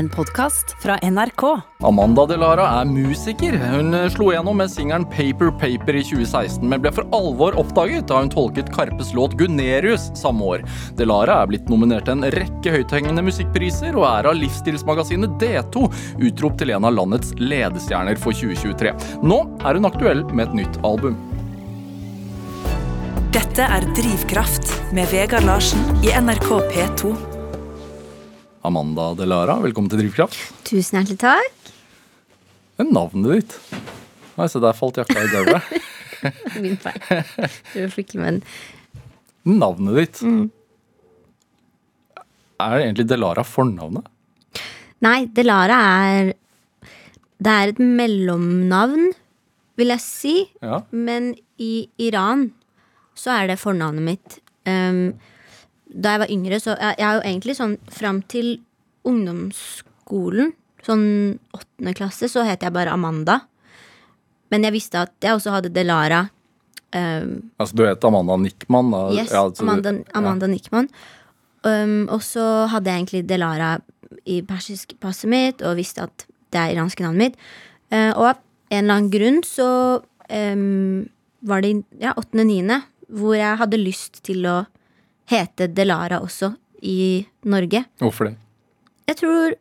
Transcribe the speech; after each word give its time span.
en 0.00 0.08
podkast 0.08 0.76
fra 0.82 0.96
NRK. 1.02 1.42
Amanda 1.84 2.24
Delara 2.26 2.64
er 2.80 2.88
musiker. 2.88 3.52
Hun 3.60 3.92
slo 4.12 4.30
gjennom 4.32 4.56
med 4.56 4.70
singelen 4.72 5.04
Paper 5.12 5.50
Paper 5.60 5.98
i 5.98 6.04
2016, 6.08 6.64
men 6.64 6.80
ble 6.80 6.92
for 6.96 7.08
alvor 7.16 7.58
oppdaget 7.60 8.06
da 8.08 8.22
hun 8.22 8.30
tolket 8.32 8.70
Karpes 8.72 9.12
låt 9.16 9.36
Gunerius 9.40 10.08
samme 10.16 10.46
år. 10.54 10.64
Delara 10.96 11.42
er 11.42 11.50
blitt 11.50 11.68
nominert 11.68 12.08
til 12.08 12.16
en 12.16 12.32
rekke 12.32 12.72
høythengende 12.72 13.24
musikkpriser, 13.26 13.92
og 13.98 14.06
er 14.08 14.30
av 14.30 14.38
livsstilsmagasinet 14.40 15.36
D2 15.42 15.84
utropt 16.30 16.62
til 16.62 16.72
en 16.76 16.88
av 16.88 16.96
landets 16.96 17.34
ledestjerner 17.36 18.16
for 18.20 18.32
2023. 18.32 18.94
Nå 19.20 19.42
er 19.60 19.76
hun 19.76 19.90
aktuell 19.90 20.24
med 20.32 20.48
et 20.48 20.62
nytt 20.62 20.80
album. 20.80 21.18
Dette 23.36 23.68
er 23.68 23.84
Drivkraft 23.98 24.72
med 24.96 25.12
Vegard 25.12 25.44
Larsen 25.44 25.84
i 26.00 26.16
NRK 26.16 26.48
P2. 26.72 27.12
Amanda 28.60 29.14
Delara, 29.16 29.54
velkommen 29.64 29.88
til 29.88 30.02
Drivkraft. 30.02 30.36
Tusen 30.68 30.98
hjertelig 30.98 31.16
takk. 31.22 31.70
Men 32.76 32.90
navnet 32.92 33.30
ditt 33.38 33.54
Nei, 34.36 34.46
se 34.48 34.60
der 34.60 34.76
falt 34.76 34.98
jakka 35.00 35.20
i 35.20 35.30
gulvet. 35.32 35.64
Min 36.62 36.76
feil. 36.80 37.00
Du 37.72 37.78
er 37.80 37.90
flink 37.92 38.12
men. 38.20 38.42
Navnet 39.48 39.96
ditt 39.96 40.20
Er 42.60 42.76
det 42.76 42.84
egentlig 42.84 43.08
Delara 43.08 43.44
fornavnet? 43.48 44.04
Nei, 45.04 45.24
Delara 45.32 45.80
er 46.04 46.34
Det 47.40 47.56
er 47.56 47.72
et 47.72 47.80
mellomnavn, 47.80 49.14
vil 49.80 49.94
jeg 49.94 50.04
si. 50.04 50.36
Ja. 50.60 50.82
Men 50.92 51.32
i 51.56 51.88
Iran 51.96 52.50
så 53.16 53.32
er 53.38 53.48
det 53.48 53.60
fornavnet 53.60 54.04
mitt. 54.04 54.40
Um, 54.68 55.16
da 55.90 56.14
jeg 56.14 56.22
var 56.22 56.32
yngre, 56.32 56.58
så 56.62 56.74
jeg, 56.76 56.98
jeg 56.98 57.06
er 57.06 57.18
jo 57.18 57.22
egentlig 57.26 57.56
sånn 57.58 57.76
fram 57.92 58.20
til 58.30 58.50
ungdomsskolen, 59.08 60.52
sånn 60.86 61.06
åttende 61.56 61.94
klasse, 61.96 62.28
så 62.30 62.44
het 62.46 62.64
jeg 62.64 62.74
bare 62.74 62.94
Amanda. 62.94 63.40
Men 64.50 64.66
jeg 64.66 64.74
visste 64.74 65.04
at 65.04 65.14
jeg 65.22 65.36
også 65.36 65.54
hadde 65.54 65.72
Delara. 65.74 66.24
Um, 66.90 67.52
Altså, 67.60 67.76
du 67.76 67.84
het 67.86 68.04
Amanda 68.04 68.36
Nickman? 68.40 68.90
Da. 68.90 69.02
Yes, 69.14 69.30
Ja, 69.30 69.44
altså, 69.46 69.62
Amanda, 69.64 70.46
ja. 70.46 70.50
Nickman. 70.50 70.90
Um, 71.62 72.08
og 72.08 72.22
så 72.24 72.66
hadde 72.72 72.90
jeg 72.90 73.02
egentlig 73.02 73.28
Delara 73.28 73.78
i 74.26 74.40
persisk 74.42 74.96
passet 75.00 75.30
mitt 75.30 75.62
og 75.62 75.76
visste 75.78 76.06
at 76.06 76.24
det 76.50 76.58
er 76.58 76.74
iranske 76.74 77.04
navnet 77.04 77.30
mitt. 77.30 77.42
Uh, 77.92 78.10
og 78.16 78.24
av 78.32 78.36
en 78.70 78.84
eller 78.84 78.96
annen 78.96 79.12
grunn 79.12 79.40
så 79.46 79.68
um, 80.00 81.08
var 81.46 81.62
det 81.62 81.74
ja, 82.00 82.14
8.-9. 82.14 82.80
hvor 83.18 83.34
jeg 83.36 83.58
hadde 83.60 83.80
lyst 83.80 84.22
til 84.26 84.46
å 84.46 84.56
hete 85.30 85.68
Delara 85.70 86.20
også 86.24 86.52
i 86.82 87.26
Norge. 87.50 87.84
Hvorfor 88.00 88.30
det? 88.30 88.36
Jeg 89.10 89.18
tror 89.20 89.56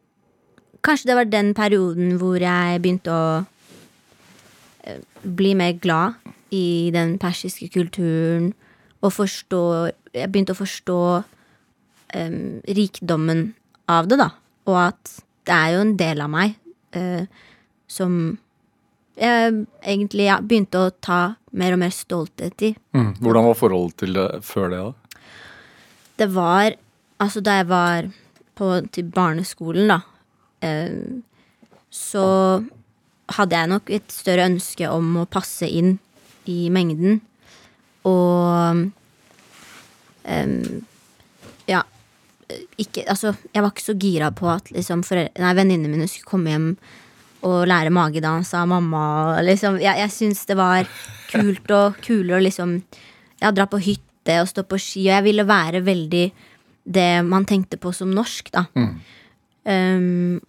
kanskje 0.85 1.09
det 1.09 1.17
var 1.19 1.29
den 1.29 1.53
perioden 1.57 2.17
hvor 2.21 2.39
jeg 2.41 2.81
begynte 2.81 3.13
å 3.13 3.23
eh, 4.87 5.01
bli 5.23 5.53
mer 5.57 5.75
glad 5.81 6.19
i 6.55 6.89
den 6.93 7.17
persiske 7.21 7.69
kulturen 7.73 8.53
og 9.05 9.13
forstå 9.13 9.63
Jeg 10.09 10.31
begynte 10.33 10.55
å 10.55 10.57
forstå 10.57 11.01
um, 12.17 12.61
rikdommen 12.65 13.43
av 13.85 14.07
det, 14.09 14.17
da. 14.17 14.31
Og 14.65 14.77
at 14.81 15.11
det 15.45 15.53
er 15.53 15.75
jo 15.75 15.83
en 15.83 15.91
del 15.99 16.23
av 16.25 16.31
meg 16.33 16.55
uh, 16.97 17.27
som 17.85 18.15
jeg 19.19 19.51
egentlig 19.83 20.25
ja, 20.25 20.39
begynte 20.41 20.81
å 20.81 20.89
ta 20.89 21.19
mer 21.59 21.75
og 21.75 21.81
mer 21.83 21.93
stolthet 21.93 22.65
i. 22.65 22.71
Mm. 22.97 23.11
Hvordan 23.21 23.49
var 23.51 23.59
forholdet 23.59 24.01
til 24.01 24.17
det 24.17 24.27
før 24.47 24.73
det? 24.73 24.81
da? 24.81 25.08
Det 26.19 26.29
var 26.35 26.75
Altså, 27.19 27.41
da 27.43 27.57
jeg 27.57 27.65
var 27.67 28.05
på, 28.55 28.67
til 28.95 29.09
barneskolen, 29.11 29.89
da, 29.91 29.97
eh, 30.63 31.19
så 31.91 32.23
hadde 33.35 33.57
jeg 33.57 33.71
nok 33.73 33.91
et 33.91 34.13
større 34.13 34.45
ønske 34.47 34.87
om 34.87 35.17
å 35.19 35.25
passe 35.27 35.67
inn 35.67 35.97
i 36.47 36.69
mengden. 36.73 37.19
Og 38.07 38.85
em, 40.23 40.53
ja. 41.69 41.83
Ikke 42.81 43.03
Altså, 43.05 43.35
jeg 43.53 43.61
var 43.61 43.73
ikke 43.73 43.85
så 43.85 43.97
gira 43.99 44.31
på 44.33 44.47
at 44.49 44.71
liksom 44.73 45.03
venninnene 45.05 45.91
mine 45.91 46.07
skulle 46.09 46.31
komme 46.31 46.55
hjem 46.55 46.69
og 47.45 47.67
lære 47.69 47.93
magedans 47.93 48.53
av 48.57 48.67
mamma. 48.71 49.03
og 49.35 49.43
Liksom, 49.45 49.77
jeg 49.83 49.99
jeg 50.01 50.11
syns 50.15 50.45
det 50.45 50.57
var 50.57 50.87
kult 51.29 51.69
og 51.71 51.99
kulere 52.01 52.39
å 52.39 52.43
liksom 52.47 52.79
ja, 53.41 53.51
dra 53.51 53.67
på 53.69 53.79
hytte 54.29 54.43
og 54.43 54.49
stå 54.49 54.65
på 54.67 54.79
ski, 54.79 55.07
og 55.07 55.15
jeg 55.17 55.25
ville 55.25 55.47
være 55.47 55.83
veldig 55.85 56.25
det 56.89 57.25
man 57.25 57.45
tenkte 57.45 57.77
på 57.77 57.91
som 57.93 58.11
norsk, 58.13 58.51
da. 58.53 58.65
Um, 59.65 60.39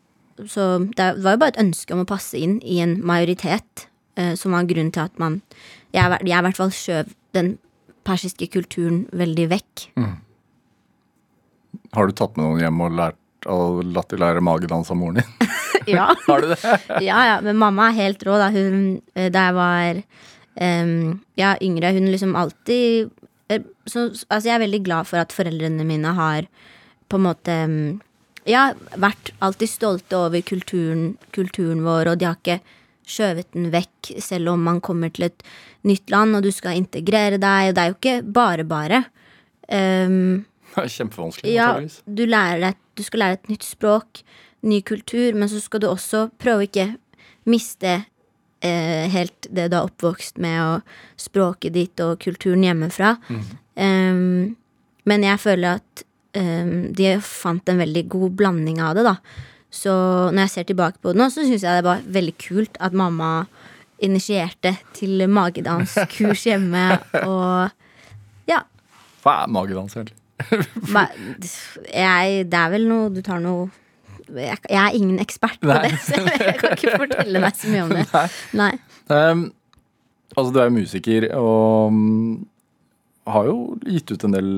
så 0.48 0.86
det 0.96 1.22
var 1.22 1.34
jo 1.34 1.40
bare 1.40 1.52
et 1.52 1.60
ønske 1.60 1.92
om 1.92 2.04
å 2.04 2.08
passe 2.08 2.38
inn 2.38 2.60
i 2.62 2.80
en 2.80 3.00
majoritet, 3.04 3.88
uh, 4.18 4.34
som 4.34 4.52
var 4.52 4.68
grunnen 4.68 4.92
til 4.92 5.04
at 5.04 5.18
man 5.18 5.42
Jeg, 5.92 6.06
jeg 6.22 6.38
i 6.38 6.42
hvert 6.46 6.56
fall 6.56 6.70
skjøv 6.70 7.08
den 7.34 7.58
persiske 8.06 8.46
kulturen 8.46 9.08
veldig 9.10 9.48
vekk. 9.50 9.88
Har 11.96 12.06
du 12.06 12.14
tatt 12.14 12.36
med 12.38 12.46
noen 12.46 12.60
hjem 12.62 12.84
og 12.86 12.94
lært 12.94 13.48
og 13.50 13.80
latt 13.90 14.12
de 14.12 14.20
lære 14.20 14.40
magedans 14.40 14.92
av 14.94 15.00
moren 15.00 15.18
din? 15.18 15.50
ja. 15.96 16.12
Har 16.28 16.44
du 16.44 16.52
det? 16.52 16.76
ja, 17.08 17.24
ja, 17.26 17.40
men 17.42 17.58
mamma 17.58 17.88
er 17.88 17.98
helt 17.98 18.22
rå, 18.22 18.38
da. 18.38 18.52
Hun, 18.54 19.00
eh, 19.16 19.32
da 19.34 19.48
jeg 19.48 19.58
var 19.58 20.00
um, 20.62 21.18
ja, 21.34 21.56
yngre, 21.58 21.90
hun 21.96 22.06
liksom 22.14 22.38
alltid 22.38 23.10
så, 23.86 24.10
Altså, 24.28 24.44
jeg 24.46 24.54
er 24.56 24.64
veldig 24.64 24.82
glad 24.86 25.08
for 25.10 25.20
at 25.22 25.34
foreldrene 25.34 25.86
mine 25.86 26.14
har 26.16 26.46
på 27.10 27.18
en 27.18 27.26
måte 27.26 27.56
Ja, 28.48 28.70
vært 28.96 29.32
alltid 29.44 29.68
stolte 29.68 30.16
over 30.16 30.40
kulturen, 30.46 31.16
kulturen 31.36 31.82
vår, 31.84 32.08
og 32.12 32.20
de 32.20 32.28
har 32.28 32.38
ikke 32.38 32.60
skjøvet 33.10 33.50
den 33.52 33.68
vekk, 33.74 34.12
selv 34.22 34.52
om 34.54 34.62
man 34.64 34.78
kommer 34.80 35.10
til 35.12 35.26
et 35.28 35.42
nytt 35.84 36.08
land, 36.12 36.38
og 36.38 36.46
du 36.46 36.50
skal 36.54 36.78
integrere 36.78 37.40
deg, 37.42 37.70
og 37.70 37.76
det 37.76 37.82
er 37.82 37.90
jo 37.90 37.98
ikke 37.98 38.14
bare 38.38 38.64
bare. 38.64 39.02
Um, 39.68 40.46
Det 40.70 40.84
er 40.86 40.92
kjempevanskelig. 40.94 41.52
ja, 41.52 41.68
du, 42.06 42.24
deg, 42.30 42.78
du 42.94 43.02
skal 43.02 43.24
lære 43.24 43.38
et 43.40 43.48
nytt 43.50 43.66
språk, 43.66 44.22
ny 44.62 44.80
kultur, 44.86 45.34
men 45.34 45.50
så 45.50 45.60
skal 45.60 45.82
du 45.82 45.88
også 45.90 46.28
prøve 46.38 46.62
å 46.62 46.68
ikke 46.68 46.88
miste 47.50 48.04
eh, 48.60 49.08
helt 49.12 49.48
det 49.50 49.68
du 49.70 49.76
har 49.78 49.88
oppvokst 49.88 50.40
med, 50.42 50.60
og 50.62 51.20
språket 51.20 51.74
ditt 51.76 52.02
og 52.04 52.18
kulturen 52.22 52.64
hjemmefra. 52.66 53.16
Em, 53.80 54.56
men 55.08 55.24
jeg 55.26 55.40
føler 55.40 55.80
at 55.80 56.04
um, 56.36 56.90
de 56.96 57.14
fant 57.24 57.72
en 57.72 57.80
veldig 57.80 58.04
god 58.12 58.36
blanding 58.38 58.80
av 58.84 58.98
det, 58.98 59.06
da. 59.08 59.16
Så 59.70 59.92
når 60.34 60.44
jeg 60.44 60.52
ser 60.54 60.68
tilbake 60.70 60.98
på 61.00 61.12
det 61.12 61.20
nå, 61.20 61.28
så 61.30 61.44
syns 61.46 61.64
jeg 61.64 61.78
det 61.78 61.86
var 61.86 62.02
veldig 62.04 62.34
kult 62.42 62.78
at 62.82 62.96
mamma 62.96 63.46
initierte 64.02 64.74
til 64.96 65.26
magedanskurs 65.30 66.46
hjemme, 66.48 66.84
og 67.28 68.50
ja. 68.50 68.64
Hva 69.24 69.42
er 69.44 69.52
magedans, 69.52 69.96
egentlig? 69.96 70.16
Jeg, 71.92 72.46
det 72.48 72.56
er 72.56 72.70
vel 72.72 72.86
noe 72.88 73.10
Du 73.12 73.18
tar 73.20 73.42
noe 73.44 73.66
jeg, 74.36 74.60
jeg 74.68 74.80
er 74.80 74.96
ingen 74.96 75.18
ekspert 75.22 75.58
på 75.62 75.70
Nei. 75.70 75.88
det, 75.88 75.98
så 76.04 76.20
jeg 76.20 76.56
kan 76.60 76.76
ikke 76.76 76.98
fortelle 77.04 77.42
deg 77.42 77.58
så 77.58 77.72
mye 77.72 77.86
om 77.86 77.94
det. 77.96 78.24
Nei. 78.60 78.70
Um, 79.10 79.44
altså, 80.36 80.50
du 80.54 80.60
er 80.60 80.68
jo 80.70 80.76
musiker 80.76 81.26
og 81.38 81.94
mm, 81.96 82.34
har 83.30 83.48
jo 83.50 83.56
gitt 83.86 84.12
ut 84.12 84.26
en 84.26 84.36
del 84.36 84.50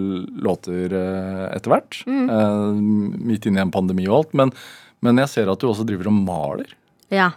låter 0.44 0.97
eh, 0.97 1.47
etter 1.53 1.72
hvert. 1.72 2.03
Mm. 2.09 2.27
Uh, 2.31 3.16
midt 3.32 3.49
inne 3.49 3.61
i 3.61 3.66
en 3.66 3.75
pandemi 3.75 4.06
og 4.09 4.19
alt. 4.21 4.37
Men, 4.38 4.53
men 5.05 5.21
jeg 5.25 5.32
ser 5.32 5.53
at 5.53 5.61
du 5.61 5.69
også 5.71 5.87
driver 5.88 6.11
og 6.11 6.21
maler. 6.21 6.77
Ja. 7.12 7.32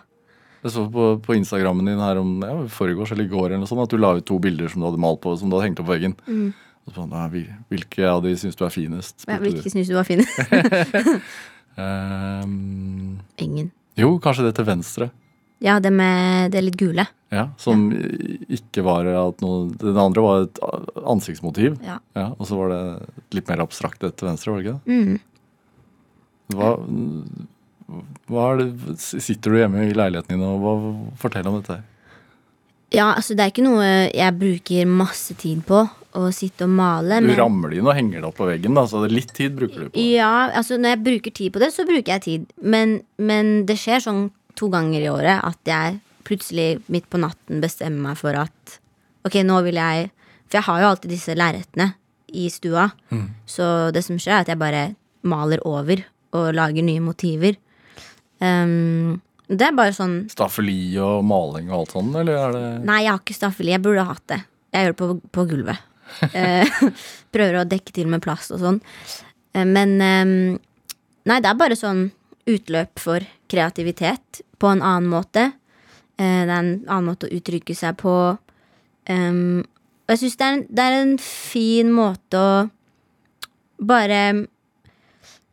Jeg 0.65 0.73
så 0.73 0.85
på, 0.89 1.09
på 1.21 1.35
Instagrammen 1.37 1.85
din 1.85 2.01
her 2.01 2.17
om 2.21 2.37
ja, 2.41 2.53
foregårs 2.73 3.11
eller 3.13 3.27
i 3.27 3.31
går 3.31 3.51
eller 3.51 3.61
noe 3.61 3.69
sånt, 3.69 3.83
at 3.83 3.91
du 3.91 4.01
la 4.01 4.15
ut 4.17 4.25
to 4.25 4.39
bilder 4.41 4.71
som 4.71 4.81
du 4.81 4.87
hadde 4.89 5.01
malt 5.01 5.21
på, 5.21 5.35
som 5.37 5.51
du 5.51 5.57
hadde 5.57 5.69
hengt 5.69 5.81
opp 5.81 5.89
på 5.89 5.93
veggen. 5.93 6.15
Mm. 6.25 6.47
Sånn, 6.93 7.13
ja, 7.17 7.25
hvilke 7.73 8.05
av 8.05 8.21
de 8.21 8.31
syns 8.37 8.57
du 8.57 8.63
er 8.65 8.73
finest? 8.73 9.25
Jeg 9.25 9.41
hvilke 9.41 9.69
vil 9.73 9.87
du. 9.89 9.93
var 9.97 10.05
fin. 10.05 10.21
Ehm, 11.77 13.19
Ingen. 13.37 13.71
jo, 13.99 14.15
kanskje 14.23 14.45
det 14.47 14.55
til 14.57 14.67
venstre. 14.67 15.09
Ja, 15.63 15.79
det 15.79 15.91
med 15.95 16.51
det 16.51 16.61
litt 16.63 16.77
gule. 16.77 17.07
Ja, 17.33 17.49
Som 17.57 17.87
ikke 17.91 18.83
var 18.85 19.07
at 19.09 19.41
noe 19.41 19.69
Den 19.81 19.97
andre 19.97 20.21
var 20.21 20.43
et 20.45 20.59
ansiktsmotiv. 21.03 21.79
Ja. 21.83 21.97
og 22.37 22.45
så 22.47 22.55
var 22.59 22.69
det 22.69 23.35
litt 23.39 23.49
mer 23.49 23.63
abstrakt 23.63 23.99
det 24.03 24.13
til 24.19 24.29
venstre, 24.29 24.51
var 24.51 24.61
det 24.61 24.67
ikke 24.67 24.79
det? 24.85 24.93
Mm. 24.93 25.19
Hva, 26.55 26.69
hva 28.29 28.45
det, 28.59 28.67
Sitter 29.01 29.51
du 29.51 29.57
hjemme 29.57 29.87
i 29.89 29.95
leiligheten 29.97 30.35
din 30.35 30.45
og 30.45 30.61
hva, 30.61 30.75
fortell 31.17 31.47
om 31.49 31.59
dette? 31.59 31.79
her. 31.79 31.83
Ja, 32.95 33.09
altså 33.13 33.35
det 33.35 33.43
er 33.45 33.51
ikke 33.51 33.65
noe 33.65 33.85
jeg 34.09 34.37
bruker 34.39 34.87
masse 34.89 35.35
tid 35.39 35.61
på 35.67 35.81
å 36.15 36.29
sitte 36.31 36.63
og 36.63 36.71
male. 36.77 37.19
Du 37.19 37.27
men- 37.27 37.37
rammer 37.41 37.69
det 37.73 37.81
inn 37.81 37.89
og 37.91 37.97
henger 37.97 38.21
det 38.21 38.29
opp 38.29 38.37
på 38.39 38.47
veggen, 38.47 38.73
da, 38.77 38.85
så 38.87 39.01
litt 39.11 39.33
tid 39.35 39.57
bruker 39.57 39.83
du 39.83 39.89
på 39.89 39.97
det. 39.97 40.05
Ja, 40.15 40.49
altså 40.55 40.77
når 40.79 40.93
jeg 40.95 41.03
bruker 41.03 41.35
tid 41.35 41.53
på 41.53 41.59
det, 41.59 41.71
så 41.75 41.83
bruker 41.87 42.13
jeg 42.15 42.23
tid. 42.23 42.45
Men, 42.63 43.01
men 43.19 43.65
det 43.67 43.75
skjer 43.81 43.99
sånn 44.05 44.29
to 44.55 44.69
ganger 44.71 45.03
i 45.03 45.11
året 45.11 45.43
at 45.43 45.59
jeg 45.67 45.99
plutselig 46.25 46.79
midt 46.89 47.09
på 47.11 47.19
natten 47.21 47.59
bestemmer 47.61 48.01
meg 48.11 48.17
for 48.17 48.33
at 48.39 48.77
ok, 49.27 49.41
nå 49.45 49.59
vil 49.67 49.75
jeg 49.81 50.09
For 50.47 50.59
jeg 50.59 50.65
har 50.67 50.81
jo 50.81 50.87
alltid 50.93 51.09
disse 51.09 51.33
lerretene 51.35 51.87
i 52.37 52.47
stua. 52.53 52.91
Så 53.49 53.91
det 53.91 54.03
som 54.05 54.15
skjer, 54.21 54.37
er 54.37 54.43
at 54.45 54.49
jeg 54.53 54.59
bare 54.61 54.95
maler 55.25 55.57
over 55.65 56.03
og 56.37 56.51
lager 56.53 56.85
nye 56.85 57.01
motiver. 57.01 57.55
Ehm, 58.45 59.19
det 59.47 59.61
er 59.67 59.75
bare 59.77 59.93
sånn 59.93 60.15
Staffeli 60.31 60.95
og 61.01 61.23
maling 61.27 61.67
og 61.71 61.79
alt 61.83 61.91
sånt, 61.93 62.15
eller 62.17 62.37
er 62.39 62.55
det 62.55 62.63
Nei, 62.87 63.01
jeg 63.05 63.11
har 63.13 63.19
ikke 63.21 63.35
staffeli. 63.37 63.71
Jeg 63.75 63.83
burde 63.85 64.05
hatt 64.07 64.23
det. 64.31 64.39
Jeg 64.73 64.85
gjør 64.87 64.93
det 64.95 64.99
på, 65.01 65.09
på 65.37 65.45
gulvet. 65.51 65.83
Eh, 66.33 66.79
prøver 67.35 67.59
å 67.61 67.65
dekke 67.69 67.93
til 67.95 68.07
med 68.11 68.23
plast 68.25 68.51
og 68.55 68.59
sånn. 68.63 68.79
Eh, 69.53 69.65
men 69.65 69.95
ehm, 70.01 70.33
Nei, 71.25 71.39
det 71.41 71.49
er 71.49 71.57
bare 71.57 71.77
sånn 71.77 72.07
utløp 72.45 72.99
for 73.01 73.23
kreativitet 73.49 74.41
på 74.61 74.69
en 74.69 74.81
annen 74.85 75.07
måte. 75.09 75.47
Eh, 76.17 76.41
det 76.45 76.51
er 76.53 76.59
en 76.59 76.73
annen 76.85 77.07
måte 77.11 77.25
å 77.29 77.33
uttrykke 77.37 77.73
seg 77.77 77.97
på. 78.01 78.13
Ehm, 79.09 79.63
og 80.05 80.13
jeg 80.13 80.21
syns 80.25 80.37
det, 80.41 80.49
en- 80.53 80.67
det 80.69 80.83
er 80.85 80.97
en 81.01 81.15
fin 81.21 81.89
måte 81.93 82.37
å 82.37 82.69
bare 83.81 84.19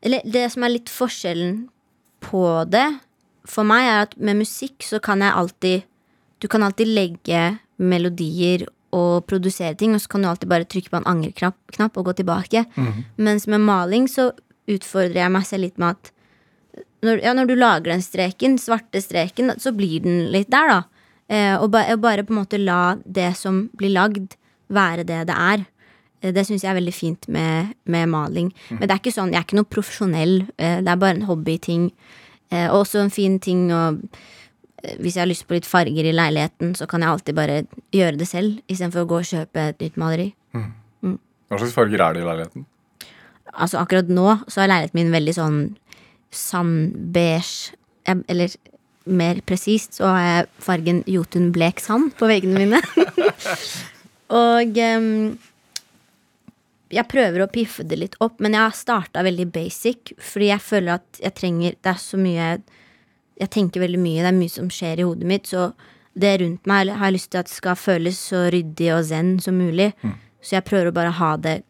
Eller 0.02 0.20
det 0.26 0.48
som 0.52 0.64
er 0.66 0.72
litt 0.76 0.90
forskjellen 0.92 1.68
på 2.22 2.42
det 2.70 2.86
for 3.44 3.64
meg, 3.64 3.82
er 3.88 4.02
at 4.06 4.16
med 4.18 4.36
musikk 4.42 4.82
så 4.86 5.00
kan 5.02 5.20
jeg 5.20 5.32
alltid 5.34 5.82
Du 6.42 6.48
kan 6.48 6.62
alltid 6.62 6.88
legge 6.90 7.58
melodier 7.78 8.64
og 8.92 9.24
produsere 9.30 9.76
ting, 9.78 9.94
og 9.94 10.00
så 10.02 10.08
kan 10.10 10.22
du 10.22 10.28
alltid 10.28 10.48
bare 10.50 10.64
trykke 10.68 10.90
på 10.90 10.98
en 10.98 11.06
angreknapp 11.06 11.96
og 11.96 12.04
gå 12.10 12.14
tilbake. 12.18 12.64
Mens 13.16 13.46
med 13.46 13.60
maling 13.60 14.08
så 14.10 14.32
utfordrer 14.68 15.22
jeg 15.22 15.30
meg 15.32 15.46
selv 15.46 15.62
litt 15.68 15.78
med 15.78 15.94
at 15.96 16.10
når, 17.02 17.22
ja, 17.22 17.32
når 17.34 17.46
du 17.48 17.54
lager 17.54 17.90
den 17.92 18.02
streken, 18.02 18.58
svarte 18.58 19.00
streken, 19.02 19.52
så 19.58 19.72
blir 19.74 20.00
den 20.04 20.30
litt 20.32 20.50
der, 20.50 20.68
da. 20.68 20.82
Eh, 21.28 21.54
og, 21.62 21.70
ba, 21.70 21.84
og 21.94 22.00
bare 22.04 22.22
på 22.26 22.34
en 22.34 22.40
måte 22.42 22.58
la 22.60 22.96
det 23.06 23.32
som 23.38 23.68
blir 23.78 23.90
lagd, 23.94 24.36
være 24.72 25.04
det 25.08 25.22
det 25.30 25.36
er. 25.36 25.64
Eh, 26.22 26.32
Det 26.32 26.44
syns 26.46 26.62
jeg 26.62 26.70
er 26.70 26.78
veldig 26.80 26.94
fint 26.94 27.28
med, 27.28 27.74
med 27.86 28.08
maling. 28.08 28.52
Men 28.70 28.82
det 28.86 28.90
er 28.90 29.00
ikke 29.02 29.14
sånn, 29.14 29.32
jeg 29.32 29.40
er 29.40 29.46
ikke 29.46 29.58
noe 29.62 29.70
profesjonell. 29.72 30.36
eh, 30.58 30.80
Det 30.82 30.88
er 30.88 30.96
bare 30.96 31.16
en 31.16 31.26
hobbyting. 31.30 31.90
Eh, 32.52 32.68
også 32.68 33.00
en 33.00 33.12
fin 33.12 33.38
ting 33.40 33.70
å 33.72 33.82
eh, 34.82 34.96
Hvis 35.00 35.16
jeg 35.16 35.22
har 35.22 35.30
lyst 35.30 35.46
på 35.48 35.56
litt 35.56 35.68
farger 35.68 36.04
i 36.08 36.14
leiligheten, 36.14 36.74
så 36.76 36.88
kan 36.90 37.04
jeg 37.04 37.14
alltid 37.14 37.38
bare 37.38 37.60
gjøre 37.94 38.18
det 38.20 38.28
selv, 38.28 38.58
istedenfor 38.68 39.04
å 39.04 39.10
gå 39.12 39.20
og 39.22 39.28
kjøpe 39.28 39.68
et 39.70 39.84
nytt 39.84 39.98
maleri. 40.00 40.32
Hva 41.52 41.60
slags 41.60 41.74
farger 41.76 42.00
er 42.00 42.16
det 42.16 42.22
i 42.22 42.26
leiligheten? 42.26 42.66
Altså 43.52 43.78
akkurat 43.82 44.08
nå 44.08 44.26
så 44.48 44.62
er 44.62 44.70
leiligheten 44.72 44.98
min 44.98 45.14
veldig 45.14 45.34
sånn 45.36 45.58
sandbeige. 46.32 47.76
Eller 48.08 48.56
mer 49.06 49.40
presist 49.46 49.98
så 49.98 50.08
har 50.10 50.22
jeg 50.24 50.48
fargen 50.64 51.02
Jotun 51.10 51.50
blek 51.54 51.82
sand 51.82 52.14
på 52.18 52.30
veggene 52.30 52.64
mine. 52.64 52.80
Og 54.42 54.78
em, 54.80 55.08
jeg 56.92 57.08
prøver 57.08 57.44
å 57.44 57.50
piffe 57.52 57.84
det 57.88 57.96
litt 57.96 58.16
opp, 58.20 58.38
men 58.44 58.52
jeg 58.56 58.66
har 58.66 58.76
starta 58.76 59.24
veldig 59.24 59.48
basic. 59.54 60.12
Fordi 60.20 60.50
jeg 60.50 60.60
føler 60.60 60.98
at 60.98 61.22
jeg 61.22 61.34
trenger 61.38 61.76
Det 61.80 61.90
er 61.94 62.00
så 62.00 62.20
mye 62.20 62.48
Jeg 63.40 63.50
tenker 63.50 63.80
veldig 63.80 64.00
mye, 64.00 64.20
det 64.20 64.28
er 64.28 64.36
mye 64.36 64.52
som 64.52 64.68
skjer 64.70 65.00
i 65.00 65.06
hodet 65.08 65.28
mitt. 65.28 65.48
Så 65.48 65.72
det 66.12 66.34
rundt 66.42 66.68
meg 66.68 66.92
har 66.92 67.08
jeg 67.08 67.16
lyst 67.16 67.30
til 67.32 67.40
at 67.40 67.48
det 67.48 67.56
skal 67.56 67.78
føles 67.80 68.18
så 68.20 68.44
ryddig 68.52 68.90
og 68.92 69.06
zen 69.08 69.38
som 69.40 69.56
mulig. 69.56 69.92
Så 70.44 70.58
jeg 70.58 70.66
prøver 70.68 70.90
å 70.90 70.96
bare 70.96 71.14
ha 71.16 71.30
det 71.40 71.62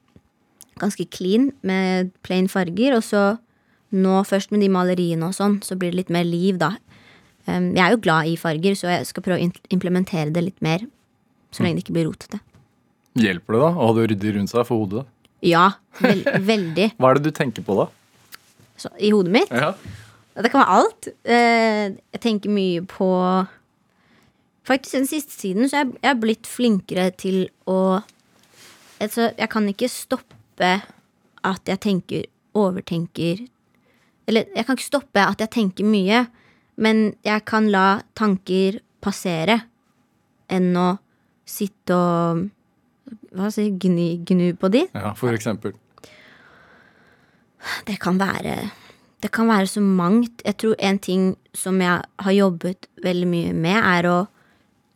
ganske 0.83 1.07
clean 1.15 1.53
med 1.63 2.11
plain 2.27 2.49
farger. 2.51 2.97
Og 2.99 3.07
så 3.07 3.23
nå 3.93 4.23
først 4.27 4.51
med 4.53 4.65
de 4.65 4.71
maleriene 4.73 5.29
og 5.29 5.37
sånn, 5.37 5.61
så 5.63 5.77
blir 5.79 5.93
det 5.93 6.03
litt 6.03 6.13
mer 6.13 6.27
liv, 6.27 6.59
da. 6.59 6.75
Um, 7.47 7.73
jeg 7.75 7.83
er 7.85 7.95
jo 7.95 8.03
glad 8.03 8.31
i 8.31 8.39
farger, 8.39 8.77
så 8.79 8.91
jeg 8.91 9.09
skal 9.09 9.25
prøve 9.27 9.43
å 9.43 9.51
implementere 9.75 10.33
det 10.35 10.45
litt 10.47 10.63
mer. 10.65 10.85
Så 11.53 11.65
lenge 11.65 11.79
det 11.79 11.87
ikke 11.87 11.97
blir 11.99 12.09
rotete. 12.09 12.41
Hjelper 13.21 13.55
det 13.55 13.61
da 13.61 13.69
å 13.69 13.77
ha 13.77 13.89
det 13.97 14.07
ryddig 14.13 14.37
rundt 14.39 14.53
seg 14.53 14.65
for 14.65 14.85
hodet? 14.85 15.03
Ja, 15.43 15.67
vel, 15.99 16.23
veldig. 16.53 16.93
Hva 17.01 17.11
er 17.11 17.19
det 17.19 17.27
du 17.27 17.35
tenker 17.35 17.65
på 17.67 17.77
da? 17.81 17.89
Så, 18.79 18.93
I 18.99 19.11
hodet 19.15 19.35
mitt. 19.35 19.51
Ja. 19.51 19.73
Det 20.39 20.49
kan 20.53 20.63
være 20.63 20.77
alt. 20.79 21.09
Eh, 21.25 21.99
jeg 22.15 22.23
tenker 22.25 22.53
mye 22.53 22.85
på 22.89 23.11
Faktisk 24.63 24.95
den 24.95 25.09
siste 25.11 25.35
tiden 25.41 25.67
så 25.67 25.81
jeg, 25.81 25.89
jeg 26.05 26.11
er 26.13 26.21
blitt 26.23 26.47
flinkere 26.47 27.09
til 27.19 27.49
å 27.67 27.99
altså, 29.03 29.33
Jeg 29.35 29.49
kan 29.51 29.67
ikke 29.69 29.89
stoppe 29.91 30.69
at 31.43 31.67
jeg 31.67 31.81
tenker 31.83 32.29
Overtenker 32.55 33.43
Eller 34.31 34.47
jeg 34.55 34.65
kan 34.69 34.79
ikke 34.79 34.87
stoppe 34.87 35.25
at 35.27 35.43
jeg 35.43 35.51
tenker 35.51 35.89
mye, 35.89 36.23
men 36.79 37.17
jeg 37.27 37.43
kan 37.49 37.67
la 37.75 38.05
tanker 38.15 38.79
passere 39.03 39.59
enn 40.53 40.71
å 40.79 40.89
sitte 41.49 41.97
og 41.97 42.45
Hva 43.33 43.51
skal 43.51 43.69
si 43.69 43.71
gnu, 43.87 44.07
gnu 44.29 44.53
på 44.59 44.71
de. 44.73 44.87
ja, 44.95 45.13
for 45.19 45.35
eksempel. 45.35 45.75
Det 47.87 48.01
kan 48.03 48.19
være 48.19 48.71
Det 49.23 49.31
kan 49.31 49.47
være 49.47 49.67
så 49.67 49.81
mangt. 49.81 50.43
Jeg 50.45 50.57
tror 50.57 50.75
en 50.79 50.99
ting 50.99 51.37
som 51.55 51.81
jeg 51.81 52.03
har 52.19 52.33
jobbet 52.33 52.89
veldig 53.05 53.29
mye 53.29 53.53
med, 53.53 53.79
er 53.79 54.09
å 54.11 54.27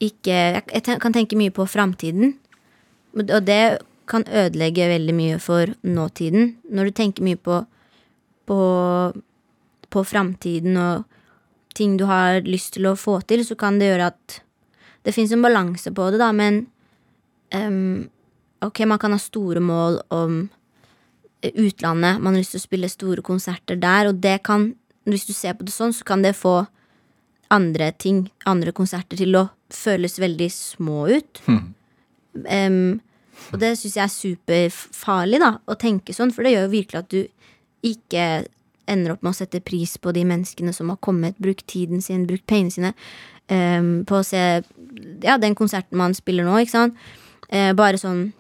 ikke 0.01 0.33
Jeg 0.33 0.63
jeg 0.85 1.01
kan 1.01 1.13
tenke 1.13 1.37
mye 1.37 1.51
på 1.51 1.67
framtiden. 1.67 2.35
Og 3.15 3.47
det 3.47 3.79
kan 4.09 4.25
ødelegge 4.27 4.89
veldig 4.89 5.15
mye 5.15 5.39
for 5.39 5.67
nåtiden. 5.83 6.57
Når 6.71 6.85
du 6.85 6.91
tenker 6.91 7.23
mye 7.23 7.37
på 7.37 7.65
på, 8.47 8.59
på 9.91 10.05
framtiden 10.05 10.77
og 10.77 11.05
ting 11.75 11.97
du 11.99 12.07
har 12.09 12.41
lyst 12.47 12.77
til 12.77 12.89
å 12.89 12.97
få 12.99 13.21
til, 13.29 13.45
så 13.47 13.57
kan 13.59 13.81
det 13.81 13.93
gjøre 13.93 14.13
at 14.15 14.43
Det 15.07 15.15
fins 15.15 15.31
en 15.31 15.43
balanse 15.43 15.93
på 15.95 16.09
det, 16.11 16.19
da, 16.19 16.33
men 16.35 16.65
em, 17.55 18.09
Ok, 18.65 18.81
man 18.89 18.99
kan 18.99 19.13
ha 19.13 19.19
store 19.21 19.61
mål 19.61 20.01
om 20.09 20.49
utlandet. 21.43 22.21
Man 22.23 22.35
har 22.35 22.41
lyst 22.41 22.55
til 22.57 22.63
å 22.63 22.65
spille 22.65 22.89
store 22.91 23.23
konserter 23.23 23.77
der, 23.79 24.09
og 24.11 24.23
det 24.25 24.39
kan, 24.49 24.71
hvis 25.05 25.27
du 25.29 25.35
ser 25.37 25.59
på 25.59 25.67
det 25.67 25.75
sånn, 25.75 25.93
så 25.95 26.07
kan 26.09 26.25
det 26.25 26.35
få 26.39 26.63
andre 27.53 27.93
ting, 27.93 28.25
andre 28.49 28.73
konserter, 28.75 29.21
til 29.21 29.37
å 29.39 29.49
føles 29.71 30.19
veldig 30.19 30.49
små 30.51 31.05
ut. 31.13 31.43
Em, 32.49 33.01
og 33.53 33.61
det 33.61 33.75
syns 33.79 33.99
jeg 33.99 34.05
er 34.07 34.15
superfarlig, 34.15 35.41
da, 35.45 35.53
å 35.69 35.77
tenke 35.79 36.17
sånn, 36.17 36.33
for 36.35 36.43
det 36.43 36.57
gjør 36.57 36.67
jo 36.67 36.75
virkelig 36.75 37.03
at 37.03 37.13
du 37.13 37.21
ikke 37.87 38.25
ender 38.91 39.13
opp 39.15 39.23
med 39.23 39.35
å 39.35 39.39
sette 39.39 39.61
pris 39.61 39.97
på 39.99 40.13
de 40.15 40.25
menneskene 40.27 40.73
som 40.75 40.91
har 40.91 40.99
kommet, 41.03 41.39
brukt 41.43 41.67
tiden 41.71 42.03
sin, 42.03 42.27
brukt 42.27 42.47
pengene 42.47 42.73
sine 42.73 42.93
um, 43.51 44.05
på 44.07 44.21
å 44.21 44.27
se 44.27 44.43
ja, 45.23 45.37
den 45.43 45.57
konserten 45.59 45.99
man 45.99 46.15
spiller 46.15 46.47
nå, 46.47 46.59
ikke 46.63 46.75
sant. 46.75 46.99
Eh, 47.49 47.73
bare 47.79 47.99
sånn 48.01 48.33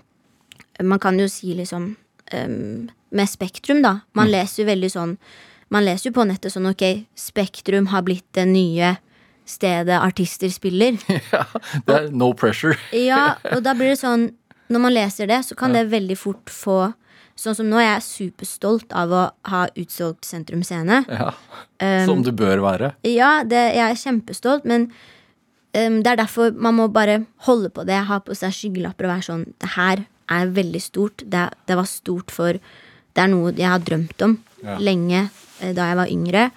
Man 0.82 0.98
kan 0.98 1.18
jo 1.20 1.28
si 1.30 1.54
liksom 1.54 1.92
em, 2.34 2.88
Med 3.10 3.30
Spektrum, 3.30 3.82
da. 3.84 4.00
Man 4.18 4.30
leser 4.32 4.64
jo 4.64 4.70
veldig 4.70 4.90
sånn 4.92 5.16
Man 5.70 5.86
leser 5.86 6.10
jo 6.10 6.16
på 6.18 6.26
nettet 6.26 6.54
sånn 6.54 6.66
ok, 6.70 7.06
Spektrum 7.18 7.90
har 7.92 8.02
blitt 8.06 8.26
det 8.34 8.46
nye 8.50 8.96
stedet 9.46 9.94
artister 10.02 10.50
spiller. 10.50 10.96
Det 11.86 11.94
er 11.94 12.08
no 12.10 12.32
pressure. 12.34 12.74
Ja, 13.10 13.36
og 13.54 13.62
da 13.62 13.76
blir 13.78 13.92
det 13.94 14.00
sånn 14.02 14.32
Når 14.66 14.82
man 14.82 14.94
leser 14.94 15.30
det, 15.30 15.44
så 15.46 15.54
kan 15.58 15.74
det 15.76 15.86
veldig 15.92 16.18
fort 16.18 16.50
få 16.50 16.80
Sånn 17.36 17.54
som 17.54 17.66
nå, 17.68 17.76
jeg 17.78 17.92
er 17.92 18.00
superstolt 18.02 18.94
av 18.96 19.10
å 19.12 19.22
ha 19.50 19.66
utsolgt 19.76 20.24
Sentrum 20.24 20.62
Scene. 20.64 21.02
Ja. 21.04 21.34
Som 22.08 22.22
du 22.24 22.30
bør 22.32 22.62
være. 22.64 22.94
Ja, 23.04 23.42
det, 23.44 23.60
jeg 23.76 23.84
er 23.84 23.98
kjempestolt, 24.00 24.64
men 24.64 24.86
um, 25.76 26.00
det 26.02 26.12
er 26.12 26.20
derfor 26.24 26.52
man 26.56 26.74
må 26.78 26.88
bare 26.92 27.20
holde 27.46 27.70
på 27.70 27.84
det. 27.88 27.98
Ha 28.08 28.18
på 28.24 28.34
seg 28.36 28.54
skyggelapper 28.56 29.06
og 29.08 29.12
være 29.14 29.26
sånn 29.28 29.44
Det 29.60 29.72
her 29.76 30.04
er 30.32 30.52
veldig 30.56 30.82
stort. 30.82 31.22
Det, 31.24 31.42
det 31.68 31.76
var 31.78 31.86
stort 31.90 32.32
for 32.34 32.56
Det 32.58 33.22
er 33.22 33.30
noe 33.32 33.52
jeg 33.56 33.68
har 33.70 33.80
drømt 33.84 34.22
om 34.26 34.38
Ja. 34.64 34.78
lenge 34.80 35.28
eh, 35.60 35.72
da 35.76 35.90
jeg 35.90 35.96
var 35.96 36.08
yngre. 36.10 36.50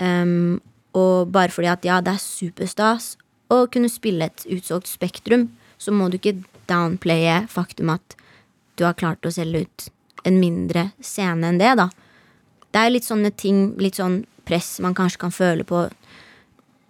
Um, 0.00 0.60
og 0.94 1.30
bare 1.32 1.52
fordi 1.52 1.68
at 1.70 1.84
ja, 1.84 2.00
det 2.00 2.14
er 2.14 2.22
superstas 2.22 3.16
å 3.52 3.66
kunne 3.70 3.88
spille 3.92 4.24
et 4.26 4.44
utsolgt 4.50 4.88
Spektrum, 4.88 5.48
så 5.78 5.92
må 5.92 6.08
du 6.10 6.16
ikke 6.18 6.42
downplaye 6.70 7.46
faktum 7.48 7.90
at 7.92 8.16
du 8.76 8.84
har 8.84 8.94
klart 8.98 9.26
å 9.26 9.30
selge 9.34 9.64
ut 9.66 9.88
en 10.24 10.38
mindre 10.40 10.88
scene 11.04 11.46
enn 11.46 11.58
det, 11.60 11.74
da. 11.78 11.88
Det 12.72 12.80
er 12.80 12.90
litt 12.94 13.04
sånne 13.06 13.30
ting, 13.36 13.74
litt 13.78 14.00
sånn 14.00 14.24
press 14.48 14.78
man 14.80 14.94
kanskje 14.96 15.20
kan 15.26 15.34
føle 15.34 15.64
på 15.68 15.84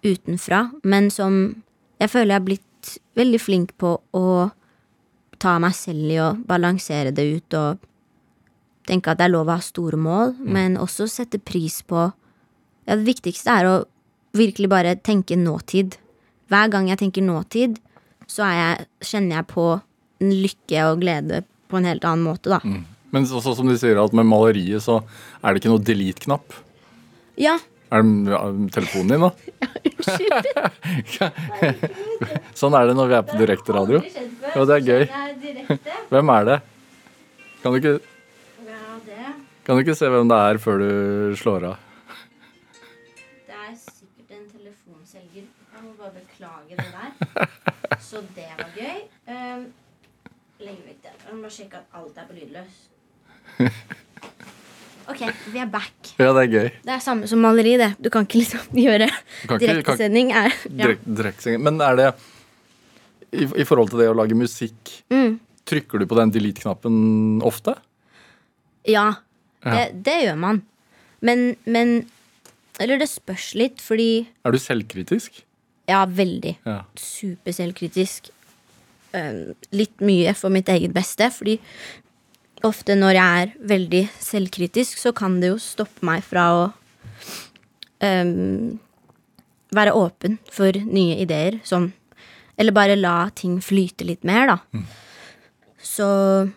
utenfra, 0.05 0.71
men 0.83 1.09
som 1.11 1.63
jeg 2.01 2.11
føler 2.11 2.33
jeg 2.33 2.41
har 2.41 2.45
blitt 2.45 2.93
veldig 3.17 3.41
flink 3.41 3.73
på 3.81 3.95
å 4.15 4.27
ta 5.41 5.57
meg 5.61 5.75
selv 5.77 6.11
i 6.11 6.19
å 6.21 6.29
balansere 6.47 7.13
det 7.15 7.25
ut 7.25 7.57
og 7.59 7.83
tenke 8.85 9.11
at 9.11 9.19
det 9.19 9.27
er 9.27 9.33
lov 9.33 9.49
å 9.49 9.57
ha 9.57 9.63
store 9.63 9.97
mål, 9.97 10.35
men 10.39 10.77
også 10.77 11.07
sette 11.09 11.41
pris 11.41 11.81
på 11.85 12.11
Ja, 12.85 12.93
det 12.99 13.07
viktigste 13.07 13.49
er 13.49 13.65
å 13.65 13.77
virkelig 14.37 14.67
bare 14.69 14.91
tenke 15.01 15.33
nåtid. 15.39 15.95
Hver 16.53 16.67
gang 16.69 16.91
jeg 16.91 16.99
tenker 17.01 17.23
nåtid, 17.25 17.79
så 18.29 18.45
jeg, 18.53 18.85
kjenner 19.01 19.39
jeg 19.39 19.47
på 19.49 19.65
en 20.21 20.33
lykke 20.43 20.83
og 20.91 21.01
glede 21.01 21.39
på 21.71 21.79
en 21.79 21.87
helt 21.89 22.05
annen 22.05 22.27
måte, 22.27 22.53
da. 22.53 22.59
Men 23.09 23.25
også 23.25 23.55
som 23.57 23.71
de 23.71 23.77
sier 23.81 23.97
at 23.97 24.13
med 24.13 24.27
maleriet 24.29 24.85
så 24.85 24.99
er 25.41 25.49
det 25.49 25.63
ikke 25.63 25.71
noe 25.73 25.81
delete-knapp. 25.87 26.53
Ja, 27.41 27.57
Er 27.95 28.03
det 28.03 28.73
telefonen 28.75 29.13
din, 29.13 29.23
da? 29.23 29.31
Ja, 30.05 30.39
unnskyld. 30.45 31.85
sånn 32.59 32.75
er 32.77 32.89
det 32.89 32.95
når 32.97 33.07
vi 33.09 33.15
er 33.17 33.23
på 33.29 33.37
direkteradio. 33.39 34.01
Ja, 34.03 34.65
det 34.67 34.75
er 34.75 34.83
gøy. 34.85 35.05
Hvem 36.11 36.31
er 36.35 36.49
det? 36.49 36.57
Kan 37.63 37.73
du 37.73 37.79
ikke, 37.79 37.93
kan 39.65 39.79
du 39.79 39.81
ikke 39.81 39.95
se 39.97 40.09
hvem 40.13 40.29
det 40.29 40.37
er 40.37 40.59
før 40.61 40.83
du 40.83 40.89
slår 41.39 41.63
av? 41.71 41.79
Det 43.47 43.55
er 43.55 43.71
sikkert 43.79 44.35
en 44.37 44.43
telefonselger. 44.51 45.47
Jeg 45.47 45.81
må 45.87 45.95
bare 45.97 46.13
beklage 46.19 46.77
det 46.77 46.85
der. 46.93 47.49
Så 48.05 48.21
det 48.35 48.51
var 48.59 48.69
gøy. 48.77 49.01
Um, 49.25 49.65
Legg 50.61 50.77
vekk 50.85 51.01
det. 51.07 51.15
Jeg 51.25 51.33
må 51.33 51.41
bare 51.47 51.55
sjekke 51.57 51.81
at 51.81 51.97
alt 52.03 52.21
er 52.21 52.29
på 52.29 52.37
lydløs. 52.37 52.83
Ok, 55.11 55.21
vi 55.53 55.59
er 55.61 55.67
back. 55.69 55.93
Ja, 56.17 56.31
det 56.33 56.43
er 56.45 56.51
gøy. 56.51 56.69
Det 56.85 56.93
er 56.95 57.01
samme 57.03 57.27
som 57.29 57.41
maleri, 57.43 57.75
det. 57.77 57.91
Du 58.01 58.09
kan 58.13 58.25
ikke 58.25 58.39
liksom 58.41 58.71
gjøre 58.85 59.09
direktesending. 59.61 60.31
Ja. 60.33 60.47
Direkt, 61.05 61.45
men 61.61 61.77
er 61.85 61.99
det 61.99 62.07
i, 63.35 63.43
I 63.61 63.65
forhold 63.67 63.91
til 63.91 64.01
det 64.01 64.09
å 64.11 64.15
lage 64.17 64.37
musikk, 64.37 64.95
Mm. 65.13 65.39
trykker 65.65 65.99
du 66.01 66.05
på 66.09 66.17
den 66.17 66.31
delete-knappen 66.33 67.41
ofte? 67.45 67.75
ja, 68.85 69.15
Ja. 69.65 69.71
det, 69.75 70.03
det 70.05 70.15
gjør 70.27 70.37
man. 70.37 70.61
Men, 71.25 71.55
men 71.65 71.95
Eller 72.79 72.99
det 73.01 73.07
spørs 73.09 73.53
litt, 73.55 73.79
fordi 73.81 74.27
Er 74.45 74.51
du 74.51 74.57
selvkritisk? 74.59 75.41
Ja, 75.89 76.03
veldig. 76.05 76.57
Ja. 76.65 76.81
Superselvkritisk. 76.99 78.29
Litt 79.71 80.01
mye 80.03 80.33
for 80.35 80.51
mitt 80.51 80.67
eget 80.69 80.91
beste, 80.93 81.29
fordi 81.31 81.59
ofte 82.63 82.95
når 82.97 83.17
jeg 83.17 83.43
er 83.43 83.53
veldig 83.67 84.01
selvkritisk, 84.23 84.99
så 85.01 85.11
kan 85.15 85.39
det 85.41 85.51
jo 85.51 85.61
stoppe 85.61 86.05
meg 86.07 86.23
fra 86.25 86.45
å 86.53 86.61
um, 88.05 88.77
være 89.75 89.95
åpen 89.97 90.37
for 90.53 90.75
nye 90.85 91.17
ideer. 91.23 91.59
Som, 91.67 91.91
Eller 92.57 92.75
bare 92.75 92.95
la 92.95 93.29
ting 93.35 93.59
flyte 93.63 94.07
litt 94.07 94.23
mer, 94.23 94.53
da. 94.53 94.85
Så 95.85 96.07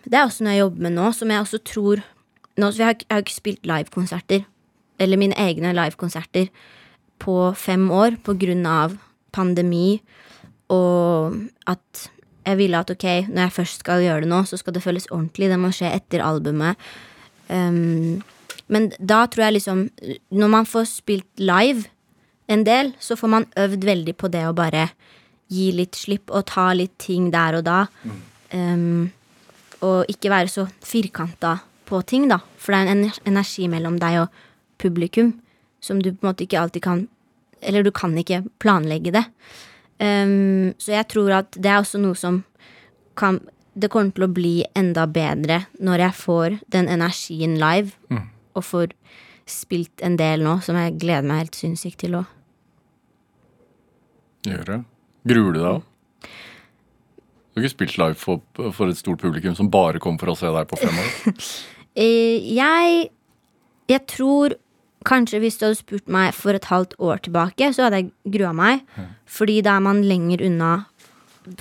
det 0.08 0.16
er 0.16 0.24
også 0.24 0.44
noe 0.44 0.54
jeg 0.54 0.64
jobber 0.64 0.86
med 0.86 0.96
nå, 0.96 1.10
som 1.12 1.30
jeg 1.30 1.44
også 1.44 1.60
tror 1.66 2.04
nå, 2.58 2.72
Jeg 2.74 2.86
har, 2.86 2.94
jeg 2.98 3.12
har 3.12 3.22
ikke 3.22 3.36
spilt 3.36 3.66
livekonserter, 3.68 4.46
eller 4.98 5.20
mine 5.20 5.36
egne 5.38 5.70
livekonserter, 5.76 6.48
på 7.18 7.52
fem 7.54 7.90
år 7.90 8.16
på 8.22 8.34
grunn 8.38 8.64
av 8.66 8.96
pandemi, 9.34 10.00
og 10.70 11.36
at 11.66 12.08
jeg 12.48 12.58
ville 12.58 12.80
at 12.80 12.90
ok, 12.90 13.06
når 13.28 13.44
jeg 13.44 13.54
først 13.58 13.84
skal 13.84 14.02
gjøre 14.04 14.24
det 14.24 14.30
nå, 14.32 14.40
så 14.48 14.58
skal 14.60 14.74
det 14.74 14.82
føles 14.84 15.08
ordentlig. 15.12 15.50
Det 15.52 15.60
må 15.60 15.70
skje 15.74 15.92
etter 15.92 16.24
albumet. 16.24 16.80
Um, 17.48 18.22
men 18.68 18.90
da 19.00 19.22
tror 19.24 19.46
jeg 19.46 19.54
liksom 19.54 19.78
Når 20.36 20.50
man 20.52 20.66
får 20.68 20.84
spilt 20.90 21.40
live 21.40 21.86
en 22.48 22.64
del, 22.64 22.92
så 23.00 23.16
får 23.16 23.28
man 23.32 23.46
øvd 23.56 23.84
veldig 23.84 24.14
på 24.16 24.28
det 24.32 24.42
å 24.48 24.56
bare 24.56 24.90
gi 25.52 25.70
litt 25.72 25.96
slipp 25.96 26.32
og 26.32 26.46
ta 26.48 26.70
litt 26.76 26.94
ting 27.00 27.30
der 27.32 27.58
og 27.60 27.64
da. 27.66 27.78
Um, 28.52 29.10
og 29.84 30.08
ikke 30.08 30.32
være 30.32 30.52
så 30.52 30.64
firkanta 30.84 31.58
på 31.88 32.00
ting, 32.08 32.28
da. 32.28 32.40
For 32.56 32.72
det 32.72 32.80
er 32.80 32.94
en 32.94 33.10
energi 33.28 33.68
mellom 33.68 33.98
deg 34.00 34.22
og 34.24 34.40
publikum 34.80 35.34
som 35.84 36.00
du 36.02 36.10
på 36.12 36.24
en 36.24 36.30
måte 36.30 36.44
ikke 36.46 36.60
alltid 36.60 36.84
kan 36.84 37.06
Eller 37.60 37.82
du 37.82 37.90
kan 37.90 38.12
ikke 38.14 38.44
planlegge 38.62 39.10
det. 39.10 39.24
Um, 39.98 40.74
så 40.78 40.94
jeg 40.94 41.08
tror 41.10 41.32
at 41.40 41.56
det 41.58 41.70
er 41.72 41.80
også 41.80 41.98
noe 41.98 42.14
som 42.14 42.44
kan 43.18 43.40
Det 43.78 43.88
kommer 43.90 44.14
til 44.14 44.24
å 44.26 44.30
bli 44.30 44.52
enda 44.78 45.04
bedre 45.06 45.60
når 45.78 46.02
jeg 46.02 46.14
får 46.18 46.54
den 46.74 46.88
energien 46.90 47.56
live, 47.58 47.94
og 48.54 48.64
får 48.66 48.94
spilt 49.46 50.02
en 50.02 50.16
del 50.18 50.42
nå 50.42 50.56
som 50.66 50.74
jeg 50.78 50.96
gleder 50.98 51.26
meg 51.26 51.44
helt 51.44 51.58
sinnssykt 51.58 52.00
til 52.02 52.16
å 52.18 52.24
Gjør 54.48 54.64
det. 54.66 54.78
Gruer 55.28 55.54
du 55.54 55.58
deg 55.60 55.68
òg? 55.68 55.86
Du 56.22 57.58
har 57.58 57.64
ikke 57.64 57.74
spilt 57.74 57.96
live 57.98 58.18
for, 58.18 58.42
for 58.74 58.90
et 58.90 58.98
stort 58.98 59.22
publikum 59.22 59.56
som 59.58 59.70
bare 59.70 59.98
kom 60.02 60.18
for 60.20 60.30
å 60.30 60.36
se 60.38 60.50
deg 60.54 60.70
på 60.70 60.78
fem 60.82 61.02
år? 61.02 61.10
Eh, 61.98 62.54
jeg 62.54 63.08
Jeg 63.90 64.02
tror 64.06 64.52
kanskje 65.08 65.40
hvis 65.42 65.58
du 65.58 65.66
hadde 65.66 65.80
spurt 65.80 66.10
meg 66.12 66.36
for 66.36 66.56
et 66.56 66.68
halvt 66.68 66.94
år 67.00 67.24
tilbake, 67.24 67.70
så 67.74 67.86
hadde 67.86 68.02
jeg 68.02 68.12
grua 68.36 68.52
meg. 68.56 68.84
Fordi 69.28 69.60
da 69.64 69.78
er 69.78 69.84
man 69.84 70.04
lenger 70.06 70.44
unna 70.46 70.72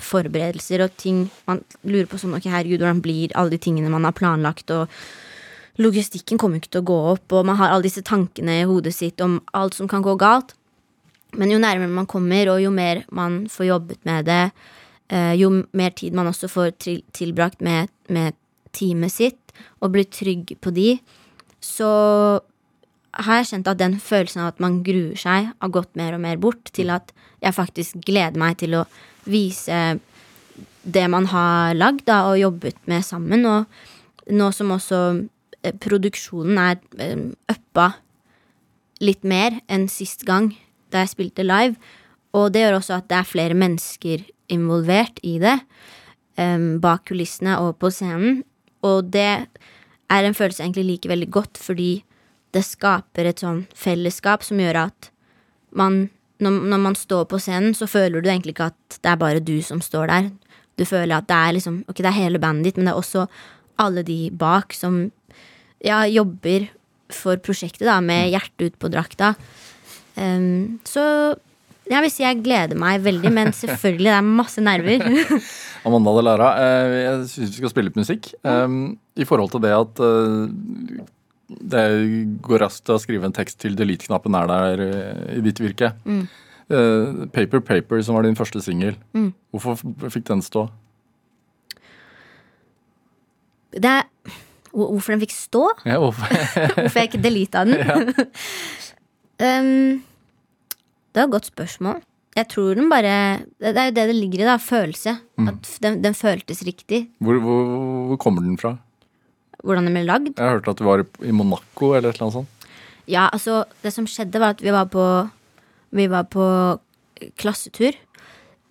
forberedelser 0.04 0.82
og 0.84 0.96
ting 1.00 1.22
Man 1.46 1.62
lurer 1.82 2.08
på 2.10 2.18
sånn, 2.20 2.34
ok, 2.36 2.48
herregud, 2.52 2.82
hvordan 2.82 3.00
blir 3.04 3.32
alle 3.38 3.54
de 3.54 3.60
tingene 3.62 3.88
man 3.92 4.04
har 4.04 4.16
planlagt, 4.16 4.70
og 4.74 4.92
logistikken 5.80 6.40
kommer 6.40 6.60
ikke 6.60 6.74
til 6.74 6.82
å 6.82 6.88
gå 6.90 6.98
opp, 7.14 7.32
og 7.32 7.46
man 7.48 7.56
har 7.60 7.72
alle 7.72 7.86
disse 7.86 8.04
tankene 8.04 8.60
i 8.60 8.66
hodet 8.68 8.92
sitt 8.96 9.22
om 9.24 9.38
alt 9.56 9.78
som 9.78 9.88
kan 9.88 10.04
gå 10.04 10.16
galt. 10.20 10.52
Men 11.38 11.52
jo 11.52 11.60
nærmere 11.60 11.92
man 11.92 12.08
kommer, 12.08 12.50
og 12.52 12.62
jo 12.62 12.72
mer 12.74 13.04
man 13.14 13.46
får 13.52 13.70
jobbet 13.70 14.04
med 14.08 14.28
det, 14.28 14.50
eh, 15.08 15.34
jo 15.40 15.50
mer 15.72 15.90
tid 15.96 16.16
man 16.16 16.28
også 16.28 16.50
får 16.52 16.76
tilbrakt 17.16 17.60
med, 17.64 17.88
med 18.08 18.36
teamet 18.72 19.12
sitt, 19.12 19.40
og 19.80 19.92
blir 19.94 20.04
trygg 20.04 20.56
på 20.60 20.72
de, 20.74 20.98
så 21.64 22.40
har 23.18 23.40
jeg 23.40 23.48
kjent 23.50 23.70
at 23.70 23.80
den 23.80 23.96
følelsen 24.02 24.42
av 24.44 24.52
at 24.52 24.60
man 24.62 24.80
gruer 24.86 25.18
seg, 25.18 25.50
har 25.50 25.74
gått 25.74 25.96
mer 25.98 26.16
og 26.16 26.22
mer 26.22 26.38
bort, 26.40 26.70
til 26.74 26.92
at 26.94 27.12
jeg 27.42 27.56
faktisk 27.56 28.00
gleder 28.06 28.38
meg 28.38 28.58
til 28.62 28.76
å 28.78 28.84
vise 29.28 29.98
det 30.82 31.04
man 31.10 31.28
har 31.32 31.76
lagd 31.76 32.10
og 32.14 32.38
jobbet 32.38 32.78
med 32.90 33.04
sammen. 33.06 33.44
Og 33.46 34.32
nå 34.34 34.50
som 34.54 34.72
også 34.74 35.00
eh, 35.62 35.74
produksjonen 35.74 36.60
er 36.62 36.78
eh, 37.02 37.26
uppa 37.50 37.92
litt 39.04 39.22
mer 39.26 39.60
enn 39.70 39.86
sist 39.90 40.24
gang 40.26 40.52
da 40.92 41.04
jeg 41.04 41.14
spilte 41.14 41.46
live. 41.46 41.76
Og 42.36 42.52
det 42.52 42.64
gjør 42.64 42.78
også 42.80 42.98
at 42.98 43.08
det 43.10 43.18
er 43.20 43.28
flere 43.28 43.56
mennesker 43.58 44.26
involvert 44.52 45.20
i 45.22 45.38
det. 45.42 45.58
em, 46.38 46.78
bak 46.78 47.08
kulissene 47.10 47.56
og 47.58 47.80
på 47.82 47.90
scenen. 47.90 48.44
Og 48.86 49.10
det 49.10 49.48
er 50.08 50.22
en 50.24 50.36
følelse 50.36 50.62
jeg 50.62 50.68
egentlig 50.68 50.92
liker 50.92 51.10
veldig 51.10 51.30
godt, 51.34 51.58
fordi 51.58 52.04
det 52.56 52.64
skaper 52.64 53.28
et 53.28 53.42
sånn 53.42 53.66
fellesskap 53.76 54.44
som 54.46 54.60
gjør 54.60 54.86
at 54.88 55.10
man 55.76 56.06
når, 56.42 56.58
når 56.70 56.82
man 56.82 56.96
står 56.98 57.24
på 57.30 57.40
scenen, 57.42 57.74
så 57.74 57.88
føler 57.90 58.22
du 58.22 58.28
egentlig 58.30 58.54
ikke 58.54 58.70
at 58.70 58.98
det 59.02 59.10
er 59.10 59.20
bare 59.20 59.42
du 59.42 59.56
som 59.64 59.80
står 59.82 60.10
der. 60.10 60.28
Du 60.78 60.84
føler 60.86 61.16
at 61.16 61.26
det 61.26 61.34
er 61.34 61.56
liksom 61.56 61.80
Ok, 61.90 61.98
det 61.98 62.10
er 62.12 62.20
hele 62.20 62.38
bandet 62.42 62.70
ditt, 62.70 62.78
men 62.78 62.86
det 62.86 62.94
er 62.94 63.00
også 63.00 63.26
alle 63.82 64.04
de 64.06 64.20
bak 64.34 64.74
som 64.74 65.08
ja, 65.84 66.04
jobber 66.10 66.68
for 67.14 67.40
prosjektet, 67.42 67.86
da, 67.88 67.98
med 68.04 68.30
hjertet 68.32 68.70
ut 68.72 68.78
på 68.78 68.90
drakta. 68.92 69.32
Um, 70.18 70.78
så 70.86 71.02
jeg 71.88 72.04
vil 72.04 72.12
si 72.12 72.24
jeg 72.24 72.42
gleder 72.44 72.78
meg 72.78 73.02
veldig, 73.04 73.30
men 73.32 73.52
selvfølgelig, 73.62 74.10
det 74.10 74.16
er 74.16 74.32
masse 74.42 74.62
nerver. 74.64 75.06
Amanda 75.88 76.16
De 76.18 76.24
Lara, 76.26 76.50
eh, 76.62 76.96
jeg 77.04 77.28
syns 77.32 77.54
vi 77.54 77.62
skal 77.62 77.72
spille 77.72 77.90
litt 77.90 78.00
musikk. 78.00 78.32
Um, 78.42 78.98
I 79.18 79.26
forhold 79.28 79.54
til 79.54 79.62
det 79.64 79.72
at 79.74 80.02
eh, 80.04 81.06
det 81.48 81.84
går 82.44 82.60
raskt 82.64 82.90
å 82.92 82.98
skrive 83.00 83.28
en 83.28 83.34
tekst 83.36 83.60
til 83.62 83.76
delete-knappen 83.78 84.36
er 84.36 84.50
der 84.50 84.82
eh, 84.84 85.38
i 85.38 85.44
ditt 85.44 85.60
virke. 85.62 85.94
Eh, 86.04 87.22
Paper 87.32 87.62
Paper, 87.64 88.02
som 88.04 88.18
var 88.18 88.26
din 88.28 88.36
første 88.38 88.60
singel, 88.64 88.98
hvorfor 89.52 89.80
fikk 90.12 90.28
den 90.28 90.44
stå? 90.44 90.68
Det 93.72 93.96
er 93.98 94.06
Hvorfor 94.68 95.14
den 95.14 95.22
fikk 95.22 95.32
stå? 95.32 95.62
Ja, 95.88 95.96
hvorfor? 95.96 96.28
Hvorfor 96.76 97.00
jeg 97.00 97.08
ikke 97.08 97.22
deleta 97.24 97.64
den? 97.64 98.12
um, 99.48 100.02
det 101.08 101.22
er 101.22 101.24
et 101.24 101.32
godt 101.32 101.48
spørsmål. 101.48 102.02
Jeg 102.36 102.46
tror 102.52 102.76
den 102.78 102.90
bare 102.92 103.14
Det 103.58 103.72
er 103.72 103.88
jo 103.88 103.94
det 103.96 104.04
det 104.12 104.14
ligger 104.14 104.44
i, 104.44 104.46
da. 104.46 104.58
Følelse. 104.62 105.16
At 105.40 105.70
den, 105.82 106.02
den 106.04 106.14
føltes 106.14 106.62
riktig. 106.66 107.08
Hvor, 107.18 107.40
hvor, 107.42 107.64
hvor 108.12 108.20
kommer 108.20 108.44
den 108.44 108.58
fra? 108.60 108.76
Hvordan 109.64 109.88
den 109.88 109.96
ble 109.96 110.04
lagd. 110.06 110.30
Jeg 110.36 110.54
hørte 110.58 110.74
at 110.74 110.80
du 110.80 110.86
var 110.86 111.02
i 111.02 111.34
Monaco 111.34 111.92
eller 111.96 112.12
et 112.12 112.18
eller 112.18 112.28
annet 112.28 112.38
sånt. 112.40 112.68
Ja, 113.08 113.28
altså, 113.32 113.62
det 113.82 113.94
som 113.94 114.06
skjedde, 114.06 114.40
var 114.40 114.54
at 114.54 114.62
vi 114.62 114.74
var 114.74 114.90
på 114.92 115.04
Vi 115.90 116.04
var 116.06 116.26
på 116.28 116.44
klassetur 117.40 117.96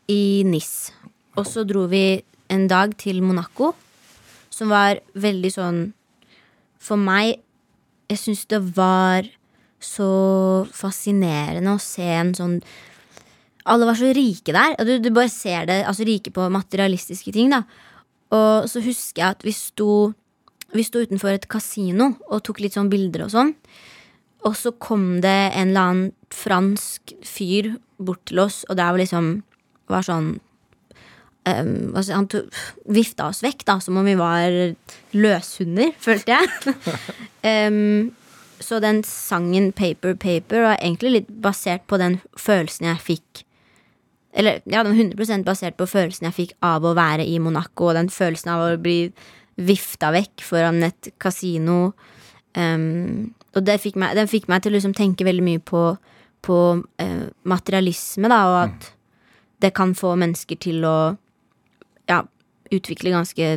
i 0.07 0.43
NIS. 0.45 0.91
Og 1.37 1.47
så 1.49 1.63
dro 1.65 1.87
vi 1.89 2.21
en 2.53 2.67
dag 2.69 2.93
til 2.97 3.23
Monaco, 3.25 3.73
som 4.53 4.69
var 4.69 5.01
veldig 5.13 5.51
sånn 5.53 5.79
For 6.79 6.99
meg 6.99 7.41
Jeg 8.07 8.21
syns 8.21 8.45
det 8.47 8.61
var 8.77 9.27
så 9.83 10.65
fascinerende 10.73 11.75
å 11.75 11.81
se 11.81 12.05
en 12.05 12.31
sånn 12.37 12.55
Alle 13.67 13.89
var 13.89 13.97
så 13.99 14.13
rike 14.15 14.53
der. 14.55 14.77
Og 14.79 14.87
du, 14.87 14.93
du 15.03 15.11
bare 15.11 15.29
ser 15.33 15.67
det, 15.67 15.81
altså 15.89 16.07
rike 16.07 16.31
på 16.31 16.47
materialistiske 16.53 17.33
ting, 17.35 17.51
da. 17.51 17.65
Og 18.31 18.69
så 18.71 18.79
husker 18.83 19.21
jeg 19.21 19.35
at 19.35 19.43
vi 19.43 19.53
sto 19.55 20.13
Vi 20.75 20.83
sto 20.83 21.03
utenfor 21.03 21.35
et 21.35 21.47
kasino 21.51 22.13
og 22.27 22.43
tok 22.47 22.59
litt 22.63 22.75
sånn 22.75 22.91
bilder 22.91 23.27
og 23.27 23.33
sånn. 23.33 23.53
Og 24.47 24.55
så 24.57 24.73
kom 24.79 25.17
det 25.23 25.37
en 25.53 25.71
eller 25.71 25.91
annen 25.91 26.11
fransk 26.33 27.15
fyr 27.25 27.75
bort 27.97 28.25
til 28.29 28.43
oss, 28.43 28.63
og 28.67 28.77
det 28.77 28.85
var 28.85 28.99
liksom 28.99 29.31
var 29.87 30.03
sånn 30.05 30.29
um, 31.47 31.95
altså, 31.95 32.13
Han 32.13 32.27
to, 32.31 32.43
vifta 32.91 33.29
oss 33.31 33.41
vekk, 33.45 33.65
da, 33.67 33.79
som 33.83 33.97
om 33.99 34.07
vi 34.07 34.17
var 34.19 34.53
løshunder, 35.15 35.93
følte 36.03 36.35
jeg. 36.35 36.77
um, 37.71 38.13
så 38.67 38.81
den 38.83 39.03
sangen 39.05 39.71
Paper 39.77 40.15
Paper 40.17 40.65
var 40.65 40.79
egentlig 40.81 41.13
litt 41.13 41.27
basert 41.43 41.85
på 41.87 41.99
den 42.01 42.19
følelsen 42.41 42.87
jeg 42.89 43.03
fikk 43.05 43.43
Eller 44.33 44.63
ja, 44.65 44.81
den 44.81 44.95
var 44.95 45.03
100% 45.03 45.45
basert 45.45 45.77
på 45.77 45.85
følelsen 45.89 46.27
jeg 46.29 46.37
fikk 46.39 46.55
av 46.65 46.85
å 46.85 46.95
være 46.97 47.25
i 47.25 47.37
Monaco, 47.41 47.91
og 47.91 47.97
den 47.97 48.09
følelsen 48.13 48.53
av 48.53 48.65
å 48.65 48.81
bli 48.81 48.99
vifta 49.57 50.11
vekk 50.13 50.43
foran 50.45 50.83
et 50.85 51.11
kasino. 51.21 51.93
Um, 52.57 53.33
og 53.55 53.65
det 53.65 53.79
fikk 53.81 53.97
meg, 53.99 54.15
den 54.17 54.29
fikk 54.29 54.47
meg 54.49 54.63
til 54.63 54.73
å 54.73 54.77
liksom 54.77 54.95
tenke 54.97 55.25
veldig 55.27 55.45
mye 55.45 55.61
på, 55.61 55.83
på 56.45 56.59
uh, 56.77 57.25
materialisme, 57.49 58.29
da, 58.31 58.41
og 58.49 58.59
at 58.65 58.91
det 59.61 59.73
kan 59.77 59.95
få 59.97 60.13
mennesker 60.19 60.59
til 60.61 60.85
å 60.85 60.97
ja, 62.09 62.21
utvikle 62.69 63.15
ganske 63.15 63.55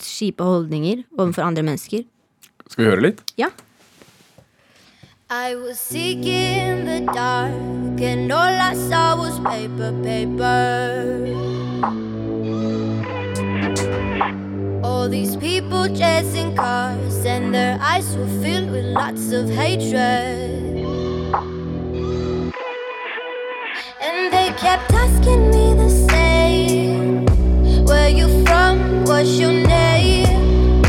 kjipe 0.00 0.46
holdninger 0.46 1.02
overfor 1.18 1.48
andre 1.48 1.66
mennesker. 1.66 2.06
Skal 2.70 2.84
vi 2.84 2.92
høre 2.92 3.06
litt? 3.08 3.24
Ja. 3.40 3.50
I 5.30 5.54
was 5.54 5.78
sick 5.78 6.26
in 6.26 6.86
the 6.86 7.12
dark, 7.12 8.00
and 8.00 8.32
all 8.32 8.40
I 8.40 8.74
saw 8.74 9.16
was 9.16 9.38
paper, 9.38 9.92
paper. 10.02 12.09
All 15.00 15.08
these 15.08 15.34
people 15.34 15.88
chasing 15.96 16.54
cars, 16.54 17.24
and 17.24 17.54
their 17.54 17.78
eyes 17.80 18.14
were 18.18 18.28
filled 18.42 18.70
with 18.70 18.84
lots 18.84 19.32
of 19.32 19.48
hatred. 19.48 20.76
And 23.98 24.30
they 24.30 24.52
kept 24.58 24.92
asking 24.92 25.48
me 25.52 25.72
the 25.72 25.88
same 26.10 27.24
Where 27.86 28.10
you 28.10 28.28
from? 28.44 29.06
What's 29.06 29.38
your 29.38 29.54
name? 29.54 30.82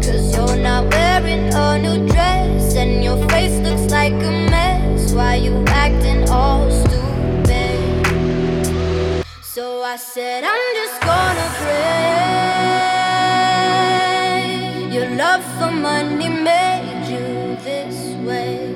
Cause 0.00 0.32
you're 0.36 0.62
not 0.62 0.94
wearing 0.94 1.52
a 1.52 1.76
new 1.76 2.06
dress 2.06 2.76
And 2.76 3.02
your 3.02 3.18
face 3.30 3.58
looks 3.66 3.90
like 3.90 4.12
a 4.12 4.32
mess 4.48 5.12
Why 5.12 5.34
you 5.34 5.64
acting 5.66 6.28
all 6.30 6.70
stupid? 6.70 8.04
So 9.42 9.82
I 9.82 9.96
said 9.96 10.44
I'm 10.44 10.74
just 10.76 11.00
gonna 11.02 11.48
pray 11.58 12.39
love 15.20 15.44
for 15.58 15.70
money 15.70 16.30
made 16.30 17.04
you 17.12 17.28
this 17.68 17.96
way 18.26 18.74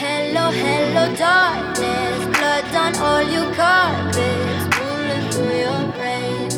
Hello, 0.00 0.44
hello, 0.62 1.04
darkness 1.16 2.18
Blood 2.36 2.74
on 2.82 2.92
all 3.06 3.22
your 3.34 3.48
carpets 3.54 4.64
Pulling 4.76 5.26
through 5.32 5.56
your 5.64 5.82
brain 5.96 6.50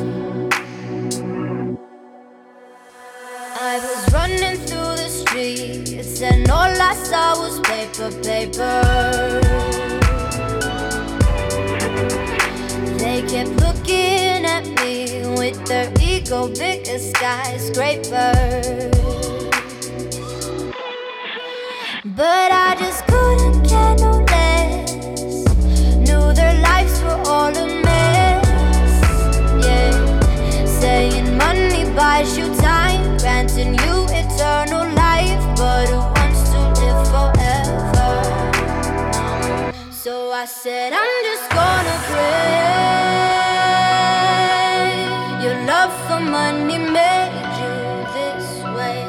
I 3.70 3.74
was 3.86 4.02
running 4.12 4.58
through 4.66 4.94
the 5.02 5.10
streets 5.20 6.20
and 6.22 6.50
all 6.50 6.74
I 6.90 6.94
saw 7.08 7.38
was 7.42 7.60
paper, 7.60 8.10
paper. 8.30 8.76
They 12.98 13.18
kept 13.32 13.52
looking 13.64 14.44
at 14.56 14.64
me 14.80 15.22
with 15.38 15.64
their 15.66 15.88
ego 16.26 16.48
big 16.48 16.88
as 16.88 17.10
skyscrapers. 17.10 18.10
But 22.04 22.50
I 22.52 22.74
just 22.78 23.06
couldn't 23.06 23.62
get 23.62 24.00
no 24.00 24.24
less. 24.32 24.92
Knew 25.96 26.32
their 26.34 26.54
lives 26.62 27.00
were 27.02 27.22
all 27.26 27.56
a 27.56 27.66
mess. 27.84 28.90
Yeah, 29.64 30.66
saying 30.66 31.36
money 31.36 31.84
buys 31.94 32.36
you 32.36 32.46
time, 32.56 33.18
granting 33.18 33.74
you 33.74 34.06
eternal 34.10 34.86
life. 34.94 35.42
But 35.56 35.88
who 35.88 35.98
wants 36.16 36.42
to 36.50 36.58
live 36.80 37.06
forever? 37.14 38.12
So 39.92 40.32
I 40.32 40.44
said, 40.46 40.92
I'm 40.92 41.24
just 41.24 41.50
gonna 41.50 41.98
pray. 42.10 43.15
Money 46.30 46.78
made 46.78 47.54
you 47.60 47.74
this 48.16 48.48
way. 48.76 49.02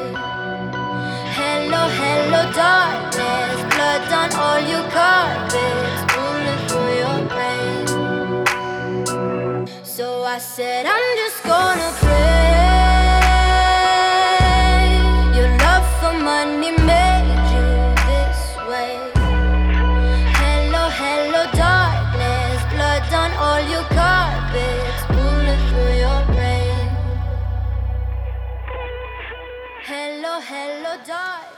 Hello, 1.38 1.82
hello, 2.00 2.42
darkness. 2.52 3.56
Blood 3.74 4.12
on 4.20 4.30
all 4.44 4.60
your 4.72 4.86
carpets, 4.96 6.00
pulling 6.12 6.62
through 6.68 6.92
your 7.02 7.20
brain. 7.32 7.84
So 9.84 10.06
I 10.24 10.38
said, 10.38 10.86
I'm 10.86 11.16
just 11.16 11.42
gonna 11.44 12.07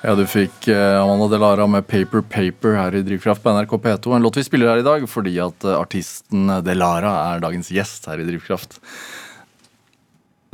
Ja, 0.00 0.14
du 0.16 0.22
fikk 0.24 0.64
eh, 0.72 0.96
Amanda 0.96 1.26
Delara 1.28 1.66
med 1.68 1.84
Paper 1.84 2.22
Paper 2.24 2.72
her 2.78 2.94
i 2.96 3.02
Drivkraft 3.04 3.42
på 3.44 3.52
NRK 3.52 3.74
P2. 3.84 4.14
En 4.16 4.24
låt 4.24 4.38
vi 4.38 4.44
spiller 4.46 4.70
her 4.72 4.80
i 4.80 4.86
dag 4.86 5.04
fordi 5.12 5.34
at 5.44 5.66
eh, 5.68 5.76
artisten 5.76 6.48
Delara 6.64 7.12
er 7.34 7.42
dagens 7.44 7.68
gjest 7.74 8.08
her 8.08 8.22
i 8.22 8.24
Drivkraft. 8.24 8.78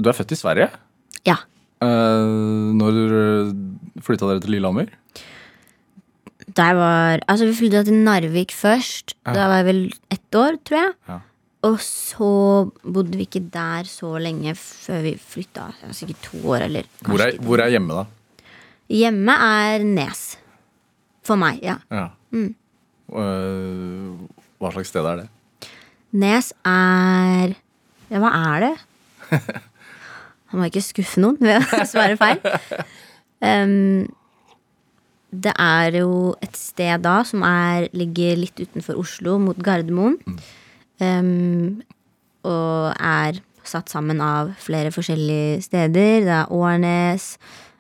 Du 0.02 0.10
er 0.10 0.18
født 0.18 0.34
i 0.34 0.40
Sverige. 0.40 0.66
Ja. 1.28 1.38
Eh, 1.78 2.26
når 2.80 2.98
flytta 4.02 4.32
dere 4.32 4.42
til 4.42 4.56
Lillehammer? 4.56 4.90
Da 6.56 6.70
jeg 6.72 6.78
var 6.80 7.22
Altså, 7.28 7.46
vi 7.46 7.56
flytta 7.60 7.84
til 7.86 8.02
Narvik 8.02 8.50
først. 8.54 9.14
Da 9.30 9.46
var 9.46 9.62
jeg 9.62 9.70
vel 9.70 9.80
ett 10.10 10.42
år, 10.42 10.58
tror 10.66 10.80
jeg. 10.82 10.92
Ja. 11.12 11.22
Og 11.70 11.78
så 11.82 12.34
bodde 12.82 13.14
vi 13.14 13.30
ikke 13.30 13.46
der 13.54 13.86
så 13.86 14.10
lenge 14.22 14.58
før 14.58 15.06
vi 15.06 15.16
flytta. 15.22 15.70
Sikkert 15.94 16.32
to 16.32 16.42
år, 16.50 16.66
eller 16.66 16.90
Hvor 16.98 17.14
kanskje 17.14 17.30
er, 17.30 17.42
hvor 17.46 17.62
er 17.62 17.74
hjemme, 17.78 18.02
da? 18.02 18.25
Hjemme 18.92 19.34
er 19.34 19.84
Nes. 19.86 20.24
For 21.26 21.38
meg, 21.40 21.58
ja. 21.64 21.78
Ja. 21.90 22.10
Mm. 22.34 22.52
hva 24.58 24.70
slags 24.74 24.90
sted 24.90 25.06
er 25.06 25.22
det? 25.22 25.26
Nes 26.16 26.52
er 26.66 27.54
Ja, 28.10 28.20
hva 28.22 28.30
er 28.52 28.64
det? 28.66 28.74
Han 30.50 30.60
må 30.60 30.68
ikke 30.68 30.84
skuffe 30.84 31.22
noen 31.22 31.38
ved 31.42 31.58
å 31.74 31.86
svare 31.90 32.14
feil. 32.20 32.38
Um, 33.42 34.06
det 35.34 35.52
er 35.58 35.98
jo 35.98 36.36
et 36.44 36.54
sted 36.56 37.02
da 37.02 37.18
som 37.26 37.42
er, 37.46 37.88
ligger 37.96 38.38
litt 38.38 38.62
utenfor 38.62 38.98
Oslo, 39.02 39.40
mot 39.42 39.58
Gardermoen. 39.58 40.14
Um, 41.02 41.82
og 42.46 42.94
er 42.94 43.42
satt 43.66 43.90
sammen 43.90 44.22
av 44.22 44.54
flere 44.62 44.92
forskjellige 44.94 45.64
steder. 45.66 46.22
Det 46.22 46.36
er 46.38 46.54
Årnes, 46.54 47.32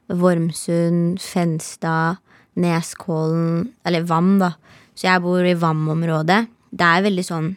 Vormsund, 0.08 1.20
Fenstad, 1.20 2.20
Neskålen 2.56 3.72
Eller 3.84 4.06
Vam, 4.08 4.38
da. 4.40 4.52
Så 4.96 5.08
jeg 5.10 5.22
bor 5.24 5.44
i 5.44 5.56
Vam-området. 5.58 6.46
Det 6.72 6.86
er 6.86 7.04
veldig 7.04 7.24
sånn 7.26 7.50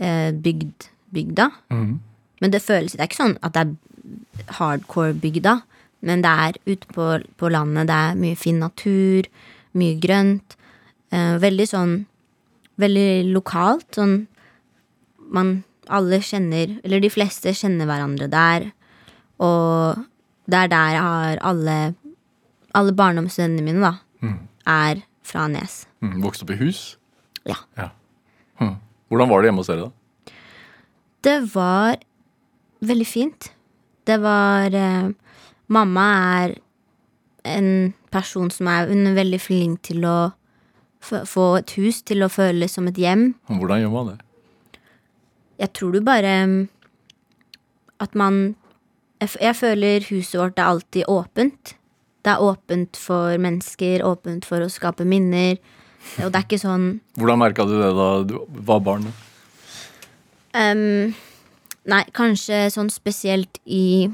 eh, 0.00 0.30
bygd, 0.32 0.88
bygda. 1.12 1.50
Men 2.40 2.52
det 2.52 2.62
føles 2.64 2.92
Det 2.94 3.00
er 3.02 3.10
ikke 3.10 3.22
sånn 3.22 3.38
at 3.44 3.54
det 3.56 3.64
er 3.64 4.54
hardcore 4.58 5.14
bygda. 5.20 5.58
Men 6.04 6.24
det 6.24 6.32
er 6.46 6.58
ute 6.68 6.88
på, 6.92 7.10
på 7.40 7.50
landet. 7.52 7.88
Det 7.88 7.96
er 7.96 8.18
mye 8.20 8.36
fin 8.36 8.58
natur, 8.60 9.28
mye 9.76 9.98
grønt. 10.00 10.56
Eh, 11.12 11.36
veldig 11.42 11.68
sånn 11.70 11.94
Veldig 12.74 13.30
lokalt. 13.30 13.86
Sånn 13.94 14.24
man 15.30 15.62
alle 15.86 16.18
kjenner 16.24 16.78
Eller 16.82 17.02
de 17.02 17.10
fleste 17.12 17.52
kjenner 17.54 17.86
hverandre 17.86 18.26
der. 18.32 18.70
Og 19.38 20.02
det 20.50 20.58
er 20.58 20.70
der 20.72 20.94
jeg 20.94 21.02
har 21.02 21.38
alle 21.42 21.94
Alle 22.74 22.90
barndomsvennene 22.92 23.62
mine, 23.62 23.80
da. 23.80 24.30
Er 24.66 25.02
fra 25.22 25.46
Nes. 25.48 25.84
Mm, 26.02 26.16
vokste 26.24 26.42
opp 26.42 26.50
i 26.50 26.56
hus? 26.58 26.96
Ja. 27.46 27.90
Hm. 28.58 28.74
Hvordan 29.08 29.30
var 29.30 29.42
det 29.42 29.46
hjemme 29.46 29.62
hos 29.62 29.70
dere, 29.70 29.86
da? 29.86 30.32
Det 31.22 31.36
var 31.54 32.00
veldig 32.82 33.06
fint. 33.06 33.52
Det 34.04 34.16
var 34.20 34.74
eh, 34.74 35.12
Mamma 35.68 36.06
er 36.42 36.56
en 37.44 37.94
person 38.10 38.50
som 38.50 38.66
er 38.66 38.90
er 38.90 39.14
veldig 39.14 39.40
flink 39.40 39.82
til 39.82 40.04
å 40.04 40.32
få 41.04 41.46
et 41.58 41.70
hus 41.78 42.02
til 42.02 42.24
å 42.24 42.28
føles 42.32 42.72
som 42.72 42.88
et 42.88 42.98
hjem. 42.98 43.34
Hvordan 43.48 43.80
gjør 43.80 43.92
man 43.92 44.10
det? 44.12 44.18
Jeg 45.60 45.72
tror 45.72 45.92
du 45.92 46.00
bare 46.02 46.46
mm, 46.46 46.68
At 48.00 48.14
man 48.14 48.56
jeg, 49.24 49.40
jeg 49.40 49.56
føler 49.56 50.06
huset 50.10 50.40
vårt 50.40 50.58
er 50.60 50.70
alltid 50.70 51.08
åpent. 51.10 51.74
Det 52.24 52.32
er 52.32 52.42
åpent 52.42 52.96
for 52.96 53.36
mennesker, 53.40 54.04
åpent 54.04 54.46
for 54.48 54.64
å 54.64 54.72
skape 54.72 55.06
minner. 55.08 55.58
Og 56.20 56.28
det 56.28 56.36
er 56.36 56.44
ikke 56.44 56.60
sånn 56.60 56.98
Hvordan 57.16 57.40
merka 57.40 57.64
du 57.64 57.78
det 57.78 57.92
da 57.96 58.08
du 58.28 58.34
var 58.68 58.82
barn? 58.84 59.06
Ehm, 60.52 61.14
nei, 61.88 62.02
kanskje 62.12 62.66
sånn 62.74 62.90
spesielt 62.92 63.56
i 63.64 64.10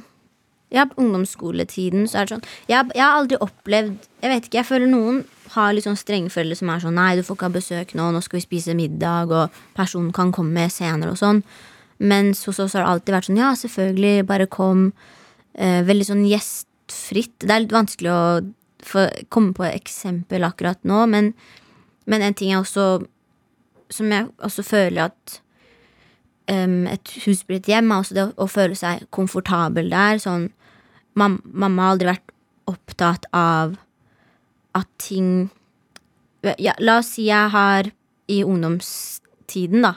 ja, 0.70 0.84
ungdomsskoletiden 0.86 2.06
så 2.06 2.20
er 2.20 2.28
det 2.28 2.36
sånn 2.36 2.44
jeg, 2.70 2.92
jeg 2.94 3.02
har 3.02 3.16
aldri 3.18 3.40
opplevd 3.42 4.06
Jeg 4.22 4.30
vet 4.30 4.46
ikke, 4.46 4.60
jeg 4.60 4.68
føler 4.68 4.92
noen 4.92 5.24
har 5.56 5.74
litt 5.74 5.88
sånn 5.88 5.98
strenge 5.98 6.30
foreldre 6.30 6.60
som 6.60 6.70
er 6.70 6.84
sånn 6.84 6.94
Nei, 6.94 7.08
du 7.18 7.24
får 7.26 7.40
ikke 7.40 7.48
ha 7.48 7.56
besøk 7.58 7.94
nå, 7.98 8.06
nå 8.14 8.22
skal 8.22 8.38
vi 8.38 8.44
spise 8.46 8.78
middag, 8.78 9.34
og 9.34 9.62
personen 9.74 10.14
kan 10.14 10.30
komme 10.34 10.68
senere 10.70 11.16
og 11.16 11.18
sånn. 11.18 11.42
Mens 12.00 12.46
hos 12.48 12.58
oss 12.62 12.74
har 12.74 12.84
det 12.84 12.92
alltid 12.94 13.14
vært 13.16 13.28
sånn 13.28 13.40
Ja, 13.40 13.50
selvfølgelig, 13.58 14.26
bare 14.28 14.48
kom. 14.48 14.90
Eh, 15.54 15.82
veldig 15.84 16.06
sånn 16.08 16.24
gjestfritt. 16.28 17.36
Det 17.42 17.52
er 17.52 17.64
litt 17.66 17.76
vanskelig 17.76 18.12
å 18.14 18.22
få 18.86 19.06
komme 19.28 19.52
på 19.56 19.66
et 19.66 19.76
eksempel 19.76 20.46
akkurat 20.46 20.80
nå, 20.88 21.02
men, 21.12 21.34
men 22.08 22.24
en 22.24 22.36
ting 22.36 22.54
jeg 22.54 22.62
også 22.62 23.02
Som 23.90 24.12
jeg 24.14 24.28
også 24.38 24.62
føler 24.62 25.10
at 25.10 25.40
um, 26.46 26.86
et 26.86 27.12
hus 27.24 27.42
blir 27.42 27.58
et 27.58 27.68
hjem, 27.72 27.90
er 27.90 28.04
også 28.04 28.14
det 28.14 28.22
å, 28.28 28.34
å 28.38 28.46
føle 28.46 28.76
seg 28.78 29.02
komfortabel 29.10 29.90
der. 29.90 30.20
Sånn 30.22 30.46
mam, 31.18 31.40
Mamma 31.42 31.88
har 31.88 31.96
aldri 31.96 32.10
vært 32.12 32.34
opptatt 32.70 33.26
av 33.34 33.74
at 34.78 34.86
ting 35.02 35.50
ja, 36.62 36.76
La 36.78 37.00
oss 37.00 37.16
si 37.16 37.26
jeg 37.26 37.50
har 37.52 37.90
i 38.30 38.38
ungdomstiden, 38.46 39.82
da, 39.82 39.96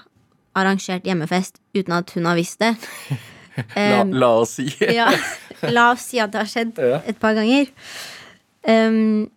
arrangert 0.55 1.03
hjemmefest 1.07 1.59
uten 1.75 1.93
at 1.97 2.11
hun 2.15 2.25
har 2.29 2.35
visst 2.39 2.59
det. 2.63 2.75
La, 3.53 3.99
Um, 4.01 4.09
la 4.17 4.27
oss 4.41 4.55
si. 4.57 4.63
ja, 4.97 5.11
la 5.69 5.91
oss 5.91 6.07
si 6.09 6.17
at 6.17 6.31
det 6.33 6.39
har 6.41 6.47
skjedd 6.49 6.79
Ja. 6.81 7.01
et 7.05 7.19
par 7.21 7.35
ganger. 7.37 7.67
Um, 8.65 9.27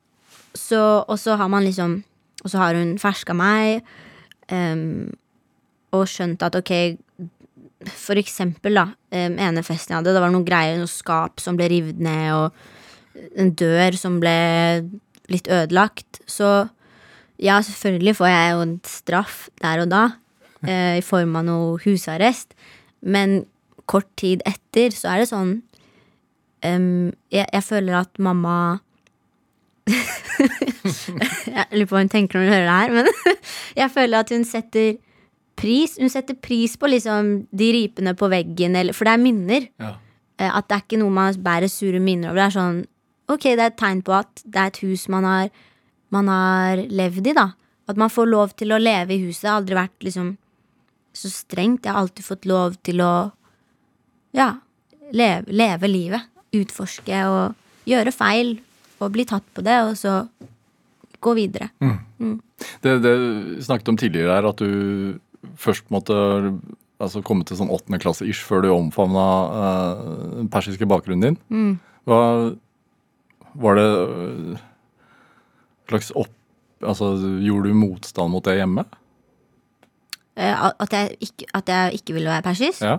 så, 0.56 1.04
og 1.04 1.18
så 1.20 1.34
har 1.36 1.50
man 1.52 1.66
liksom 1.66 1.98
Og 2.44 2.48
så 2.48 2.56
har 2.62 2.78
hun 2.78 2.94
ferska 3.02 3.34
meg 3.36 3.82
um, 4.48 5.10
og 5.92 6.06
skjønt 6.08 6.40
at 6.46 6.56
ok 6.56 6.72
For 7.92 8.16
eksempel, 8.16 8.78
da. 8.80 8.86
Um, 9.12 9.36
ene 9.36 9.62
festen 9.66 9.92
jeg 9.92 9.98
hadde, 10.00 10.14
det 10.16 10.22
var 10.24 10.32
noen 10.32 10.46
greier, 10.48 10.78
noe 10.80 10.88
skap 10.88 11.42
som 11.44 11.58
ble 11.60 11.68
revet 11.74 12.00
ned, 12.00 12.32
og 12.32 13.36
en 13.36 13.50
dør 13.52 13.98
som 14.00 14.16
ble 14.22 14.32
litt 15.28 15.48
ødelagt. 15.52 16.22
Så 16.24 16.48
ja, 17.36 17.58
selvfølgelig 17.60 18.16
får 18.16 18.32
jeg 18.32 18.54
jo 18.54 18.64
en 18.64 18.74
straff 18.88 19.42
der 19.60 19.84
og 19.84 19.90
da, 19.92 20.06
eh, 20.68 20.98
i 20.98 21.04
form 21.04 21.36
av 21.38 21.46
noe 21.48 21.78
husarrest. 21.84 22.54
Men 23.02 23.44
kort 23.86 24.08
tid 24.18 24.42
etter 24.48 24.90
så 24.94 25.12
er 25.12 25.22
det 25.22 25.28
sånn 25.30 25.52
um, 26.66 27.12
jeg, 27.30 27.46
jeg 27.52 27.62
føler 27.62 28.00
at 28.00 28.18
mamma 28.18 28.56
Jeg 31.46 31.66
lurer 31.70 31.86
på 31.86 31.94
hva 31.94 32.02
hun 32.02 32.10
tenker 32.10 32.38
når 32.38 32.46
hun 32.46 32.52
hører 32.54 32.66
det 32.66 32.78
her, 32.80 32.94
men 32.96 33.36
jeg 33.80 33.92
føler 33.94 34.24
at 34.24 34.32
hun 34.34 34.46
setter 34.48 34.96
pris 35.56 35.94
Hun 36.00 36.10
setter 36.12 36.36
pris 36.36 36.74
på 36.76 36.90
liksom 36.90 37.30
de 37.56 37.68
ripene 37.72 38.12
på 38.18 38.28
veggen, 38.32 38.74
eller, 38.76 38.92
for 38.96 39.08
det 39.08 39.14
er 39.14 39.22
minner. 39.22 39.68
Ja. 39.80 39.94
Eh, 40.36 40.50
At 40.50 40.66
det 40.68 40.76
er 40.76 40.82
ikke 40.84 40.98
noe 41.00 41.14
man 41.16 41.38
bærer 41.40 41.70
sure 41.72 42.00
minner 42.02 42.32
over. 42.32 42.42
Det 42.42 42.48
er 42.50 42.56
sånn 42.58 42.82
Ok, 43.32 43.42
det 43.48 43.62
er 43.62 43.70
et 43.72 43.78
tegn 43.80 44.02
på 44.06 44.12
at 44.14 44.42
det 44.44 44.60
er 44.60 44.68
et 44.70 44.82
hus 44.84 45.08
man 45.10 45.24
har, 45.26 45.48
man 46.14 46.28
har 46.30 46.82
levd 46.86 47.26
i, 47.26 47.32
da. 47.34 47.48
At 47.90 47.98
man 47.98 48.12
får 48.12 48.28
lov 48.30 48.52
til 48.54 48.70
å 48.70 48.78
leve 48.78 49.16
i 49.16 49.22
huset. 49.24 49.40
Det 49.42 49.50
har 49.50 49.56
aldri 49.62 49.78
vært 49.80 50.06
liksom 50.06 50.28
så 51.16 51.30
strengt. 51.32 51.86
Jeg 51.86 51.94
har 51.94 52.04
alltid 52.04 52.26
fått 52.26 52.48
lov 52.48 52.76
til 52.86 53.02
å 53.04 53.12
ja, 54.36 54.50
leve, 55.16 55.52
leve 55.52 55.90
livet. 55.90 56.32
Utforske 56.56 57.22
og 57.30 57.88
gjøre 57.88 58.14
feil. 58.14 58.56
Og 59.00 59.12
bli 59.12 59.26
tatt 59.28 59.44
på 59.52 59.64
det, 59.64 59.76
og 59.84 59.96
så 60.00 60.22
gå 61.20 61.34
videre. 61.36 61.68
Det, 62.84 62.98
det 63.04 63.12
vi 63.20 63.62
snakket 63.64 63.90
om 63.92 63.98
tidligere 64.00 64.38
her, 64.38 64.48
at 64.48 64.60
du 64.62 65.18
først 65.60 65.90
måtte 65.92 66.14
altså, 67.02 67.20
komme 67.24 67.44
til 67.46 67.58
sånn 67.58 67.72
åttende 67.72 68.00
klasse 68.00 68.26
ish 68.28 68.44
før 68.46 68.64
du 68.64 68.70
omfavna 68.72 69.26
uh, 69.52 70.14
den 70.38 70.48
persiske 70.52 70.88
bakgrunnen 70.88 71.36
din. 71.36 71.76
Hva 72.08 72.20
var 73.56 73.78
det 73.78 73.86
øh, 73.88 74.56
slags 75.88 76.10
opp... 76.14 76.32
Altså, 76.84 77.14
gjorde 77.40 77.72
du 77.72 77.78
motstand 77.78 78.30
mot 78.34 78.44
det 78.44 78.58
hjemme? 78.58 78.84
Eh, 80.36 80.70
At 80.78 80.92
jeg 80.92 81.16
ikke, 81.20 81.48
at 81.54 81.68
jeg 81.72 82.00
ikke 82.00 82.16
ville 82.16 82.30
være 82.30 82.44
persisk. 82.44 82.82
Ja. 82.82 82.98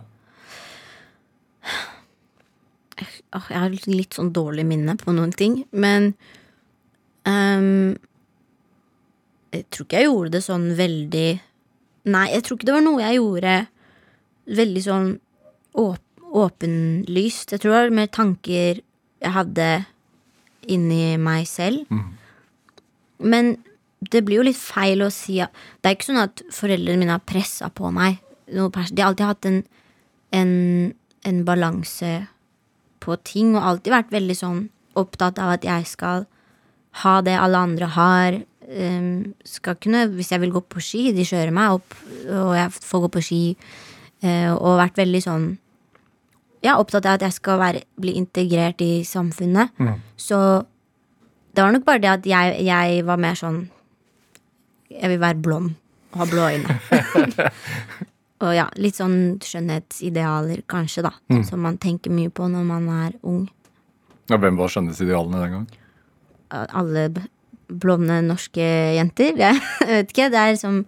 Jeg 2.97 3.60
har 3.60 3.69
litt 3.69 4.15
sånn 4.17 4.32
dårlig 4.34 4.65
minne 4.65 4.95
på 4.97 5.13
noen 5.13 5.34
ting, 5.36 5.60
men 5.71 6.13
um, 7.28 7.93
Jeg 9.54 9.65
tror 9.69 9.86
ikke 9.86 10.00
jeg 10.00 10.08
gjorde 10.08 10.32
det 10.34 10.41
sånn 10.45 10.65
veldig 10.80 11.28
Nei, 12.08 12.23
jeg 12.32 12.45
tror 12.47 12.58
ikke 12.58 12.69
det 12.69 12.76
var 12.78 12.86
noe 12.88 13.04
jeg 13.04 13.19
gjorde 13.19 13.56
veldig 14.58 14.84
sånn 14.86 15.08
åp 15.78 16.04
åpenlyst. 16.38 17.52
Jeg 17.54 17.62
tror 17.63 17.71
det 17.71 17.78
var 17.80 17.93
mer 17.95 18.10
tanker 18.12 18.80
jeg 18.80 19.32
hadde 19.34 19.67
inni 20.67 21.15
meg 21.19 21.47
selv. 21.50 21.88
Men 23.17 23.54
det 23.99 24.21
blir 24.25 24.41
jo 24.41 24.45
litt 24.45 24.60
feil 24.60 25.01
å 25.01 25.10
si 25.13 25.39
at 25.41 25.53
Det 25.81 25.89
er 25.89 25.97
ikke 25.97 26.12
sånn 26.12 26.21
at 26.21 26.43
foreldrene 26.53 27.01
mine 27.01 27.15
har 27.15 27.25
pressa 27.25 27.69
på 27.73 27.89
meg. 27.93 28.19
Noe 28.53 28.69
De 28.69 29.01
har 29.01 29.10
alltid 29.10 29.25
hatt 29.25 29.47
en, 29.49 29.62
en, 30.31 30.53
en 31.25 31.39
balanse 31.47 32.12
på 33.01 33.17
ting, 33.25 33.55
og 33.55 33.63
alltid 33.63 33.93
vært 33.93 34.13
veldig 34.13 34.38
sånn 34.38 34.62
opptatt 34.97 35.39
av 35.41 35.55
at 35.57 35.65
jeg 35.65 35.86
skal 35.89 36.25
ha 37.03 37.17
det 37.25 37.36
alle 37.38 37.62
andre 37.69 37.89
har. 37.97 38.39
Um, 38.67 39.33
skal 39.47 39.77
kunne, 39.79 40.07
Hvis 40.12 40.31
jeg 40.31 40.41
vil 40.43 40.51
gå 40.51 40.62
på 40.62 40.81
ski, 40.83 41.12
de 41.15 41.25
kjører 41.25 41.53
meg 41.55 41.77
opp, 41.79 41.95
og 42.25 42.51
jeg 42.57 42.73
får 42.73 43.05
gå 43.05 43.10
på 43.15 43.23
ski. 43.23 43.43
Uh, 44.23 44.53
og 44.57 44.81
vært 44.81 44.97
veldig 44.97 45.21
sånn 45.21 45.47
Ja, 46.65 46.73
opptatt 46.81 47.05
av 47.05 47.19
at 47.19 47.21
jeg 47.21 47.36
skal 47.36 47.60
være, 47.62 47.83
bli 48.01 48.15
integrert 48.17 48.81
i 48.81 49.05
samfunnet. 49.05 49.77
Så 50.17 50.65
det 51.53 51.63
var 51.63 51.71
nok 51.71 51.86
bare 51.86 52.01
det 52.01 52.10
at 52.10 52.25
jeg, 52.25 52.55
jeg 52.65 53.05
var 53.05 53.21
mer 53.21 53.38
sånn 53.38 53.67
Jeg 54.91 55.12
vil 55.12 55.19
være 55.21 55.41
blond 55.43 55.73
og 56.13 56.21
ha 56.21 56.28
blå 56.30 56.47
øyne. 56.54 56.78
og 58.43 58.54
ja, 58.56 58.67
litt 58.80 58.97
sånn 58.97 59.17
skjønnhetsidealer, 59.43 60.63
kanskje, 60.69 61.04
da. 61.08 61.13
Som 61.47 61.65
man 61.65 61.80
tenker 61.82 62.13
mye 62.13 62.32
på 62.34 62.47
når 62.52 62.67
man 62.67 62.88
er 63.06 63.17
ung. 63.28 63.47
ja 64.32 64.39
hvem 64.41 64.60
var 64.60 64.71
skjønnhetsidealene 64.71 65.41
den 65.43 65.58
gang? 65.58 65.67
Alle 66.52 67.10
blonde 67.67 68.21
norske 68.26 68.67
jenter. 68.97 69.36
Jeg 69.39 69.60
vet 69.89 70.13
ikke. 70.13 70.30
Det 70.32 70.39
er 70.41 70.56
liksom 70.56 70.86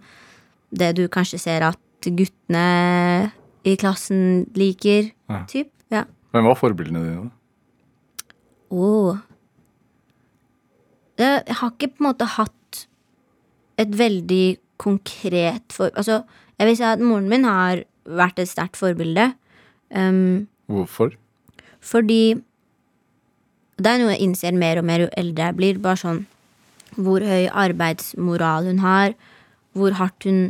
det 0.70 0.94
du 0.96 1.04
kanskje 1.12 1.40
ser 1.42 1.66
at 1.66 2.08
guttene 2.08 3.32
i 3.66 3.76
klassen 3.80 4.46
liker. 4.56 5.10
Ja. 5.28 5.44
Typ. 5.50 5.72
Ja. 5.92 6.06
Hvem 6.32 6.46
var 6.46 6.56
forbildene 6.58 7.02
dine? 7.04 7.30
Åh. 8.70 8.78
oh. 8.78 9.16
jeg 11.18 11.42
har 11.58 11.72
ikke 11.74 11.90
på 11.90 12.04
en 12.04 12.06
måte 12.06 12.28
hatt 12.38 12.54
et 13.80 13.96
veldig 13.96 14.44
konkret 14.80 15.72
for... 15.72 15.92
Altså, 15.96 16.22
jeg 16.60 16.68
vil 16.68 16.76
si 16.76 16.84
at 16.84 17.00
moren 17.00 17.28
min 17.32 17.46
har 17.48 17.84
vært 18.04 18.40
et 18.42 18.50
sterkt 18.50 18.78
forbilde. 18.80 19.30
Um, 19.90 20.46
Hvorfor? 20.70 21.16
fordi 21.80 22.36
det 23.80 23.88
er 23.88 24.00
noe 24.00 24.12
jeg 24.12 24.26
innser 24.26 24.56
mer 24.56 24.78
og 24.80 24.86
mer 24.86 25.06
jo 25.06 25.10
eldre 25.18 25.48
jeg 25.48 25.56
blir. 25.56 25.80
Bare 25.80 26.00
sånn 26.00 26.24
hvor 27.00 27.24
høy 27.24 27.48
arbeidsmoral 27.48 28.66
hun 28.68 28.82
har, 28.84 29.14
hvor 29.78 29.94
hardt 29.96 30.26
hun 30.26 30.40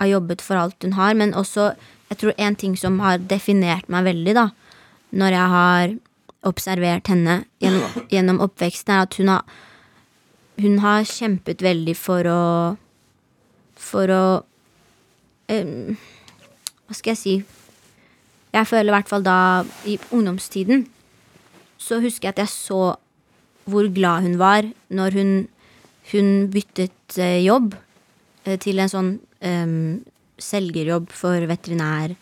har 0.00 0.10
jobbet 0.10 0.42
for 0.42 0.58
alt 0.58 0.82
hun 0.82 0.96
har. 0.98 1.14
Men 1.14 1.36
også, 1.38 1.70
jeg 2.10 2.22
tror 2.22 2.34
en 2.36 2.56
ting 2.58 2.76
som 2.80 2.98
har 3.04 3.22
definert 3.30 3.90
meg 3.92 4.08
veldig, 4.08 4.34
da, 4.34 4.46
når 5.14 5.36
jeg 5.36 5.54
har 5.54 5.96
observert 6.48 7.10
henne 7.12 7.42
gjennom, 7.62 8.06
gjennom 8.10 8.40
oppveksten, 8.42 8.94
er 8.96 9.06
at 9.06 9.18
hun 9.20 9.30
har 9.36 9.58
Hun 10.60 10.80
har 10.82 11.06
kjempet 11.08 11.62
veldig 11.64 11.96
for 11.96 12.26
å 12.28 12.42
For 13.80 14.12
å 14.12 14.24
um, 15.48 15.96
Hva 16.86 16.96
skal 16.96 17.14
jeg 17.14 17.20
si? 17.20 17.34
Jeg 18.50 18.66
føler 18.66 18.90
i 18.90 18.96
hvert 18.96 19.08
fall 19.08 19.22
da, 19.22 19.62
i 19.86 19.94
ungdomstiden, 20.10 20.88
så 21.78 22.00
husker 22.02 22.28
jeg 22.28 22.34
at 22.34 22.40
jeg 22.42 22.50
så 22.50 22.80
hvor 23.70 23.86
glad 23.94 24.24
hun 24.26 24.40
var 24.40 24.66
når 24.90 25.14
hun, 25.14 25.30
hun 26.10 26.48
byttet 26.50 27.18
eh, 27.22 27.44
jobb 27.44 27.76
eh, 28.44 28.58
til 28.58 28.82
en 28.82 28.90
sånn 28.90 29.12
um, 29.22 30.00
selgerjobb 30.40 31.12
for 31.14 31.46
veterinær 31.50 32.16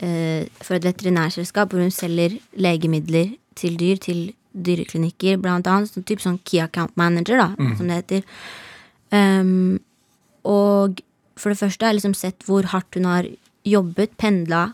eh, 0.00 0.48
For 0.62 0.78
et 0.78 0.88
veterinærselskap 0.88 1.72
hvor 1.72 1.84
hun 1.84 1.92
selger 1.92 2.38
legemidler 2.56 3.34
til 3.58 3.76
dyr 3.80 4.00
til 4.00 4.30
dyreklinikker, 4.56 5.40
blant 5.42 5.68
annet. 5.70 5.92
Sånn, 5.92 6.06
typ 6.08 6.22
sånn 6.24 6.40
Key 6.44 6.62
Account 6.64 6.96
Manager, 6.96 7.42
da, 7.42 7.50
som 7.78 7.90
det 7.90 8.00
heter. 8.00 8.24
Um, 9.14 9.78
og 10.46 11.02
for 11.36 11.52
det 11.52 11.60
første 11.60 11.84
har 11.84 11.92
jeg 11.92 12.00
liksom 12.00 12.16
sett 12.16 12.46
hvor 12.48 12.66
hardt 12.72 12.96
hun 12.96 13.08
har 13.08 13.28
jobbet, 13.66 14.16
pendla, 14.20 14.70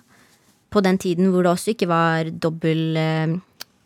på 0.73 0.81
den 0.81 0.99
tiden 0.99 1.29
hvor 1.33 1.45
det 1.45 1.53
også 1.53 1.75
ikke 1.75 1.89
var 1.91 2.31
dobbel 2.33 2.97
eh, 2.97 3.35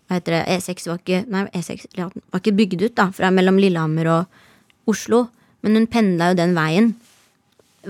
Hva 0.07 0.19
heter 0.21 0.37
det? 0.37 0.43
E6 0.55 0.85
var 0.87 1.01
ikke, 1.01 1.25
nei, 1.35 1.41
E6 1.51 1.89
ja, 1.99 2.07
var 2.31 2.43
ikke 2.43 2.55
bygd 2.61 2.85
ut, 2.85 2.95
da, 2.95 3.09
fra 3.11 3.33
mellom 3.35 3.59
Lillehammer 3.59 4.07
og 4.13 4.91
Oslo. 4.93 5.25
Men 5.67 5.81
hun 5.81 5.89
pendla 5.91 6.31
jo 6.31 6.39
den 6.39 6.55
veien 6.55 6.93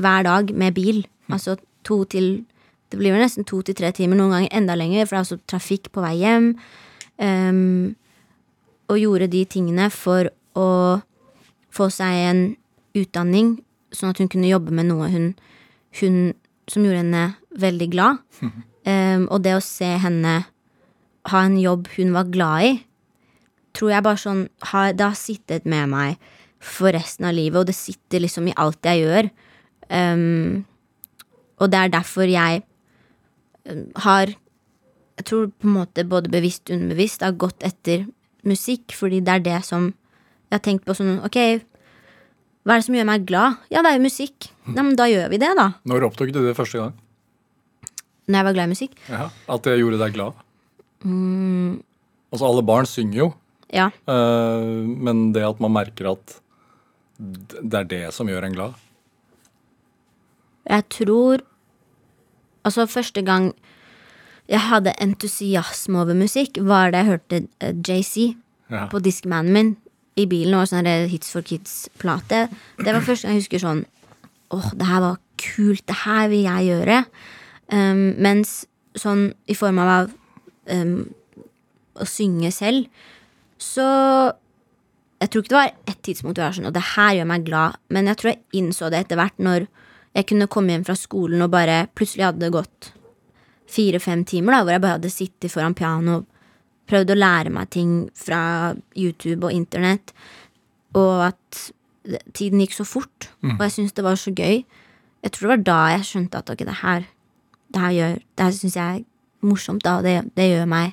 hver 0.01 0.25
dag 0.25 0.53
med 0.57 0.77
bil. 0.79 1.03
Altså 1.29 1.59
to 1.85 2.05
til 2.09 2.47
Det 2.87 3.01
blir 3.01 3.11
vel 3.11 3.25
nesten 3.25 3.45
to 3.45 3.59
til 3.67 3.75
tre 3.75 3.89
timer, 3.91 4.15
noen 4.15 4.31
ganger 4.31 4.53
enda 4.55 4.77
lenger, 4.79 5.09
for 5.09 5.17
det 5.17 5.19
er 5.19 5.25
også 5.25 5.39
trafikk 5.51 5.89
på 5.91 6.05
vei 6.05 6.13
hjem. 6.21 6.53
Ehm, 7.23 7.97
og 8.91 9.01
gjorde 9.01 9.29
de 9.33 9.43
tingene 9.49 9.89
for 9.91 10.29
å 10.57 10.69
få 11.75 11.89
seg 11.93 12.23
en 12.31 12.43
utdanning, 12.97 13.57
sånn 13.93 14.13
at 14.13 14.21
hun 14.23 14.31
kunne 14.33 14.51
jobbe 14.51 14.75
med 14.75 14.89
noe 14.91 15.09
hun, 15.13 15.31
hun 16.01 16.19
som 16.71 16.85
gjorde 16.85 17.03
henne 17.05 17.27
veldig 17.61 17.93
glad. 17.95 18.25
Um, 18.87 19.25
og 19.35 19.41
det 19.43 19.51
å 19.57 19.63
se 19.67 19.89
henne 19.99 20.33
ha 21.27 21.39
en 21.43 21.57
jobb 21.59 21.89
hun 21.97 22.13
var 22.15 22.29
glad 22.31 22.67
i, 22.69 22.75
tror 23.75 23.91
jeg 23.91 24.05
bare 24.07 24.21
sånn 24.23 24.45
har, 24.71 24.93
Det 24.95 25.03
har 25.03 25.17
sittet 25.19 25.67
med 25.67 25.91
meg 25.91 26.21
for 26.63 26.95
resten 26.95 27.27
av 27.27 27.35
livet, 27.35 27.59
og 27.59 27.67
det 27.67 27.75
sitter 27.75 28.23
liksom 28.23 28.47
i 28.47 28.55
alt 28.55 28.87
jeg 28.87 29.03
gjør. 29.03 29.31
Um, 29.91 30.63
og 31.59 31.73
det 31.73 31.81
er 31.81 31.93
derfor 31.97 32.31
jeg 32.31 32.63
um, 33.67 33.91
har 34.07 34.37
Jeg 35.17 35.29
tror 35.31 35.47
på 35.49 35.69
en 35.69 35.77
måte 35.79 36.05
både 36.09 36.31
bevisst 36.33 36.69
og 36.69 36.77
underbevisst 36.77 37.25
har 37.25 37.37
gått 37.41 37.65
etter 37.65 38.05
musikk, 38.47 38.93
fordi 38.95 39.23
det 39.25 39.39
er 39.39 39.47
det 39.47 39.63
som 39.65 39.95
Jeg 40.47 40.61
har 40.61 40.63
tenkt 40.63 40.85
på 40.87 40.95
sånn 40.95 41.17
Ok, 41.27 41.39
hva 42.67 42.75
er 42.75 42.81
det 42.83 42.87
som 42.87 42.95
gjør 42.99 43.07
meg 43.09 43.25
glad? 43.27 43.59
Ja, 43.71 43.83
det 43.83 43.93
er 43.93 43.99
jo 44.01 44.05
musikk. 44.09 44.49
Ja, 44.67 44.83
men 44.83 44.97
da 44.99 45.07
gjør 45.07 45.29
vi 45.31 45.39
det, 45.39 45.53
da. 45.59 45.69
Når 45.87 46.09
opptok 46.09 46.33
du 46.35 46.41
det 46.43 46.55
første 46.59 46.81
gang? 46.81 46.95
Når 48.27 48.41
jeg 48.41 48.47
var 48.49 48.57
glad 48.57 48.67
i 48.67 48.73
musikk. 48.73 48.97
Ja, 49.07 49.29
At 49.55 49.67
det 49.67 49.77
gjorde 49.79 50.01
deg 50.03 50.17
glad? 50.17 50.41
Altså, 51.07 52.49
alle 52.49 52.65
barn 52.67 52.89
synger 52.91 53.21
jo, 53.21 53.29
Ja. 53.75 53.91
Uh, 54.07 54.83
men 54.87 55.33
det 55.35 55.43
at 55.47 55.61
man 55.63 55.75
merker 55.75 56.13
at 56.13 56.37
det 57.19 57.79
er 57.81 57.89
det 57.91 58.03
som 58.15 58.29
gjør 58.29 58.45
en 58.45 58.55
glad 58.55 58.75
Jeg 60.69 60.85
tror 60.93 61.43
Altså, 62.67 62.87
første 62.91 63.23
gang 63.23 63.53
jeg 64.49 64.61
hadde 64.69 64.93
entusiasme 65.03 65.99
over 66.05 66.15
musikk, 66.15 66.59
var 66.63 66.93
da 66.95 67.03
jeg 67.03 67.11
hørte 67.13 67.41
uh, 67.65 67.73
JC 67.83 68.37
Ja. 68.71 68.87
på 68.91 68.99
Discmanen 68.99 69.53
min 69.55 69.77
i 70.19 70.25
bilen. 70.27 70.55
Og 70.59 70.67
sånn 70.67 70.87
Hits 71.11 71.31
for 71.31 71.43
Kids-plate. 71.47 72.49
Det 72.79 72.93
var 72.95 73.05
første 73.05 73.27
gang 73.29 73.37
jeg 73.37 73.45
husker 73.45 73.63
sånn 73.63 73.85
Åh, 74.55 74.69
det 74.79 74.87
her 74.87 75.01
var 75.03 75.17
kult. 75.43 75.83
Det 75.87 75.97
her 76.05 76.29
vil 76.31 76.45
jeg 76.47 76.67
gjøre. 76.71 76.99
Um, 77.73 78.15
mens 78.23 78.65
sånn 78.95 79.33
i 79.51 79.55
form 79.59 79.79
av 79.83 80.11
um, 80.71 81.01
å 81.99 82.07
synge 82.07 82.53
selv, 82.55 82.87
så 83.59 83.87
Jeg 85.17 85.31
tror 85.33 85.43
ikke 85.43 85.49
det 85.55 85.59
var 85.63 85.73
ett 85.89 86.03
tidspunkt 86.05 86.37
hvor 86.37 86.45
jeg 86.45 86.51
var 86.51 86.57
sånn 86.59 86.69
Og 86.69 86.75
det 86.77 86.85
her 86.93 87.15
gjør 87.17 87.29
meg 87.31 87.45
glad. 87.47 87.79
Men 87.89 88.07
jeg 88.11 88.17
tror 88.21 88.31
jeg 88.35 88.43
innså 88.61 88.91
det 88.93 88.99
etter 89.01 89.17
hvert 89.17 89.39
når 89.41 89.67
jeg 90.17 90.27
kunne 90.29 90.47
komme 90.53 90.73
hjem 90.75 90.85
fra 90.85 90.95
skolen 90.97 91.43
og 91.45 91.51
bare 91.53 91.87
plutselig 91.97 92.25
hadde 92.27 92.41
det 92.45 92.53
gått 92.55 92.91
fire-fem 93.71 94.25
timer, 94.29 94.53
da, 94.57 94.63
hvor 94.65 94.75
jeg 94.77 94.83
bare 94.85 94.97
hadde 94.99 95.11
sittet 95.13 95.53
foran 95.53 95.75
piano 95.77 96.21
og 96.21 96.27
prøvd 96.87 97.11
å 97.11 97.19
lære 97.19 97.51
meg 97.51 97.71
ting 97.75 97.95
fra 98.15 98.75
YouTube 98.95 99.49
og 99.49 99.53
internett, 99.57 100.13
og 100.95 101.25
at 101.33 101.63
tiden 102.39 102.61
gikk 102.63 102.77
så 102.77 102.85
fort, 102.87 103.31
og 103.43 103.59
jeg 103.65 103.75
syntes 103.75 103.97
det 103.97 104.05
var 104.07 104.15
så 104.21 104.31
gøy. 104.31 104.61
Jeg 105.27 105.33
tror 105.35 105.49
det 105.49 105.53
var 105.57 105.65
da 105.67 105.79
jeg 105.97 106.07
skjønte 106.07 106.39
at 106.39 106.51
ok, 106.55 106.63
det 106.69 106.79
her 106.85 107.07
det 107.75 107.81
her 107.83 107.91
gjør 107.97 108.13
Det 108.39 108.45
her 108.45 108.53
syns 108.55 108.77
jeg 108.79 109.01
er 109.01 109.05
morsomt, 109.43 109.83
da, 109.83 109.97
og 109.99 110.05
det, 110.07 110.13
det 110.39 110.45
gjør 110.53 110.69
meg 110.71 110.93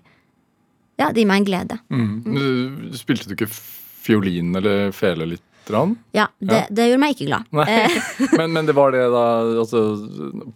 Ja, 0.98 1.12
det 1.14 1.22
gir 1.22 1.28
meg 1.30 1.44
en 1.44 1.46
glede. 1.46 1.78
Mm. 1.94 2.14
Mm. 2.26 2.94
Spilte 2.98 3.30
du 3.30 3.36
ikke 3.38 3.50
fiolin 3.54 4.56
eller 4.58 4.90
fele 4.96 5.28
litt? 5.36 5.44
Rann? 5.70 5.94
Ja, 6.12 6.26
det, 6.44 6.58
Ja. 6.58 6.64
det 6.76 6.88
gjorde 6.90 7.00
meg 7.00 7.14
ikke 7.16 7.30
glad. 7.30 7.46
Nei. 7.56 7.86
Men, 8.38 8.52
men 8.58 8.66
det 8.68 8.74
var 8.76 8.92
det 8.92 9.06
da 9.14 9.22
altså, 9.62 9.80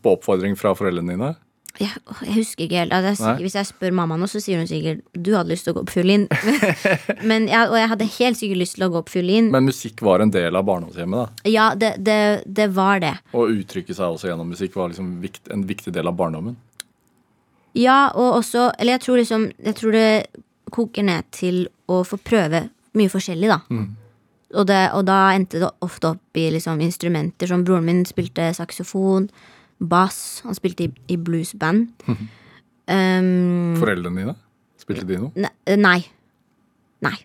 på 0.03 0.17
oppfordring 0.17 0.57
fra 0.59 0.73
foreldrene 0.75 1.13
dine? 1.15 1.29
Jeg, 1.77 1.89
jeg 2.25 2.33
husker 2.33 2.65
ikke 2.65 2.79
helt. 2.81 2.93
Altså, 2.95 3.27
jeg, 3.27 3.43
hvis 3.45 3.55
jeg 3.57 3.69
spør 3.69 3.93
mamma 3.99 4.17
nå, 4.17 4.29
så 4.31 4.41
sier 4.41 4.57
hun 4.61 4.69
sikkert 4.69 5.03
du 5.13 5.33
hadde 5.35 5.51
lyst 5.51 5.67
til 5.67 5.75
å 5.75 5.77
gå 5.77 5.83
på 5.85 5.97
fiolin. 5.99 6.25
Men, 7.29 7.45
ja, 7.51 7.67
og 7.69 7.77
jeg 7.77 7.91
hadde 7.93 8.07
helt 8.17 8.39
sikkert 8.39 8.61
lyst 8.63 8.77
til 8.77 8.87
å 8.87 8.91
gå 8.95 9.03
på 9.05 9.17
fiolin. 9.17 9.51
Men 9.53 9.67
musikk 9.69 10.01
var 10.05 10.23
en 10.25 10.33
del 10.33 10.57
av 10.57 10.65
barndomshjemmet? 10.67 11.43
da 11.43 11.51
Ja, 11.53 11.67
det, 11.77 11.93
det, 12.05 12.19
det 12.45 12.69
var 12.77 13.03
det. 13.03 13.13
Å 13.33 13.45
uttrykke 13.53 13.93
seg 13.93 14.17
også 14.17 14.31
gjennom 14.31 14.49
musikk 14.53 14.77
var 14.79 14.89
liksom 14.93 15.17
vikt, 15.21 15.45
en 15.53 15.67
viktig 15.69 15.93
del 15.93 16.09
av 16.09 16.17
barndommen? 16.17 16.57
Ja, 17.77 18.07
og 18.15 18.39
også 18.39 18.71
Eller 18.79 18.95
jeg 18.95 19.03
tror 19.03 19.19
liksom 19.19 19.43
Jeg 19.61 19.75
tror 19.77 19.93
det 19.93 20.07
koker 20.73 21.05
ned 21.05 21.27
til 21.35 21.67
å 21.87 22.01
få 22.07 22.17
prøve 22.19 22.65
mye 22.97 23.11
forskjellig, 23.11 23.47
da. 23.51 23.59
Og, 24.57 24.63
det, 24.67 24.79
og 24.95 25.05
da 25.07 25.19
endte 25.35 25.61
det 25.61 25.69
ofte 25.85 26.09
opp 26.15 26.39
i 26.39 26.47
liksom 26.51 26.81
instrumenter 26.83 27.47
som 27.47 27.63
broren 27.67 27.85
min 27.87 28.01
spilte 28.07 28.49
saksofon, 28.57 29.29
bass, 29.79 30.41
han 30.45 30.57
spilte 30.57 30.87
i, 30.87 30.91
i 31.13 31.17
bluesband. 31.21 31.87
um, 32.07 33.77
Foreldrene 33.79 34.23
dine? 34.23 34.35
Spilte 34.81 35.07
de 35.09 35.21
noe? 35.21 35.47
Eh, 35.67 35.77
Nei. 35.79 35.99
Nei. 37.05 37.17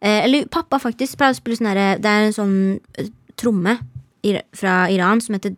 Eh, 0.00 0.24
eller 0.24 0.48
pappa 0.52 0.80
faktisk 0.82 1.18
pleier 1.20 1.34
å 1.34 1.38
spille 1.38 1.56
sånn 1.56 1.70
herre 1.70 1.94
Det 2.02 2.10
er 2.10 2.26
en 2.26 2.34
sånn 2.36 2.56
eh, 3.00 3.08
tromme 3.40 3.78
fra 4.56 4.74
Iran 4.92 5.20
som 5.20 5.36
heter 5.36 5.56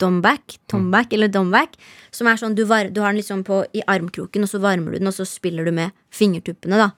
dombak. 0.00 0.58
Tombak 0.70 1.12
eller 1.12 1.28
dombak. 1.32 1.74
Som 2.14 2.30
er 2.30 2.38
sånn 2.40 2.56
du, 2.56 2.64
var, 2.68 2.88
du 2.92 3.02
har 3.02 3.12
den 3.12 3.20
liksom 3.20 3.42
på, 3.44 3.62
i 3.76 3.82
armkroken, 3.84 4.46
og 4.46 4.50
så 4.50 4.60
varmer 4.62 4.94
du 4.94 5.00
den, 5.00 5.10
og 5.10 5.16
så 5.16 5.26
spiller 5.28 5.68
du 5.68 5.74
med 5.76 5.96
fingertuppene, 6.14 6.78
da. 6.80 6.90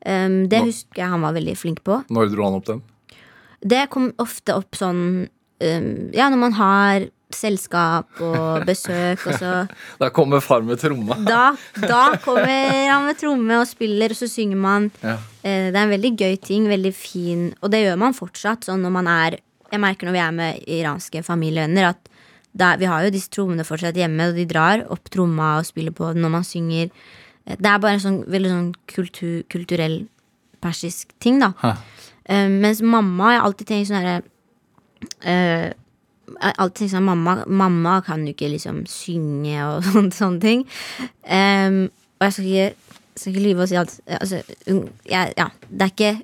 Um, 0.00 0.46
det 0.48 0.62
Nå. 0.62 0.70
husker 0.70 1.02
jeg 1.02 1.12
han 1.12 1.26
var 1.26 1.34
veldig 1.36 1.56
flink 1.60 1.82
på. 1.84 1.98
Når 2.08 2.30
dro 2.32 2.46
han 2.46 2.56
opp 2.56 2.68
den? 2.70 2.80
Det 3.60 3.82
kom 3.92 4.08
ofte 4.22 4.54
opp 4.56 4.78
sånn 4.78 5.02
um, 5.28 5.88
Ja, 6.16 6.30
når 6.32 6.38
man 6.40 6.54
har 6.56 7.10
selskap 7.36 8.20
og 8.20 8.64
besøk, 8.66 9.22
og 9.26 9.34
så 9.38 9.52
Da 10.02 10.08
kommer 10.14 10.40
far 10.40 10.62
med 10.66 10.78
tromme. 10.82 11.16
da, 11.26 11.54
da 11.80 12.16
kommer 12.24 12.50
han 12.90 13.06
med 13.06 13.18
tromme 13.20 13.60
og 13.60 13.66
spiller, 13.70 14.10
og 14.14 14.16
så 14.20 14.28
synger 14.30 14.56
man. 14.56 14.90
Ja. 15.02 15.16
Eh, 15.42 15.70
Det 15.70 15.76
er 15.76 15.82
en 15.86 15.94
veldig 15.94 16.12
gøy 16.18 16.36
ting, 16.42 16.66
veldig 16.68 16.92
fin, 16.94 17.54
og 17.62 17.70
det 17.70 17.84
gjør 17.86 17.98
man 17.98 18.16
fortsatt. 18.16 18.64
Sånn 18.68 18.82
når 18.82 18.90
man 18.98 19.06
er 19.08 19.38
Jeg 19.70 19.78
merker 19.80 20.06
når 20.08 20.12
vi 20.16 20.18
er 20.18 20.32
med 20.34 20.64
iranske 20.66 21.20
familievenner, 21.22 21.90
at 21.94 22.08
da, 22.52 22.72
vi 22.76 22.84
har 22.90 23.04
jo 23.06 23.10
disse 23.14 23.30
trommene 23.30 23.62
fortsatt 23.62 23.94
hjemme, 23.94 24.24
og 24.32 24.34
de 24.34 24.44
drar 24.50 24.80
opp 24.90 25.06
tromma 25.14 25.58
og 25.60 25.66
spiller 25.68 25.92
på 25.94 26.08
når 26.18 26.30
man 26.34 26.42
synger. 26.42 26.90
Eh, 27.46 27.54
Det 27.56 27.66
er 27.70 27.78
bare 27.78 27.94
en 27.94 28.00
sånn 28.02 28.24
veldig 28.26 28.50
sånn 28.50 28.72
kultur, 28.90 29.42
kulturell 29.48 30.08
persisk 30.60 31.14
ting, 31.20 31.38
da. 31.40 31.52
Hæ. 31.62 31.76
Eh, 32.30 32.48
mens 32.48 32.82
mamma 32.82 33.30
Jeg 33.32 33.40
har 33.40 33.46
alltid 33.46 33.66
tenkt 33.70 33.88
sånn 33.88 34.02
herre 34.02 34.22
alltid 36.38 36.92
sånn 36.92 37.06
mamma, 37.06 37.40
mamma 37.46 37.98
kan 38.06 38.24
jo 38.26 38.34
ikke 38.34 38.52
liksom 38.52 38.84
synge 38.90 39.58
og 39.66 39.84
sånne, 39.88 40.14
sånne 40.16 40.42
ting. 40.44 40.64
Um, 41.26 41.82
og 42.20 42.26
jeg 42.28 42.36
skal 42.36 42.48
ikke, 42.50 42.96
skal 43.16 43.34
ikke 43.34 43.46
lyve 43.46 43.64
og 43.64 43.70
si 43.70 43.78
at 43.80 43.94
altså, 44.20 44.42
jeg, 45.08 45.32
ja, 45.36 45.48
Det 45.68 45.86
er 45.86 45.94
ikke 45.94 46.14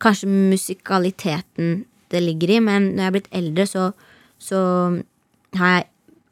kanskje 0.00 0.30
musikaliteten 0.30 1.84
det 2.10 2.22
ligger 2.24 2.56
i, 2.56 2.60
men 2.64 2.92
når 2.94 3.02
jeg 3.02 3.06
er 3.06 3.16
blitt 3.16 3.34
eldre, 3.38 3.66
så, 3.68 3.90
så 4.42 4.60
har 5.58 5.74
jeg 5.76 5.84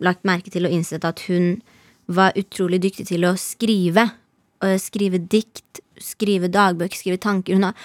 lagt 0.02 0.26
merke 0.26 0.50
til 0.50 0.66
og 0.66 0.74
innsett 0.74 1.04
at 1.06 1.22
hun 1.28 1.60
var 2.08 2.36
utrolig 2.38 2.80
dyktig 2.82 3.06
til 3.10 3.26
å 3.28 3.34
skrive. 3.38 4.08
Skrive 4.82 5.20
dikt, 5.22 5.82
skrive 6.02 6.50
dagbøker, 6.50 6.98
skrive 6.98 7.20
tanker. 7.22 7.58
Hun 7.58 7.68
har, 7.68 7.76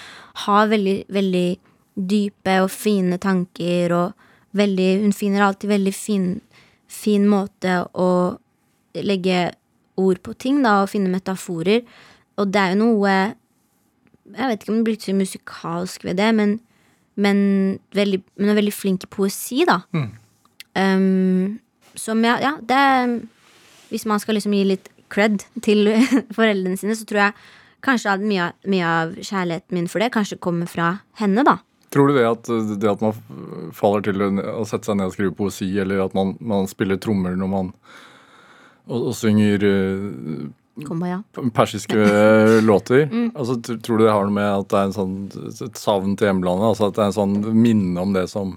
har 0.46 0.70
veldig, 0.72 0.96
veldig 1.12 1.48
dype 1.94 2.56
og 2.64 2.70
fine 2.74 3.20
tanker, 3.22 3.94
og 3.94 4.24
veldig, 4.56 4.88
hun 5.02 5.14
finner 5.16 5.44
alltid 5.46 5.70
veldig 5.72 5.94
fin, 5.94 6.28
fin 6.90 7.26
måte 7.28 7.82
å 7.94 8.10
legge 8.94 9.48
ord 10.00 10.20
på 10.26 10.34
ting, 10.38 10.62
da, 10.64 10.80
og 10.82 10.92
finne 10.92 11.12
metaforer. 11.12 11.82
Og 12.38 12.50
det 12.50 12.60
er 12.60 12.74
jo 12.74 12.82
noe 12.82 13.14
Jeg 14.24 14.48
vet 14.48 14.62
ikke 14.62 14.72
om 14.72 14.78
det 14.78 14.86
blir 14.86 14.96
så 14.98 15.12
musikalsk 15.14 16.04
ved 16.06 16.16
det, 16.16 16.30
men, 16.34 16.56
men 17.20 17.38
veldig, 17.94 18.22
hun 18.40 18.48
er 18.50 18.56
veldig 18.56 18.72
flink 18.72 19.04
i 19.04 19.10
poesi, 19.12 19.66
da. 19.68 19.82
Um, 20.74 21.60
som 21.94 22.24
ja, 22.24 22.38
ja, 22.42 22.56
det 22.58 23.28
Hvis 23.92 24.06
man 24.10 24.18
skal 24.18 24.34
liksom 24.34 24.56
gi 24.56 24.64
litt 24.66 24.88
cred 25.12 25.44
til 25.62 25.92
foreldrene 26.36 26.80
sine, 26.80 26.96
så 26.96 27.06
tror 27.06 27.26
jeg 27.26 27.36
kanskje 27.84 28.16
mye, 28.24 28.48
mye 28.66 28.88
av 28.88 29.14
kjærligheten 29.20 29.76
min 29.76 29.90
for 29.92 30.02
det 30.02 30.10
kanskje 30.14 30.40
kommer 30.42 30.66
fra 30.66 30.88
henne, 31.20 31.44
da. 31.46 31.58
Tror 31.94 32.10
du 32.10 32.16
det 32.16 32.26
at, 32.26 32.48
det 32.80 32.90
at 32.90 33.02
man 33.04 33.14
faller 33.76 34.02
til 34.02 34.22
å 34.26 34.64
sette 34.66 34.88
seg 34.88 34.98
ned 34.98 35.12
og 35.12 35.14
skrive 35.14 35.36
poesi, 35.38 35.68
eller 35.78 36.02
at 36.02 36.16
man, 36.16 36.34
man 36.42 36.66
spiller 36.70 36.98
trommer 36.98 37.36
når 37.38 37.50
man 37.52 37.70
og, 38.84 38.98
og 38.98 39.14
synger 39.16 39.62
uh, 39.64 40.48
ja. 41.08 41.20
persiske 41.54 41.96
låter. 42.66 43.06
låter 43.06 43.30
altså, 43.34 43.56
Tror 43.78 43.98
du 43.98 44.04
det 44.04 44.12
har 44.12 44.26
noe 44.26 44.34
med 44.34 44.50
at 44.50 44.68
det 44.72 44.80
er 44.80 44.90
en 44.90 44.96
sånn, 44.96 45.16
et 45.54 45.80
savn 45.80 46.16
til 46.18 46.32
hjemlandet? 46.32 46.72
Altså 46.72 46.90
at 46.90 46.98
det 46.98 47.04
er 47.04 47.12
en 47.12 47.18
sånn 47.20 47.36
minne 47.56 48.02
om 48.02 48.14
det 48.16 48.26
som 48.32 48.56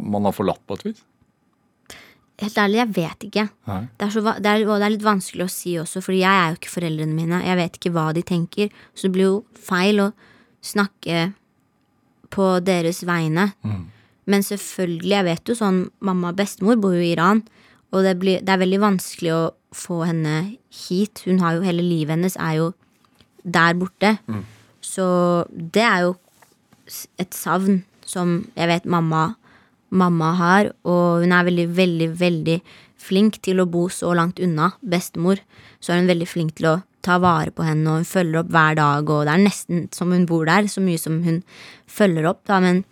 man 0.00 0.26
har 0.26 0.34
forlatt 0.34 0.62
på 0.66 0.78
et 0.78 0.86
vis? 0.88 1.04
Helt 2.40 2.56
ærlig, 2.58 2.78
jeg 2.78 2.92
vet 2.96 3.24
ikke. 3.26 3.42
Det 3.68 4.06
er, 4.06 4.12
så, 4.14 4.22
det, 4.24 4.48
er, 4.48 4.62
det 4.64 4.86
er 4.86 4.94
litt 4.94 5.04
vanskelig 5.04 5.44
å 5.44 5.52
si 5.52 5.74
også, 5.76 6.00
Fordi 6.00 6.22
jeg 6.22 6.32
er 6.32 6.54
jo 6.54 6.56
ikke 6.56 6.72
foreldrene 6.72 7.12
mine. 7.12 7.42
Jeg 7.44 7.58
vet 7.58 7.76
ikke 7.76 7.92
hva 7.92 8.06
de 8.16 8.22
tenker. 8.24 8.70
Så 8.94 9.08
det 9.08 9.14
blir 9.18 9.26
jo 9.26 9.34
feil 9.60 10.06
å 10.06 10.08
snakke 10.64 11.26
på 12.30 12.60
deres 12.64 13.02
vegne. 13.06 13.50
Men 14.30 14.44
selvfølgelig, 14.46 15.10
jeg 15.16 15.26
vet 15.26 15.48
jo 15.50 15.56
sånn 15.58 15.80
Mamma 16.06 16.30
og 16.30 16.38
bestemor 16.38 16.78
bor 16.78 16.94
jo 16.94 17.02
i 17.02 17.12
Iran, 17.14 17.42
og 17.90 18.04
det, 18.06 18.14
blir, 18.20 18.38
det 18.44 18.52
er 18.54 18.60
veldig 18.62 18.80
vanskelig 18.84 19.32
å 19.34 19.42
få 19.74 20.04
henne 20.06 20.56
hit. 20.70 21.24
Hun 21.26 21.40
har 21.42 21.56
jo 21.56 21.64
Hele 21.66 21.82
livet 21.82 22.14
hennes 22.14 22.36
er 22.38 22.60
jo 22.60 22.68
der 23.42 23.74
borte. 23.74 24.18
Så 24.80 25.06
det 25.50 25.82
er 25.82 26.06
jo 26.06 26.14
et 27.18 27.34
savn 27.34 27.82
som 28.06 28.40
jeg 28.58 28.70
vet 28.70 28.86
mamma 28.90 29.34
mamma 29.90 30.34
har, 30.38 30.70
og 30.86 31.24
hun 31.24 31.32
er 31.34 31.46
veldig, 31.48 31.66
veldig, 31.74 32.08
veldig 32.20 32.56
flink 33.00 33.40
til 33.42 33.58
å 33.58 33.66
bo 33.66 33.88
så 33.90 34.12
langt 34.14 34.38
unna 34.38 34.70
bestemor. 34.86 35.40
Så 35.82 35.92
er 35.92 35.98
hun 35.98 36.10
veldig 36.10 36.28
flink 36.30 36.54
til 36.60 36.68
å 36.70 36.76
tar 37.04 37.20
vare 37.22 37.52
på 37.54 37.64
henne, 37.64 37.86
og 37.88 38.02
hun 38.02 38.08
følger 38.08 38.42
opp 38.42 38.50
hver 38.52 38.78
dag, 38.78 39.10
og 39.10 39.26
det 39.26 39.34
er 39.34 39.44
nesten 39.44 39.84
som 39.96 40.12
hun 40.14 40.26
bor 40.28 40.48
der, 40.48 40.68
så 40.68 40.82
mye 40.84 41.00
som 41.00 41.20
hun 41.24 41.42
følger 41.90 42.28
opp, 42.30 42.42
da, 42.50 42.60
men, 42.64 42.82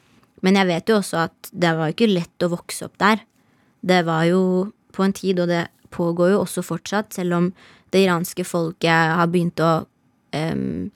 men 0.45 0.59
jeg 0.61 0.71
vet 0.71 0.93
jo 0.93 0.99
også 1.01 1.25
at 1.27 1.51
det 1.53 1.75
var 1.77 1.91
jo 1.91 1.97
ikke 1.97 2.13
lett 2.13 2.47
å 2.47 2.53
vokse 2.55 2.89
opp 2.89 2.97
der. 3.03 3.23
Det 3.81 4.01
var 4.09 4.25
jo 4.31 4.43
på 4.97 5.05
en 5.05 5.15
tid, 5.17 5.41
og 5.43 5.51
det 5.53 5.67
pågår 5.95 6.35
jo 6.35 6.43
også 6.43 6.65
fortsatt, 6.67 7.13
selv 7.17 7.37
om 7.37 7.53
det 7.93 8.05
iranske 8.05 8.45
folket 8.45 9.15
har 9.19 9.31
begynt 9.33 9.61
å 9.65 9.73
um, 10.37 10.91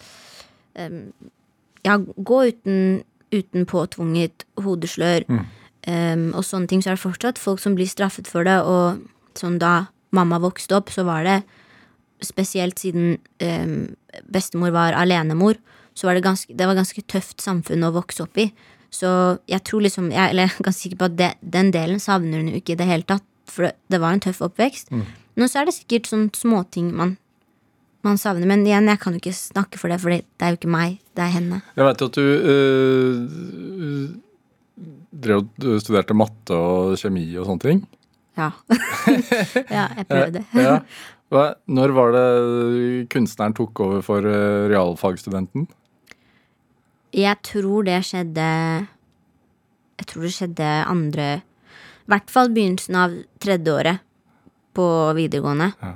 um, 0.77 1.01
ja, 1.87 1.96
gå 1.98 2.42
uten, 2.51 3.03
uten 3.33 3.66
påtvunget 3.68 4.44
hodeslør 4.61 5.25
em, 5.29 6.29
og 6.37 6.44
sånne 6.44 6.68
ting, 6.68 6.83
så 6.85 6.92
er 6.92 6.98
det 6.98 7.05
fortsatt 7.05 7.40
folk 7.40 7.62
som 7.62 7.77
blir 7.79 7.88
straffet 7.90 8.29
for 8.31 8.46
det, 8.48 8.59
og 8.61 9.03
sånn 9.38 9.59
da 9.62 9.88
mamma 10.12 10.40
vokste 10.42 10.77
opp, 10.77 10.92
så 10.92 11.07
var 11.09 11.25
det 11.27 11.40
spesielt 12.26 12.78
siden 12.82 13.16
eh, 13.42 13.88
bestemor 14.32 14.74
var 14.74 14.96
alenemor, 14.98 15.58
så 15.94 16.08
var 16.08 16.16
det 16.16 16.24
ganske, 16.24 16.54
det 16.56 16.68
var 16.68 16.78
ganske 16.78 17.02
tøft 17.11 17.42
samfunn 17.44 17.85
å 17.85 17.92
vokse 17.94 18.24
opp 18.24 18.38
i. 18.40 18.48
Så 18.92 19.08
jeg 19.48 19.64
tror 19.64 19.85
liksom, 19.87 20.11
jeg, 20.12 20.32
eller 20.32 20.46
jeg 20.46 20.52
er 20.52 20.66
ganske 20.68 20.85
sikker 20.85 21.00
på 21.00 21.08
at 21.08 21.18
det, 21.18 21.32
den 21.40 21.72
delen 21.72 22.00
savner 22.02 22.42
hun 22.42 22.52
jo 22.52 22.61
ikke 22.61 22.76
i 22.76 22.80
det 22.80 22.88
hele 22.88 23.08
tatt, 23.08 23.24
for 23.48 23.68
det, 23.68 23.74
det 23.92 24.00
var 24.00 24.14
en 24.14 24.22
tøff 24.24 24.40
oppvekst. 24.44 24.92
Nå 24.92 25.48
så 25.48 25.62
er 25.62 25.68
det 25.68 25.76
sikkert 25.78 26.11
sånn 26.11 26.26
småting 26.37 26.90
man, 26.96 27.16
man 28.04 28.20
savner, 28.20 28.48
men 28.48 28.66
igjen, 28.66 28.90
jeg 28.92 29.00
kan 29.00 29.16
jo 29.16 29.22
ikke 29.22 29.37
snakke 29.37 29.80
for 29.80 29.92
det, 29.92 29.98
for 30.02 30.12
det 30.12 30.44
er 30.44 30.52
jo 30.54 30.61
ikke 30.61 30.74
meg, 30.76 31.00
det 31.16 31.24
er 31.24 31.32
henne. 31.38 31.62
Jeg 31.78 31.88
veit 31.88 32.04
at 32.04 32.20
du 32.20 32.26
øh, 32.52 33.16
drev 35.24 35.44
og 35.46 35.82
studerte 35.82 36.16
matte 36.16 36.56
og 36.56 36.96
kjemi 37.00 37.26
og 37.37 37.48
sånne 37.48 37.64
ting. 37.64 37.82
Ja. 38.37 38.50
ja, 39.76 39.88
jeg 39.96 40.06
prøvde. 40.08 40.44
Ja. 40.66 40.78
Når 41.33 41.95
var 41.97 42.12
det 42.12 42.27
kunstneren 43.12 43.55
tok 43.57 43.81
over 43.81 44.03
for 44.05 44.21
realfagstudenten? 44.21 44.73
realfagsstudenten? 44.73 45.71
Jeg 47.12 47.37
tror 47.45 47.85
det 47.85 48.01
skjedde 48.09 48.49
Jeg 50.01 50.07
tror 50.09 50.25
det 50.25 50.33
skjedde 50.33 50.68
andre 50.88 51.27
I 51.42 52.12
hvert 52.12 52.33
fall 52.33 52.51
begynnelsen 52.53 52.97
av 52.99 53.14
tredje 53.40 53.73
året 53.73 54.01
på 54.73 54.85
videregående. 55.16 55.68
Ja. 55.83 55.92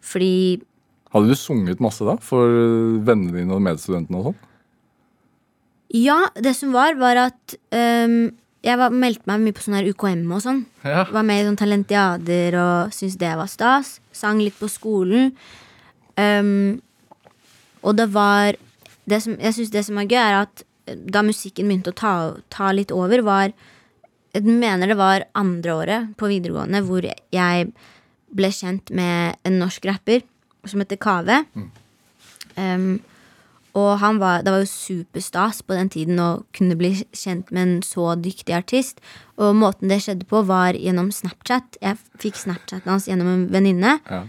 Fordi 0.00 0.62
Hadde 1.10 1.32
du 1.32 1.34
sunget 1.34 1.82
masse 1.82 2.06
da 2.06 2.14
for 2.22 2.46
øh, 2.46 3.00
vennene 3.02 3.34
dine 3.34 3.56
og 3.56 3.64
medstudentene 3.66 4.20
og 4.20 4.28
sånn? 4.28 4.38
Ja, 5.98 6.20
det 6.38 6.54
som 6.54 6.70
var, 6.70 6.94
var 7.00 7.18
at 7.18 7.56
øhm, 7.74 8.30
jeg 8.60 8.76
var, 8.76 8.92
meldte 8.92 9.28
meg 9.30 9.40
mye 9.40 9.56
på 9.56 9.64
sånn 9.64 9.78
her 9.78 9.88
UKM 9.88 10.24
og 10.36 10.42
sånn. 10.44 10.62
Ja. 10.84 11.06
Var 11.08 11.24
med 11.24 11.40
i 11.40 11.46
sånn 11.46 11.58
talentiader 11.60 12.56
og 12.60 12.94
syntes 12.94 13.18
det 13.20 13.32
var 13.40 13.48
stas. 13.48 13.94
Sang 14.16 14.40
litt 14.42 14.58
på 14.60 14.68
skolen. 14.68 15.30
Um, 16.20 16.80
og 17.80 17.96
det 17.96 18.10
var 18.12 18.58
det 19.08 19.22
som, 19.24 19.38
Jeg 19.40 19.56
syns 19.56 19.70
det 19.72 19.84
som 19.86 19.96
var 19.96 20.10
gøy, 20.10 20.20
er 20.20 20.36
at 20.42 20.64
da 20.90 21.22
musikken 21.24 21.70
begynte 21.70 21.94
å 21.94 21.96
ta, 21.96 22.14
ta 22.52 22.72
litt 22.76 22.92
over, 22.92 23.22
var 23.24 23.54
Jeg 24.34 24.44
mener 24.44 24.90
det 24.90 24.98
var 24.98 25.24
andre 25.34 25.72
året 25.74 26.10
på 26.20 26.28
videregående 26.30 26.82
hvor 26.86 27.02
jeg 27.02 27.70
ble 28.30 28.50
kjent 28.54 28.92
med 28.94 29.40
en 29.42 29.56
norsk 29.58 29.88
rapper 29.88 30.22
som 30.68 30.82
heter 30.82 31.00
Kave. 31.00 31.40
Um, 32.54 33.00
og 33.78 34.00
han 34.02 34.18
var, 34.18 34.42
det 34.42 34.52
var 34.52 34.64
jo 34.64 34.70
superstas 34.70 35.60
på 35.62 35.76
den 35.76 35.90
tiden 35.92 36.18
å 36.22 36.42
kunne 36.56 36.76
bli 36.78 36.92
kjent 37.16 37.52
med 37.54 37.62
en 37.62 37.76
så 37.86 38.14
dyktig 38.18 38.54
artist. 38.56 38.98
Og 39.38 39.54
måten 39.58 39.92
det 39.92 40.00
skjedde 40.04 40.26
på, 40.30 40.42
var 40.48 40.78
gjennom 40.78 41.12
Snapchat. 41.14 41.78
Jeg 41.82 42.00
fikk 42.22 42.40
Snapchaten 42.40 42.90
hans 42.90 43.06
gjennom 43.06 43.30
en 43.30 43.46
venninne. 43.52 43.98
Ja. 44.10 44.24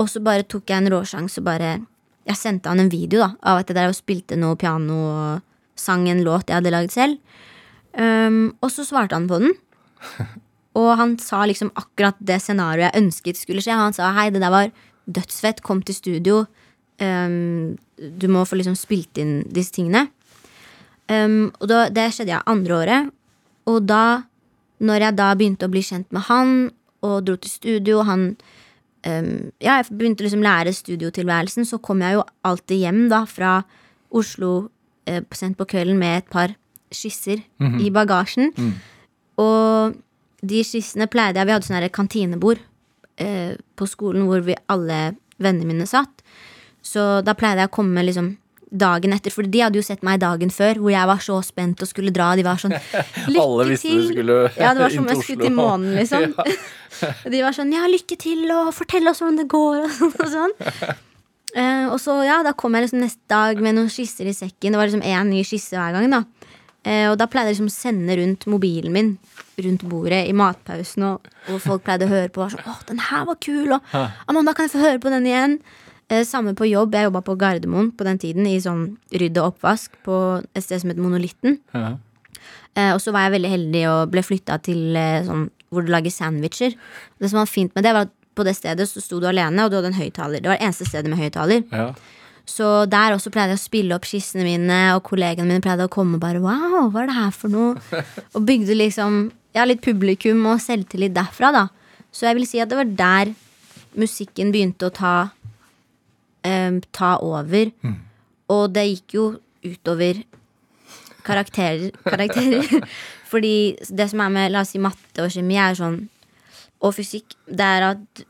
Og 0.00 0.10
så 0.10 0.22
bare 0.24 0.46
tok 0.48 0.70
jeg 0.70 0.82
en 0.82 0.92
råsjanse 0.92 1.42
og 1.42 1.48
bare 1.50 1.78
Jeg 2.28 2.36
sendte 2.36 2.68
han 2.68 2.78
en 2.82 2.90
video 2.92 3.22
da 3.22 3.30
av 3.48 3.62
at 3.62 3.70
jeg 3.70 3.76
der 3.78 3.94
spilte 3.96 4.36
noe 4.38 4.54
piano 4.60 4.98
og 5.08 5.40
sang 5.80 6.04
en 6.10 6.20
låt 6.22 6.50
jeg 6.50 6.60
hadde 6.60 6.70
laget 6.70 6.92
selv. 6.92 7.16
Um, 7.96 8.52
og 8.60 8.70
så 8.70 8.84
svarte 8.86 9.16
han 9.16 9.26
på 9.26 9.40
den. 9.40 9.56
Og 10.78 10.92
han 11.00 11.16
sa 11.18 11.40
liksom 11.48 11.72
akkurat 11.74 12.14
det 12.22 12.36
scenarioet 12.44 12.92
jeg 12.92 13.02
ønsket 13.02 13.40
skulle 13.40 13.64
skje. 13.64 13.74
Han 13.74 13.96
sa 13.96 14.12
hei, 14.14 14.28
det 14.30 14.42
der 14.44 14.52
var 14.54 14.68
dødsfett, 15.10 15.64
kom 15.66 15.80
til 15.82 15.96
studio. 15.96 16.44
Um, 17.00 17.78
du 17.96 18.26
må 18.28 18.44
få 18.44 18.58
liksom 18.60 18.76
spilt 18.76 19.18
inn 19.20 19.40
disse 19.48 19.72
tingene. 19.76 20.06
Um, 21.10 21.50
og 21.58 21.70
da, 21.70 21.86
det 21.92 22.10
skjedde 22.14 22.34
jeg 22.34 22.48
andre 22.50 22.76
året. 22.76 23.14
Og 23.70 23.80
da, 23.88 24.22
når 24.84 25.06
jeg 25.06 25.18
da 25.18 25.30
begynte 25.38 25.68
å 25.68 25.72
bli 25.72 25.82
kjent 25.84 26.10
med 26.14 26.26
han, 26.28 26.54
og 27.06 27.22
dro 27.24 27.36
til 27.40 27.52
studio, 27.52 28.02
han 28.04 28.34
um, 29.06 29.50
Ja, 29.62 29.80
jeg 29.80 29.88
begynte 29.90 30.26
liksom 30.26 30.44
lære 30.44 30.74
studiotilværelsen, 30.76 31.64
så 31.68 31.80
kom 31.80 32.04
jeg 32.04 32.18
jo 32.18 32.26
alltid 32.44 32.84
hjem 32.84 33.06
da 33.12 33.24
fra 33.28 33.60
Oslo 34.10 34.68
eh, 35.06 35.22
sent 35.32 35.56
på 35.58 35.68
kvelden 35.70 35.98
med 36.00 36.18
et 36.18 36.30
par 36.30 36.56
skisser 36.90 37.38
i 37.78 37.90
bagasjen. 37.94 38.50
Og 39.38 39.94
de 40.42 40.62
skissene 40.66 41.06
pleide 41.10 41.38
jeg 41.38 41.46
Vi 41.46 41.54
hadde 41.54 41.68
sånn 41.68 41.88
kantinebord 41.94 42.60
eh, 43.20 43.54
på 43.76 43.88
skolen 43.88 44.26
hvor 44.28 44.42
vi 44.44 44.58
alle 44.72 45.14
vennene 45.40 45.68
mine 45.68 45.86
satt. 45.88 46.19
Så 46.82 47.20
da 47.24 47.34
pleide 47.38 47.64
jeg 47.64 47.70
å 47.70 47.76
komme 47.80 48.04
liksom 48.06 48.34
dagen 48.70 49.12
etter, 49.12 49.34
for 49.34 49.46
de 49.50 49.62
hadde 49.64 49.80
jo 49.80 49.82
sett 49.82 50.04
meg 50.06 50.20
dagen 50.22 50.52
før, 50.54 50.78
hvor 50.78 50.92
jeg 50.94 51.10
var 51.10 51.22
så 51.24 51.40
spent 51.42 51.82
og 51.82 51.90
skulle 51.90 52.12
dra. 52.14 52.30
De 52.38 52.46
var 52.46 52.60
sånn 52.62 52.76
Lykke 53.32 53.42
Alle 53.42 53.66
visste 53.72 53.90
du 53.90 53.96
til! 53.96 54.08
skulle 54.12 54.40
Ja, 54.54 54.72
det 54.76 54.84
var 54.84 54.94
som 54.94 55.08
jeg 55.10 55.22
skulle 55.24 55.48
til 55.48 55.56
månen, 55.56 55.94
liksom. 55.98 56.34
De 57.34 57.42
var 57.42 57.56
sånn 57.56 57.74
Ja, 57.74 57.86
lykke 57.90 58.18
til, 58.20 58.44
og 58.54 58.72
fortell 58.76 59.10
oss 59.10 59.22
hvordan 59.22 59.40
det 59.42 59.48
går, 59.50 59.84
og 59.86 59.94
sånn. 59.96 60.14
Og 60.14 60.34
sånn. 60.36 60.98
Eh, 61.54 61.86
og 61.90 61.98
så, 61.98 62.20
ja, 62.26 62.40
da 62.46 62.54
kom 62.54 62.76
jeg 62.76 62.86
liksom 62.86 63.02
neste 63.02 63.22
dag 63.30 63.58
med 63.62 63.74
noen 63.74 63.90
skisser 63.90 64.28
i 64.30 64.36
sekken. 64.36 64.70
Det 64.70 64.78
var 64.78 64.86
liksom 64.86 65.02
én 65.02 65.32
ny 65.32 65.42
skisse 65.46 65.74
hver 65.74 65.96
gang, 65.96 66.06
da. 66.12 66.22
uh, 66.86 67.06
og 67.10 67.18
da 67.18 67.26
pleide 67.30 67.50
jeg 67.50 67.58
liksom 67.58 67.70
å 67.72 67.74
sende 67.74 68.16
rundt 68.20 68.46
mobilen 68.50 68.94
min 68.94 69.12
rundt 69.60 69.82
bordet 69.90 70.22
i 70.30 70.36
matpausen, 70.36 71.04
og, 71.10 71.26
og 71.50 71.58
folk 71.60 71.82
pleide 71.84 72.06
å 72.06 72.12
høre 72.12 72.30
på. 72.32 72.44
Var 72.44 72.54
sånn, 72.54 72.68
Åh, 72.70 72.78
den 72.88 73.02
her 73.10 73.26
var 73.28 73.40
kul, 73.42 73.74
og 73.76 73.96
Amanda, 74.30 74.54
kan 74.54 74.68
jeg 74.68 74.76
få 74.76 74.84
høre 74.84 75.02
på 75.02 75.12
den 75.12 75.26
igjen? 75.28 75.58
Eh, 76.10 76.24
samme 76.26 76.56
på 76.58 76.66
jobb. 76.66 76.94
Jeg 76.94 77.06
jobba 77.06 77.22
på 77.22 77.36
Gardermoen 77.38 77.92
på 77.94 78.06
den 78.06 78.18
tiden, 78.18 78.46
i 78.50 78.58
sånn 78.62 78.96
rydd 79.14 79.38
og 79.38 79.54
oppvask 79.54 79.94
på 80.06 80.16
et 80.42 80.64
sted 80.64 80.82
som 80.82 80.90
het 80.90 80.98
Monolitten. 80.98 81.60
Ja. 81.74 81.94
Eh, 82.74 82.92
og 82.94 83.00
så 83.02 83.14
var 83.14 83.28
jeg 83.28 83.36
veldig 83.38 83.50
heldig 83.52 83.82
og 83.90 84.12
ble 84.14 84.24
flytta 84.26 84.58
til 84.66 84.96
eh, 84.98 85.22
sånn 85.26 85.48
hvor 85.70 85.86
du 85.86 85.92
lager 85.94 86.10
sandwicher. 86.10 86.74
Det 87.22 87.30
som 87.30 87.38
var 87.38 87.50
fint 87.50 87.74
med 87.78 87.86
det, 87.86 87.94
var 87.94 88.08
at 88.08 88.14
på 88.34 88.46
det 88.46 88.56
stedet 88.58 88.88
så 88.90 89.02
sto 89.02 89.20
du 89.22 89.28
alene, 89.30 89.62
og 89.62 89.70
du 89.70 89.78
hadde 89.78 89.92
en 89.92 90.00
høyttaler. 90.00 90.42
Det 90.42 90.50
var 90.50 90.58
det 90.58 90.66
eneste 90.66 90.88
stedet 90.88 91.10
med 91.12 91.20
høyttaler. 91.20 91.62
Ja. 91.70 91.92
Så 92.50 92.68
der 92.90 93.14
også 93.14 93.30
pleide 93.30 93.54
jeg 93.54 93.60
å 93.60 93.62
spille 93.62 93.94
opp 93.94 94.06
skissene 94.08 94.42
mine, 94.46 94.78
og 94.96 95.04
kollegene 95.06 95.46
mine 95.46 95.62
pleide 95.62 95.86
å 95.86 95.92
komme 95.92 96.18
og 96.18 96.24
bare 96.24 96.42
Wow, 96.42 96.88
hva 96.90 97.04
er 97.04 97.10
det 97.12 97.18
her 97.20 97.34
for 97.36 97.52
noe? 97.52 98.00
Og 98.34 98.42
bygde 98.48 98.74
liksom 98.74 99.28
ja, 99.54 99.66
litt 99.66 99.82
publikum 99.84 100.42
og 100.50 100.62
selvtillit 100.62 101.14
derfra, 101.14 101.52
da. 101.54 101.64
Så 102.10 102.26
jeg 102.26 102.38
vil 102.38 102.48
si 102.48 102.62
at 102.62 102.70
det 102.70 102.78
var 102.80 102.90
der 102.98 103.32
musikken 103.98 104.50
begynte 104.54 104.88
å 104.88 104.94
ta 104.94 105.14
em, 106.46 106.80
Ta 106.92 107.16
over. 107.22 107.72
Og 108.50 108.74
det 108.74 108.86
gikk 108.88 109.16
jo 109.18 109.24
utover 109.64 110.22
karakterer. 111.24 111.90
karakterer. 112.12 112.86
Fordi 113.30 113.76
det 113.90 114.10
som 114.10 114.22
er 114.24 114.32
med 114.34 114.52
la 114.52 114.64
oss 114.64 114.72
si, 114.74 114.80
matte 114.82 115.22
og 115.24 115.30
kjemi, 115.30 115.58
er 115.60 115.76
sånn 115.78 116.00
og 116.80 116.94
fysikk, 116.96 117.34
det 117.44 117.66
er 117.66 117.90
at 117.90 118.22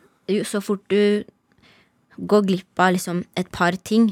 så 0.46 0.58
fort 0.62 0.82
du 0.90 1.22
går 2.18 2.42
glipp 2.48 2.82
av 2.82 2.96
liksom 2.96 3.22
et 3.38 3.48
par 3.54 3.76
ting, 3.86 4.10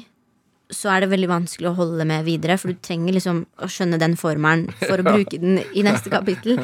så 0.71 0.93
er 0.93 1.03
det 1.03 1.11
veldig 1.13 1.31
vanskelig 1.31 1.71
å 1.71 1.77
holde 1.79 2.07
med 2.09 2.27
videre, 2.27 2.59
for 2.61 2.73
du 2.73 2.81
trenger 2.85 3.17
liksom 3.17 3.43
å 3.59 3.69
skjønne 3.73 4.01
den 4.01 4.17
formelen 4.21 4.69
for 4.83 5.01
å 5.01 5.07
bruke 5.11 5.41
den 5.41 5.63
i 5.75 5.85
neste 5.87 6.13
kapittel. 6.13 6.61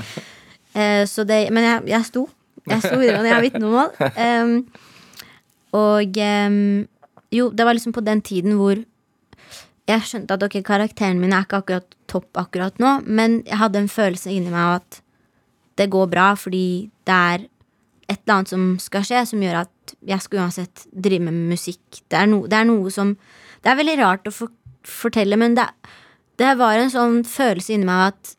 Eh, 0.74 1.04
så 1.08 1.24
det, 1.28 1.46
men 1.54 1.66
jeg, 1.66 1.84
jeg 1.94 2.08
sto. 2.10 2.26
Jeg 2.68 2.80
sto 2.84 2.96
videre, 3.00 3.20
og 3.20 3.28
jeg 3.28 3.34
har 3.34 3.44
vitnemål. 3.44 3.90
Um, 4.16 4.54
og 5.84 6.20
em, 6.24 6.58
jo, 7.34 7.48
det 7.50 7.66
var 7.66 7.76
liksom 7.76 7.94
på 7.96 8.04
den 8.06 8.22
tiden 8.24 8.58
hvor 8.58 8.78
jeg 9.88 10.04
skjønte 10.08 10.36
at 10.36 10.44
ok, 10.46 10.60
karakteren 10.64 11.20
min 11.20 11.34
er 11.36 11.44
ikke 11.44 11.60
akkurat 11.60 11.96
topp 12.08 12.38
akkurat 12.40 12.78
nå, 12.80 13.00
men 13.04 13.42
jeg 13.44 13.60
hadde 13.60 13.82
en 13.82 13.90
følelse 13.90 14.32
inni 14.32 14.52
meg 14.52 14.62
av 14.62 14.76
at 14.78 15.00
det 15.80 15.90
går 15.92 16.08
bra, 16.12 16.30
fordi 16.38 16.66
det 17.08 17.14
er 17.14 17.46
et 18.08 18.20
eller 18.20 18.36
annet 18.36 18.52
som 18.52 18.64
skal 18.80 19.04
skje, 19.06 19.24
som 19.28 19.42
gjør 19.42 19.64
at 19.64 19.94
jeg 20.06 20.24
skal 20.24 20.44
uansett 20.44 20.84
drive 20.92 21.24
med 21.26 21.50
musikk. 21.54 22.02
Det 22.08 22.20
er, 22.20 22.28
no, 22.30 22.44
det 22.48 22.58
er 22.60 22.68
noe 22.68 22.92
som 22.92 23.16
Det 23.64 23.72
er 23.72 23.78
veldig 23.78 23.96
rart 23.96 24.26
å 24.28 24.32
for, 24.34 24.52
fortelle, 24.84 25.38
men 25.40 25.54
det, 25.56 25.64
det 26.36 26.50
var 26.60 26.76
en 26.76 26.92
sånn 26.92 27.22
følelse 27.24 27.72
inni 27.72 27.88
meg 27.88 27.96
av 28.02 28.10
at 28.12 28.34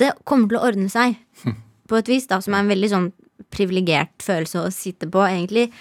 det 0.00 0.12
kommer 0.24 0.46
til 0.46 0.60
å 0.60 0.68
ordne 0.68 0.86
seg. 0.92 1.16
På 1.90 1.98
et 1.98 2.10
vis, 2.10 2.28
da, 2.30 2.38
som 2.38 2.54
er 2.54 2.62
en 2.62 2.70
veldig 2.70 2.90
sånn 2.92 3.08
privilegert 3.50 4.22
følelse 4.22 4.62
å 4.62 4.70
sitte 4.70 5.08
på, 5.10 5.24
egentlig. 5.26 5.72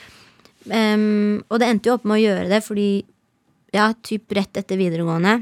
Em, 0.67 1.39
og 1.47 1.61
det 1.61 1.69
endte 1.69 1.89
jo 1.89 1.95
opp 1.95 2.07
med 2.09 2.17
å 2.17 2.23
gjøre 2.23 2.49
det, 2.51 2.59
fordi 2.65 2.89
ja, 3.75 3.91
typ 4.03 4.33
rett 4.35 4.59
etter 4.59 4.79
videregående 4.79 5.39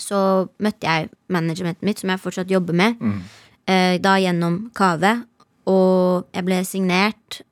så 0.00 0.18
møtte 0.62 0.88
jeg 0.88 1.10
managementet 1.32 1.86
mitt, 1.86 2.00
som 2.00 2.12
jeg 2.12 2.22
fortsatt 2.22 2.50
jobber 2.50 2.76
med, 2.76 3.02
eh, 3.66 4.00
da 4.02 4.16
gjennom 4.18 4.70
Kave. 4.74 5.24
Og 5.70 6.26
jeg 6.34 6.44
ble 6.44 6.60
signert 6.64 7.42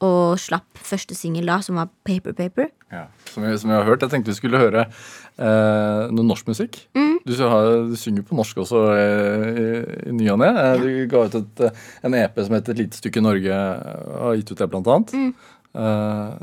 og 0.00 0.38
slapp 0.40 0.78
første 0.80 1.14
singel 1.14 1.46
da, 1.50 1.60
som 1.60 1.76
var 1.76 1.90
Paper 2.04 2.32
Paper. 2.32 2.70
Ja. 2.90 3.06
Som, 3.32 3.44
jeg, 3.44 3.58
som 3.60 3.70
jeg 3.70 3.78
har 3.78 3.84
hørt. 3.86 4.02
Jeg 4.02 4.10
tenkte 4.10 4.32
vi 4.32 4.38
skulle 4.38 4.58
høre 4.58 4.86
uh, 4.88 6.08
noe 6.10 6.26
norsk 6.26 6.48
musikk. 6.48 6.78
Du, 7.26 7.34
har, 7.36 7.84
du 7.90 7.96
synger 8.00 8.24
på 8.26 8.38
norsk 8.38 8.62
også 8.64 8.80
uh, 8.96 9.44
i, 9.50 9.66
i 10.08 10.14
ny 10.16 10.30
og 10.32 10.40
ne. 10.40 10.48
Du 10.80 10.88
ga 11.10 11.26
ut 11.28 11.36
et, 11.42 11.62
en 12.06 12.16
EP 12.16 12.40
som 12.40 12.56
heter 12.56 12.72
Et 12.72 12.82
lite 12.86 13.02
stykke 13.02 13.22
Norge. 13.22 13.52
og 13.52 14.16
Har 14.24 14.38
gitt 14.40 14.54
ut 14.54 14.62
det, 14.62 14.70
blant 14.72 14.88
annet. 14.94 15.36
Eh, 15.74 16.34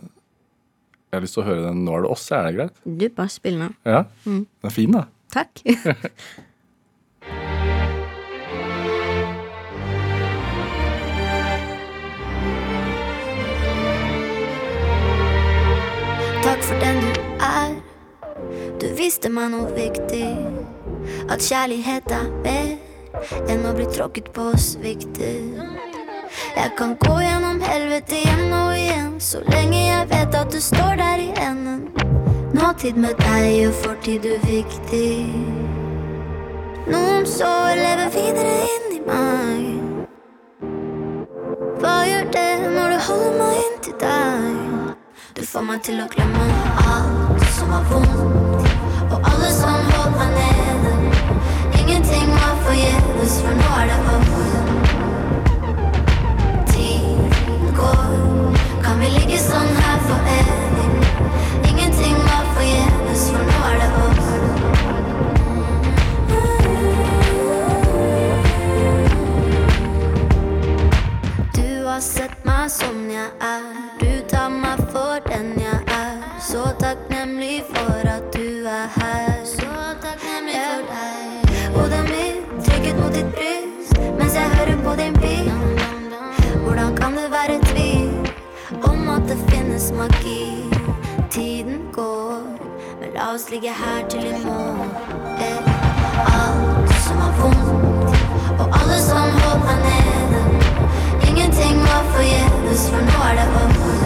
jeg 1.07 1.17
har 1.17 1.23
lyst 1.23 1.37
til 1.37 1.43
å 1.43 1.47
høre 1.47 1.63
den 1.65 1.85
Nå 1.87 1.95
er 1.97 2.05
det 2.05 2.11
oss, 2.11 2.27
er 2.35 2.47
det 2.47 2.55
greit? 2.57 2.83
Du, 2.83 3.07
bare 3.15 3.31
spill 3.31 3.57
nå. 3.59 3.71
Ja? 3.87 4.03
Den 4.25 4.45
er 4.63 4.75
fin, 4.75 4.91
da. 4.95 5.07
Takk. 5.33 5.63
Takk 16.47 16.63
for 16.63 16.79
den 16.79 17.01
du 17.03 17.11
er. 17.43 17.73
Du 18.79 18.87
viste 18.95 19.27
meg 19.33 19.51
noe 19.51 19.67
viktig. 19.75 20.27
At 21.31 21.43
kjærlighet 21.43 22.11
er 22.15 22.29
mer 22.43 22.77
enn 23.51 23.65
å 23.67 23.73
bli 23.75 23.87
tråkket 23.91 24.31
på 24.35 24.51
og 24.53 24.59
sviktet. 24.61 25.59
Jeg 26.57 26.71
kan 26.77 26.95
gå 27.01 27.15
gjennom 27.23 27.46
helvete 27.67 28.15
igjen 28.15 28.53
og 28.53 28.73
igjen, 28.77 29.13
så 29.19 29.41
lenge 29.51 29.79
jeg 29.79 30.09
vet 30.09 30.35
at 30.35 30.51
du 30.53 30.59
står 30.61 30.95
der 31.01 31.23
i 31.23 31.29
enden. 31.41 31.87
Nåtid 32.55 32.95
med 33.03 33.19
deg 33.19 33.67
og 33.67 33.73
fortid 33.83 34.25
uviktig. 34.25 35.27
Noen 36.87 37.27
sår 37.27 37.75
lever 37.81 38.13
videre 38.15 38.55
inni 38.75 39.01
meg. 39.07 39.65
Hva 41.81 41.95
gjør 42.07 42.31
det 42.37 42.47
når 42.77 42.95
du 42.95 42.97
holder 43.09 43.37
meg 43.41 43.59
inntil 43.65 43.99
deg? 44.05 44.95
Du 45.37 45.43
får 45.45 45.67
meg 45.67 45.83
til 45.85 46.01
å 46.01 46.09
glemme 46.15 46.47
alt 46.87 47.47
som 47.59 47.75
var 47.75 47.85
vondt, 47.91 48.73
og 49.11 49.17
alle 49.19 49.53
som 49.59 49.93
holdt 49.93 50.17
meg 50.23 50.35
nede. 50.39 50.97
Ingenting 51.83 52.31
var 52.33 52.59
forgjeves, 52.65 53.41
for 53.43 53.63
nå 53.63 53.73
er 53.83 53.91
det 53.91 54.03
over. 54.15 54.86
Går, 57.77 58.53
kan 58.83 58.99
vi 58.99 59.07
ligge 59.13 59.37
sånn 59.37 59.69
her 59.77 59.99
for 60.07 60.19
evig? 60.33 60.89
Ingenting 61.69 62.17
var 62.25 62.45
forgjeves, 62.55 63.23
for 63.35 63.43
nå 63.51 63.57
er 63.67 63.75
det 63.81 63.89
oss. 64.05 64.29
Du 71.59 71.69
har 71.85 72.01
sett 72.01 72.37
meg 72.49 72.65
som 72.79 73.05
jeg 73.13 73.29
er. 73.51 73.96
Finnes 89.77 89.91
magi? 89.91 90.63
Tiden 91.29 91.81
går, 91.93 92.41
men 92.99 93.09
la 93.13 93.33
oss 93.33 93.49
ligge 93.51 93.69
her 93.69 94.07
til 94.09 94.25
i 94.25 94.45
morgen. 94.45 94.89
Eh, 95.39 95.73
Alt 96.33 96.89
som 97.05 97.17
var 97.17 97.31
vondt, 97.39 98.17
og 98.59 98.67
alle 98.79 98.97
som 98.99 99.29
meg 99.67 99.77
nede. 99.85 100.41
Ingenting 101.29 101.77
var 101.81 102.03
forgjeves, 102.13 102.89
for 102.89 103.01
nå 103.09 103.17
er 103.29 103.33
det 103.39 103.47
over. 103.61 103.99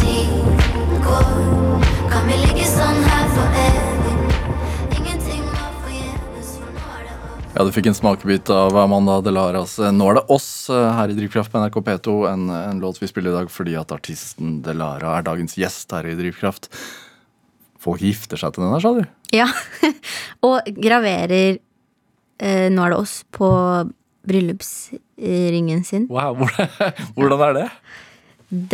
Tiden 0.00 1.02
går, 1.06 1.28
kan 2.10 2.22
vi 2.28 2.34
ligge 2.44 2.66
sånn 2.76 3.00
her 3.08 3.15
Ja, 7.56 7.64
Du 7.64 7.72
fikk 7.72 7.86
en 7.88 7.94
smakebit 7.96 8.50
av 8.52 8.76
Amanda 8.76 9.14
Delaras 9.24 9.78
eh, 9.80 9.88
'Nå 9.88 10.10
er 10.10 10.18
det 10.18 10.26
oss' 10.28 10.68
eh, 10.68 10.90
her 10.92 11.08
i 11.08 11.14
Drivkraft 11.16 11.48
på 11.48 11.56
NRK 11.62 11.78
P2. 11.86 12.16
En, 12.28 12.50
en 12.52 12.80
låt 12.84 12.98
vi 13.00 13.08
spiller 13.08 13.32
i 13.32 13.36
dag 13.38 13.48
fordi 13.48 13.72
at 13.80 13.94
artisten 13.96 14.58
Delara 14.60 15.14
er 15.16 15.24
dagens 15.24 15.56
gjest 15.56 15.94
her 15.96 16.04
i 16.04 16.12
Drivkraft. 16.18 16.68
Folk 17.80 18.02
gifter 18.04 18.36
seg 18.36 18.52
til 18.52 18.60
den 18.66 18.74
her, 18.74 18.82
sa 18.84 18.92
du? 18.92 19.06
Ja. 19.32 19.46
og 20.44 20.68
graverer 20.68 21.56
eh, 21.56 22.66
Nå 22.68 22.84
er 22.84 22.92
det 22.92 22.98
oss 23.00 23.22
på 23.32 23.48
bryllupsringen 24.28 25.80
sin. 25.88 26.04
Wow, 26.12 26.36
hvordan, 26.36 26.92
hvordan 27.16 27.44
er 27.46 27.56
det? 27.56 27.66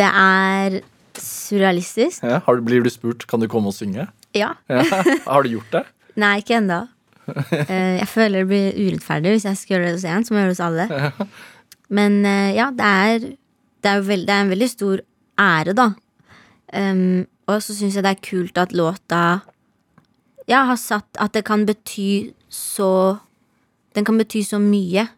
Det 0.03 0.09
er 0.11 0.81
surrealistisk. 1.23 2.27
Ja, 2.27 2.43
har, 2.49 2.65
blir 2.67 2.83
du 2.83 2.91
spurt 2.91 3.29
kan 3.31 3.39
du 3.39 3.47
komme 3.47 3.71
og 3.71 3.79
synge? 3.79 4.09
Ja. 4.35 4.57
Ja. 4.67 4.83
Har 5.31 5.47
du 5.47 5.55
gjort 5.55 5.71
det? 5.71 5.85
Nei, 6.19 6.41
ikke 6.43 6.59
ennå. 6.59 6.83
Eh, 7.71 8.01
jeg 8.01 8.09
føler 8.11 8.43
det 8.43 8.49
blir 8.51 8.79
urettferdig 8.83 9.37
hvis 9.37 9.45
jeg 9.47 9.59
skal 9.61 9.75
gjøre 9.77 9.85
det 9.87 9.95
hos 9.95 10.07
én, 10.11 10.25
så 10.27 10.35
må 10.35 10.41
jeg 10.41 10.49
gjøre 10.49 10.55
det 10.55 10.59
hos 10.59 10.67
alle. 10.67 11.29
Men 11.99 12.17
eh, 12.27 12.51
ja, 12.57 12.71
det 12.75 12.89
er, 12.89 13.27
det 13.85 13.91
er 13.93 14.03
veld, 14.09 14.27
det 14.27 14.35
er 14.35 14.47
en 14.47 14.53
veldig 14.53 14.69
stor 14.73 15.03
ære, 15.39 15.75
da. 15.79 15.93
Um, 16.73 17.27
og 17.47 17.61
så 17.63 17.75
syns 17.77 17.99
jeg 17.99 18.05
det 18.07 18.15
er 18.15 18.25
kult 18.25 18.59
at 18.59 18.73
låta 18.73 19.43
ja, 20.49 20.63
har 20.65 20.79
satt 20.81 21.19
At 21.21 21.35
det 21.37 21.43
kan 21.45 21.67
bety 21.69 22.33
så 22.49 23.19
Den 23.93 24.07
kan 24.09 24.17
bety 24.17 24.41
så 24.41 24.57
mye 24.63 25.09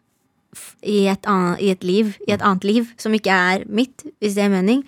i 0.83 1.07
et, 1.11 1.25
annet, 1.27 1.59
i 1.59 1.69
et 1.73 1.83
liv, 1.83 2.13
i 2.27 2.31
et 2.31 2.41
annet 2.41 2.63
liv, 2.63 2.85
som 2.97 3.11
ikke 3.11 3.31
er 3.31 3.63
mitt, 3.67 4.05
hvis 4.23 4.37
det 4.37 4.45
er 4.45 4.51
mening. 4.53 4.85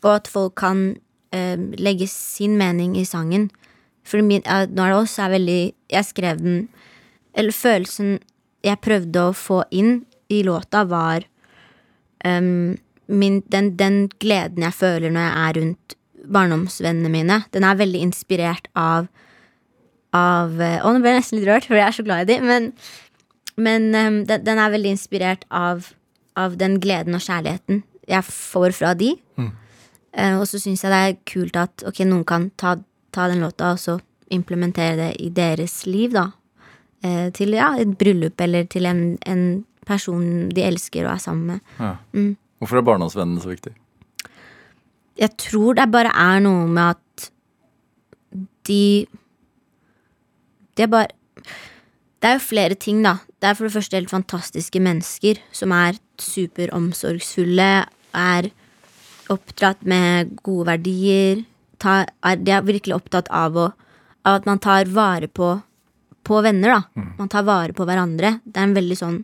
Og 0.00 0.14
at 0.14 0.30
folk 0.32 0.54
kan 0.56 0.94
eh, 1.28 1.60
legge 1.76 2.06
sin 2.08 2.56
mening 2.56 2.94
i 2.96 3.04
sangen. 3.04 3.50
For 4.04 4.22
min, 4.24 4.44
nå 4.44 4.84
er 4.84 5.32
veldig 5.32 5.60
Jeg 5.92 6.04
skrev 6.04 6.40
den 6.42 6.68
Eller 7.34 7.52
følelsen 7.52 8.18
jeg 8.64 8.80
prøvde 8.80 9.20
å 9.20 9.36
få 9.36 9.58
inn 9.76 10.06
i 10.32 10.38
låta, 10.40 10.86
var 10.88 11.26
um, 12.24 12.78
min, 13.06 13.42
den, 13.52 13.74
den 13.76 14.06
gleden 14.22 14.64
jeg 14.64 14.72
føler 14.72 15.12
når 15.12 15.26
jeg 15.26 15.34
er 15.42 15.58
rundt 15.58 15.96
barndomsvennene 16.32 17.10
mine. 17.12 17.36
Den 17.52 17.66
er 17.68 17.76
veldig 17.76 18.00
inspirert 18.06 18.70
av 18.72 19.10
Av 20.14 20.60
eh, 20.62 20.78
Å, 20.78 20.92
nå 20.94 21.02
ble 21.02 21.10
jeg 21.10 21.18
nesten 21.18 21.40
litt 21.40 21.48
rørt, 21.50 21.66
for 21.68 21.76
jeg 21.76 21.88
er 21.90 21.96
så 21.96 22.06
glad 22.06 22.24
i 22.24 22.30
dem. 22.32 22.46
Men, 22.48 22.70
men 23.58 23.90
um, 23.92 24.18
den, 24.30 24.44
den 24.46 24.62
er 24.62 24.72
veldig 24.72 24.94
inspirert 24.94 25.44
av, 25.50 25.90
av 26.38 26.56
den 26.56 26.78
gleden 26.80 27.18
og 27.18 27.24
kjærligheten 27.26 27.82
jeg 28.08 28.24
får 28.28 28.76
fra 28.78 28.94
de. 28.96 29.14
Eh, 30.14 30.36
og 30.38 30.46
så 30.48 30.60
syns 30.62 30.84
jeg 30.84 30.92
det 30.92 31.00
er 31.02 31.16
kult 31.26 31.56
at 31.58 31.84
ok, 31.88 32.04
noen 32.06 32.24
kan 32.28 32.48
ta, 32.60 32.76
ta 33.14 33.28
den 33.30 33.44
låta 33.44 33.72
og 33.74 33.80
så 33.80 33.98
implementere 34.34 34.96
det 34.98 35.10
i 35.22 35.30
deres 35.34 35.84
liv, 35.86 36.14
da. 36.14 36.28
Eh, 37.04 37.28
til 37.36 37.54
ja, 37.56 37.74
et 37.78 37.96
bryllup 38.00 38.40
eller 38.40 38.66
til 38.70 38.88
en, 38.88 39.02
en 39.28 39.64
person 39.86 40.48
de 40.54 40.64
elsker 40.64 41.04
og 41.04 41.14
er 41.14 41.22
sammen 41.22 41.54
med. 41.54 41.74
Ja. 41.78 41.96
Hvorfor 42.58 42.80
er 42.80 42.86
barndomsvennene 42.86 43.42
så 43.42 43.52
viktig? 43.52 43.74
Jeg 45.20 45.36
tror 45.38 45.76
det 45.78 45.90
bare 45.92 46.10
er 46.10 46.40
noe 46.42 46.66
med 46.66 46.96
at 46.96 47.28
de 48.66 49.06
Det 50.74 50.82
er 50.82 50.90
bare 50.90 51.06
Det 52.18 52.30
er 52.30 52.32
jo 52.38 52.40
flere 52.40 52.74
ting, 52.74 53.02
da. 53.04 53.18
Det 53.38 53.50
er 53.50 53.54
for 53.54 53.68
det 53.68 53.74
første 53.74 53.96
helt 53.98 54.10
fantastiske 54.10 54.80
mennesker 54.80 55.42
som 55.52 55.70
er 55.76 55.98
superomsorgsfulle, 56.18 57.84
er 58.14 58.48
oppdratt 59.28 59.84
med 59.84 60.32
gode 60.42 60.66
verdier. 60.70 61.42
Ta, 61.84 62.00
er, 62.24 62.40
de 62.40 62.54
er 62.56 62.64
virkelig 62.64 62.96
opptatt 62.96 63.28
av, 63.34 63.56
å, 63.60 63.70
av 64.24 64.40
at 64.40 64.48
man 64.48 64.60
tar 64.64 64.88
vare 64.94 65.28
på, 65.28 65.50
på 66.24 66.42
venner, 66.44 66.78
da. 66.78 67.04
Man 67.20 67.30
tar 67.32 67.44
vare 67.44 67.76
på 67.76 67.84
hverandre. 67.88 68.38
Det 68.44 68.60
er 68.60 68.70
en 68.70 68.76
veldig 68.78 68.96
sånn, 68.98 69.18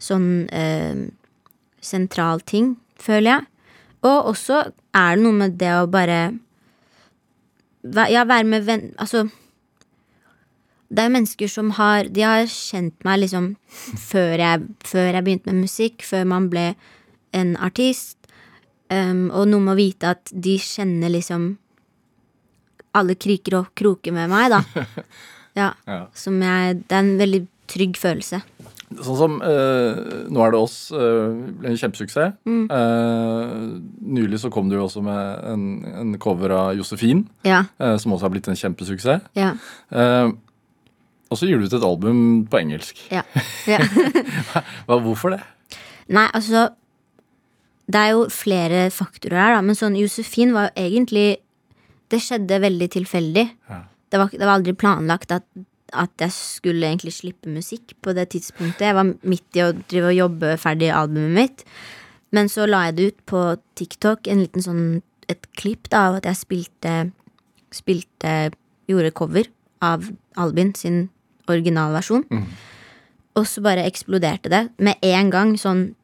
sånn 0.00 0.28
eh, 0.48 1.10
sentral 1.84 2.40
ting, 2.48 2.76
føler 2.96 3.34
jeg. 3.34 3.48
Og 4.02 4.32
også 4.32 4.64
er 4.96 5.16
det 5.16 5.22
noe 5.24 5.38
med 5.44 5.60
det 5.60 5.70
å 5.76 5.90
bare 5.90 6.22
Ja, 7.82 8.24
være 8.24 8.46
med 8.46 8.66
venn... 8.66 8.90
Altså 8.98 9.28
Det 10.88 11.02
er 11.02 11.08
jo 11.08 11.14
mennesker 11.16 11.50
som 11.50 11.70
har 11.78 12.10
De 12.10 12.24
har 12.26 12.46
kjent 12.50 13.06
meg 13.06 13.22
liksom 13.22 13.54
før 14.10 14.36
jeg, 14.38 14.66
før 14.86 15.08
jeg 15.12 15.24
begynte 15.24 15.52
med 15.52 15.68
musikk, 15.68 16.02
før 16.06 16.26
man 16.34 16.50
ble 16.52 16.72
en 17.32 17.54
artist. 17.56 18.18
Um, 18.92 19.30
og 19.32 19.48
noe 19.48 19.64
med 19.64 19.72
å 19.72 19.78
vite 19.78 20.10
at 20.12 20.32
de 20.34 20.58
kjenner 20.60 21.14
liksom 21.14 21.54
alle 22.94 23.14
kriker 23.16 23.58
og 23.60 23.70
kroker 23.78 24.12
med 24.16 24.30
meg, 24.32 24.50
da. 24.52 24.62
Ja. 25.52 25.66
Ja. 25.84 26.06
Som 26.16 26.38
jeg 26.40 26.78
Det 26.88 26.94
er 26.96 27.02
en 27.02 27.18
veldig 27.20 27.42
trygg 27.68 27.98
følelse. 28.00 28.38
Sånn 29.04 29.16
som 29.18 29.34
uh, 29.44 29.98
Nå 30.32 30.40
er 30.46 30.54
det 30.54 30.60
oss 30.60 30.76
uh, 30.92 31.28
ble 31.60 31.68
en 31.74 31.76
kjempesuksess. 31.80 32.38
Eh, 32.48 33.52
nylig 34.16 34.40
så 34.40 34.48
kom 34.52 34.68
du 34.70 34.78
jo 34.78 34.86
også 34.86 35.02
med 35.04 35.44
en, 35.52 35.66
en 35.92 36.14
cover 36.20 36.52
av 36.56 36.70
Josefin, 36.76 37.26
Ja. 37.44 37.62
eh, 37.80 37.98
som 38.00 38.12
også 38.16 38.26
har 38.28 38.32
blitt 38.34 38.48
en 38.48 38.56
kjempesuksess. 38.56 39.28
Ja. 39.36 39.52
Eh, 39.92 40.32
og 41.32 41.36
så 41.40 41.48
gir 41.48 41.60
du 41.60 41.68
ut 41.68 41.76
et 41.76 41.84
album 41.84 42.46
på 42.52 42.60
engelsk. 42.60 43.04
Ja. 43.12 43.22
ja. 43.74 43.78
Hva, 44.88 44.98
hvorfor 45.04 45.36
det? 45.36 45.42
Nei, 46.12 46.26
altså 46.32 46.70
Det 47.92 48.00
er 48.00 48.10
jo 48.16 48.26
flere 48.32 48.86
faktorer 48.92 49.36
her, 49.36 49.54
da, 49.58 49.62
men 49.64 49.76
sånn 49.76 49.96
Josefin 50.00 50.52
var 50.56 50.70
jo 50.70 50.84
egentlig 50.88 51.41
Det 52.12 52.20
skjedde 52.20 52.60
veldig 52.62 52.88
tilfeldig. 52.92 53.46
Ja. 53.70 53.82
Det, 54.12 54.20
var, 54.20 54.32
det 54.32 54.44
var 54.44 54.58
aldri 54.58 54.74
planlagt 54.76 55.32
at, 55.34 55.46
at 55.96 56.12
jeg 56.20 56.34
skulle 56.36 56.90
egentlig 56.90 57.14
slippe 57.16 57.50
musikk 57.52 57.96
på 58.04 58.14
det 58.16 58.28
tidspunktet. 58.34 58.90
Jeg 58.90 58.98
var 58.98 59.08
midt 59.08 59.58
i 59.58 59.64
å 59.64 59.72
drive 59.80 60.12
og 60.12 60.18
jobbe 60.18 60.54
ferdig 60.60 60.92
albumet 60.92 61.36
mitt. 61.38 61.64
Men 62.32 62.48
så 62.52 62.66
la 62.68 62.86
jeg 62.88 62.96
det 62.98 63.08
ut 63.08 63.24
på 63.28 63.40
TikTok, 63.80 64.28
en 64.28 64.44
liten 64.44 64.64
sånn 64.64 64.84
et 65.30 65.46
klipp 65.56 65.88
da, 65.92 66.08
av 66.10 66.20
at 66.20 66.28
jeg 66.28 66.40
spilte 66.42 66.94
Spilte 67.72 68.52
Gjorde 68.90 69.12
cover 69.16 69.46
av 69.80 70.04
Albin 70.36 70.74
sin 70.76 71.06
originalversjon. 71.48 72.26
Og 73.38 73.46
så 73.48 73.62
bare 73.64 73.86
eksploderte 73.88 74.50
det 74.52 74.66
med 74.76 75.00
en 75.02 75.30
gang. 75.32 75.54
Sånn 75.56 75.94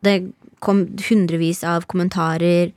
Det 0.00 0.30
kom 0.62 0.86
hundrevis 1.08 1.64
av 1.66 1.84
kommentarer, 1.90 2.70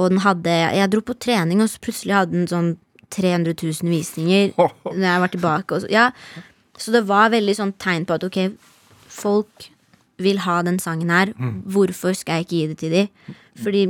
og 0.00 0.12
den 0.12 0.22
hadde 0.24 0.52
Jeg 0.76 0.92
dro 0.92 1.02
på 1.04 1.16
trening, 1.20 1.62
og 1.62 1.70
så 1.70 1.82
plutselig 1.82 2.16
hadde 2.16 2.36
den 2.38 2.48
sånn 2.50 2.70
300 3.10 3.56
000 3.58 3.90
visninger 3.90 4.52
når 4.98 5.06
jeg 5.06 5.24
var 5.24 5.34
tilbake. 5.34 5.80
Så, 5.82 5.90
ja. 5.90 6.10
så 6.78 6.94
det 6.94 7.04
var 7.08 7.32
veldig 7.34 7.56
sånn 7.58 7.74
tegn 7.82 8.06
på 8.08 8.16
at 8.16 8.26
ok, 8.26 8.40
folk 9.10 9.70
vil 10.20 10.42
ha 10.44 10.60
den 10.66 10.78
sangen 10.82 11.10
her. 11.12 11.32
Hvorfor 11.64 12.14
skal 12.16 12.40
jeg 12.40 12.46
ikke 12.46 12.56
gi 12.56 12.66
det 12.70 12.78
til 12.82 12.96
dem? 12.96 13.36
Fordi 13.60 13.86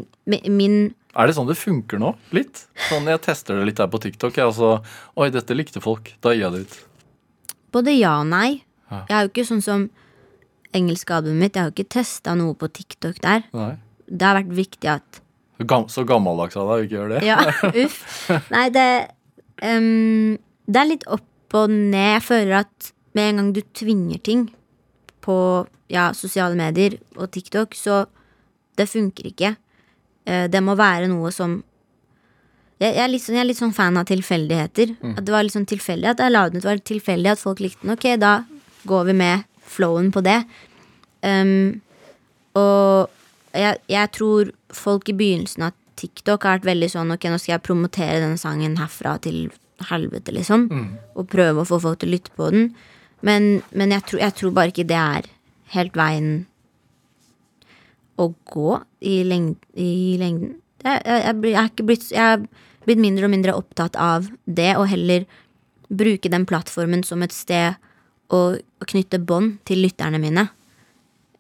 min 0.51 0.95
Er 1.19 1.27
det 1.27 1.35
sånn 1.35 1.49
det 1.49 1.59
funker 1.59 1.99
nå? 1.99 2.13
Litt? 2.35 2.67
Sånn 2.89 3.09
Jeg 3.11 3.23
tester 3.25 3.59
det 3.59 3.67
litt 3.67 3.83
her 3.83 3.91
på 3.91 3.99
TikTok. 4.03 4.37
Jeg, 4.39 4.47
altså, 4.47 4.79
Oi, 5.19 5.31
dette 5.35 5.57
likte 5.57 5.83
folk. 5.83 6.13
Da 6.23 6.35
gir 6.35 6.47
jeg 6.47 6.55
det 6.55 6.61
ut. 6.67 6.77
Både 7.75 7.95
ja 7.95 8.21
og 8.23 8.31
nei. 8.31 8.63
Ja. 8.91 9.03
Jeg 9.09 9.17
er 9.17 9.27
jo 9.27 9.33
ikke 9.33 9.49
sånn 9.49 9.65
som 9.65 9.89
engelske 10.75 11.15
albumet 11.15 11.43
mitt. 11.43 11.57
Jeg 11.57 11.63
har 11.63 11.73
jo 11.73 11.77
ikke 11.77 11.95
testa 11.99 12.37
noe 12.39 12.55
på 12.59 12.71
TikTok 12.71 13.19
der. 13.23 13.43
Nei. 13.55 13.75
Det 14.07 14.27
har 14.27 14.39
vært 14.39 14.55
viktig 14.55 14.91
at 14.91 15.21
Gam 15.69 15.89
så 15.93 16.05
gammeldags 16.09 16.57
av 16.57 16.71
deg 16.71 16.77
å 16.79 16.87
ikke 16.87 16.97
gjøre 16.97 17.19
det. 17.19 17.27
Ja, 17.29 17.41
uff. 17.85 18.31
Nei, 18.53 18.69
det 18.73 18.87
um, 19.61 20.39
Det 20.65 20.81
er 20.81 20.89
litt 20.89 21.07
opp 21.11 21.57
og 21.59 21.73
ned. 21.73 22.15
Jeg 22.17 22.25
føler 22.25 22.61
at 22.63 22.93
med 23.19 23.27
en 23.27 23.41
gang 23.41 23.51
du 23.57 23.61
tvinger 23.77 24.23
ting 24.23 24.47
på 25.21 25.37
ja, 25.91 26.11
sosiale 26.17 26.55
medier 26.57 26.97
og 27.19 27.33
TikTok, 27.35 27.75
så 27.75 28.05
det 28.79 28.87
funker 28.89 29.27
ikke. 29.33 29.57
Eh, 30.25 30.47
det 30.51 30.63
må 30.63 30.77
være 30.79 31.11
noe 31.11 31.33
som 31.35 31.59
jeg, 32.81 32.95
jeg, 32.95 33.03
er 33.03 33.11
litt 33.13 33.25
sånn, 33.25 33.37
jeg 33.37 33.43
er 33.43 33.49
litt 33.51 33.61
sånn 33.61 33.77
fan 33.77 33.99
av 34.01 34.07
tilfeldigheter. 34.09 34.95
At 35.13 35.25
det 35.27 35.35
var 35.35 35.45
litt 35.45 35.53
sånn 35.53 35.69
tilfeldig 35.69 36.15
at 36.15 36.23
jeg 36.25 36.33
la 36.33 36.47
den 36.49 36.61
ut. 36.61 36.63
Det 36.63 36.71
var 36.71 36.83
tilfeldig 36.89 37.33
at 37.35 37.43
folk 37.43 37.61
likte 37.61 37.85
den. 37.85 37.93
Ok, 37.93 38.07
da 38.23 38.39
går 38.89 39.11
vi 39.11 39.17
med 39.19 39.45
flowen 39.69 40.09
på 40.15 40.23
det. 40.25 40.39
Um, 41.21 41.83
og 42.57 43.11
jeg, 43.57 43.81
jeg 43.91 44.13
tror 44.17 44.53
folk 44.75 45.09
i 45.11 45.17
begynnelsen 45.17 45.67
av 45.69 45.77
TikTok 46.01 46.47
har 46.47 46.59
vært 46.59 46.69
veldig 46.71 46.89
sånn 46.93 47.11
Ok, 47.15 47.27
nå 47.29 47.39
skal 47.41 47.57
jeg 47.57 47.67
promotere 47.67 48.21
denne 48.23 48.39
sangen 48.41 48.79
herfra 48.81 49.17
til 49.23 49.51
helvete, 49.91 50.33
liksom. 50.37 50.69
Og 51.17 51.29
prøve 51.33 51.63
å 51.63 51.69
få 51.69 51.81
folk 51.83 52.01
til 52.01 52.11
å 52.11 52.15
lytte 52.15 52.33
på 52.37 52.51
den. 52.53 52.71
Men, 53.25 53.63
men 53.73 53.93
jeg, 53.95 54.05
tror, 54.09 54.21
jeg 54.21 54.37
tror 54.37 54.55
bare 54.57 54.73
ikke 54.73 54.89
det 54.89 54.97
er 55.01 55.29
helt 55.75 55.97
veien 55.97 56.31
å 58.21 58.31
gå 58.53 58.81
i, 59.01 59.23
lengd, 59.25 59.57
i 59.77 60.17
lengden. 60.21 60.59
Jeg, 60.85 61.01
er 61.05 61.67
ikke 61.67 61.87
blitt, 61.89 62.09
jeg 62.13 62.37
er 62.37 62.45
blitt 62.87 63.01
mindre 63.01 63.29
og 63.29 63.33
mindre 63.33 63.57
opptatt 63.57 63.97
av 64.01 64.29
det, 64.45 64.73
og 64.77 64.89
heller 64.93 65.27
bruke 65.91 66.31
den 66.33 66.47
plattformen 66.49 67.03
som 67.05 67.25
et 67.25 67.35
sted 67.35 67.77
å, 68.31 68.41
å 68.57 68.89
knytte 68.89 69.21
bånd 69.21 69.59
til 69.69 69.83
lytterne 69.85 70.21
mine. 70.23 70.47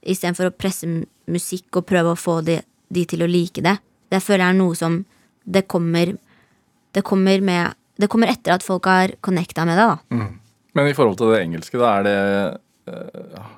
Istedenfor 0.00 0.50
å 0.50 0.56
presse 0.56 0.88
musikk 1.32 1.80
og 1.80 1.86
prøve 1.88 2.14
å 2.14 2.18
få 2.18 2.40
de, 2.46 2.60
de 2.88 3.04
til 3.08 3.24
å 3.24 3.30
like 3.30 3.62
det. 3.64 3.76
Det 4.10 4.22
føler 4.22 4.44
jeg 4.44 4.54
er 4.54 4.60
noe 4.60 4.78
som 4.78 5.00
det 5.44 5.64
kommer 5.70 6.16
Det 6.92 7.02
kommer 7.06 7.40
med 7.40 7.74
Det 7.96 8.08
kommer 8.10 8.30
etter 8.32 8.54
at 8.54 8.64
folk 8.66 8.86
har 8.90 9.14
connecta 9.22 9.64
med 9.64 9.78
det, 9.78 9.86
da. 9.86 10.26
Men 10.74 10.88
i 10.88 10.94
forhold 10.94 11.18
til 11.18 11.32
det 11.34 11.42
engelske, 11.44 11.78
da 11.78 11.92
er 11.98 12.06
det 12.06 12.18
uh, 12.90 13.52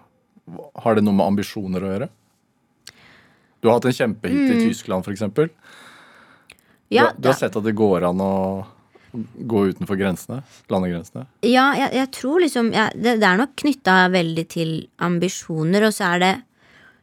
Har 0.84 0.96
det 0.96 1.04
noe 1.04 1.16
med 1.16 1.26
ambisjoner 1.26 1.84
å 1.84 1.94
gjøre? 1.94 2.08
Du 3.62 3.68
har 3.68 3.78
hatt 3.78 3.86
en 3.86 3.94
kjempehit 3.94 4.50
i 4.50 4.62
Tyskland, 4.66 5.06
f.eks. 5.06 5.22
Ja, 6.90 7.12
du, 7.14 7.22
du 7.22 7.28
har 7.30 7.36
sett 7.38 7.54
at 7.56 7.64
det 7.64 7.76
går 7.78 8.08
an 8.08 8.20
å 8.20 8.32
gå 9.12 9.66
utenfor 9.70 9.98
grensene? 10.00 10.40
Landegrensene? 10.72 11.26
Ja, 11.46 11.68
jeg, 11.76 11.92
jeg 12.00 12.10
tror 12.16 12.42
liksom 12.42 12.72
ja, 12.74 12.88
det, 12.94 13.18
det 13.20 13.28
er 13.28 13.38
nok 13.40 13.54
knytta 13.62 13.96
veldig 14.12 14.44
til 14.50 14.72
ambisjoner, 15.04 15.86
og 15.88 15.94
så 15.94 16.14
er 16.14 16.24
det 16.24 16.32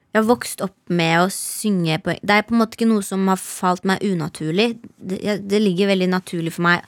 Jeg 0.10 0.24
har 0.24 0.30
vokst 0.30 0.62
opp 0.66 0.78
med 0.90 1.20
å 1.22 1.28
synge 1.30 2.00
på 2.02 2.16
Det 2.18 2.34
er 2.34 2.46
på 2.48 2.56
en 2.56 2.64
måte 2.64 2.74
ikke 2.74 2.90
noe 2.90 3.04
som 3.06 3.28
har 3.30 3.38
falt 3.38 3.86
meg 3.86 4.02
unaturlig. 4.02 4.72
Det, 4.98 5.20
jeg, 5.22 5.44
det 5.46 5.60
ligger 5.62 5.92
veldig 5.92 6.10
naturlig 6.10 6.56
for 6.56 6.66
meg 6.66 6.88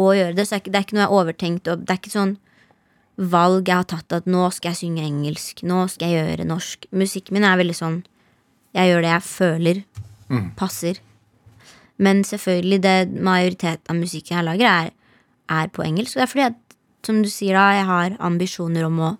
å 0.00 0.08
gjøre 0.16 0.36
det, 0.38 0.46
så 0.46 0.54
det 0.54 0.56
er 0.56 0.62
ikke, 0.62 0.72
det 0.72 0.78
er 0.80 0.86
ikke 0.86 0.96
noe 0.96 1.02
jeg 1.02 1.10
har 1.10 1.18
overtenkt. 1.20 1.68
Og 1.68 1.82
det 1.82 1.92
er 1.92 2.00
ikke 2.00 2.14
sånn 2.14 2.34
valg 3.32 3.68
jeg 3.68 3.76
har 3.76 3.88
tatt 3.92 4.16
at 4.16 4.30
nå 4.30 4.46
skal 4.56 4.72
jeg 4.72 4.80
synge 4.80 5.04
engelsk, 5.04 5.60
nå 5.68 5.84
skal 5.92 6.08
jeg 6.08 6.24
gjøre 6.24 6.48
norsk. 6.48 6.88
Musikken 6.96 7.36
min 7.36 7.46
er 7.48 7.60
veldig 7.60 7.76
sånn 7.76 8.00
Jeg 8.72 8.88
gjør 8.88 9.02
det 9.04 9.10
jeg 9.10 9.28
føler 9.28 9.82
passer. 10.56 11.00
Men 12.00 12.24
selvfølgelig, 12.24 12.82
det 12.82 13.20
majoriteten 13.20 13.92
av 13.92 13.98
musikken 14.00 14.38
jeg 14.38 14.46
lager, 14.46 14.86
er, 14.86 14.92
er 15.52 15.68
på 15.68 15.84
engelsk. 15.84 16.16
Og 16.16 16.22
det 16.22 16.24
er 16.24 16.32
fordi 16.32 16.46
at, 16.46 16.76
som 17.04 17.20
du 17.22 17.28
sier, 17.28 17.58
da, 17.58 17.66
jeg 17.76 17.86
har 17.90 18.16
ambisjoner 18.18 18.86
om 18.88 18.98
å 19.04 19.10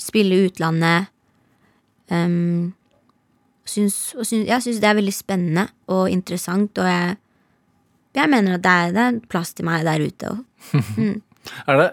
spille 0.00 0.46
utlandet. 0.46 1.10
Um, 2.10 2.74
syns, 3.66 4.14
og 4.14 4.26
syns, 4.26 4.46
jeg 4.46 4.62
syns 4.62 4.80
det 4.82 4.88
er 4.90 4.98
veldig 4.98 5.14
spennende 5.14 5.66
og 5.90 6.10
interessant, 6.12 6.78
og 6.78 6.86
jeg, 6.86 7.16
jeg 8.16 8.30
mener 8.32 8.56
at 8.56 8.64
det 8.64 8.72
er, 8.72 8.94
det 8.94 9.04
er 9.04 9.20
plass 9.32 9.54
til 9.56 9.66
meg 9.68 9.86
der 9.86 10.06
ute. 10.06 10.34
Og, 10.34 10.38
Er 11.70 11.78
det 11.78 11.90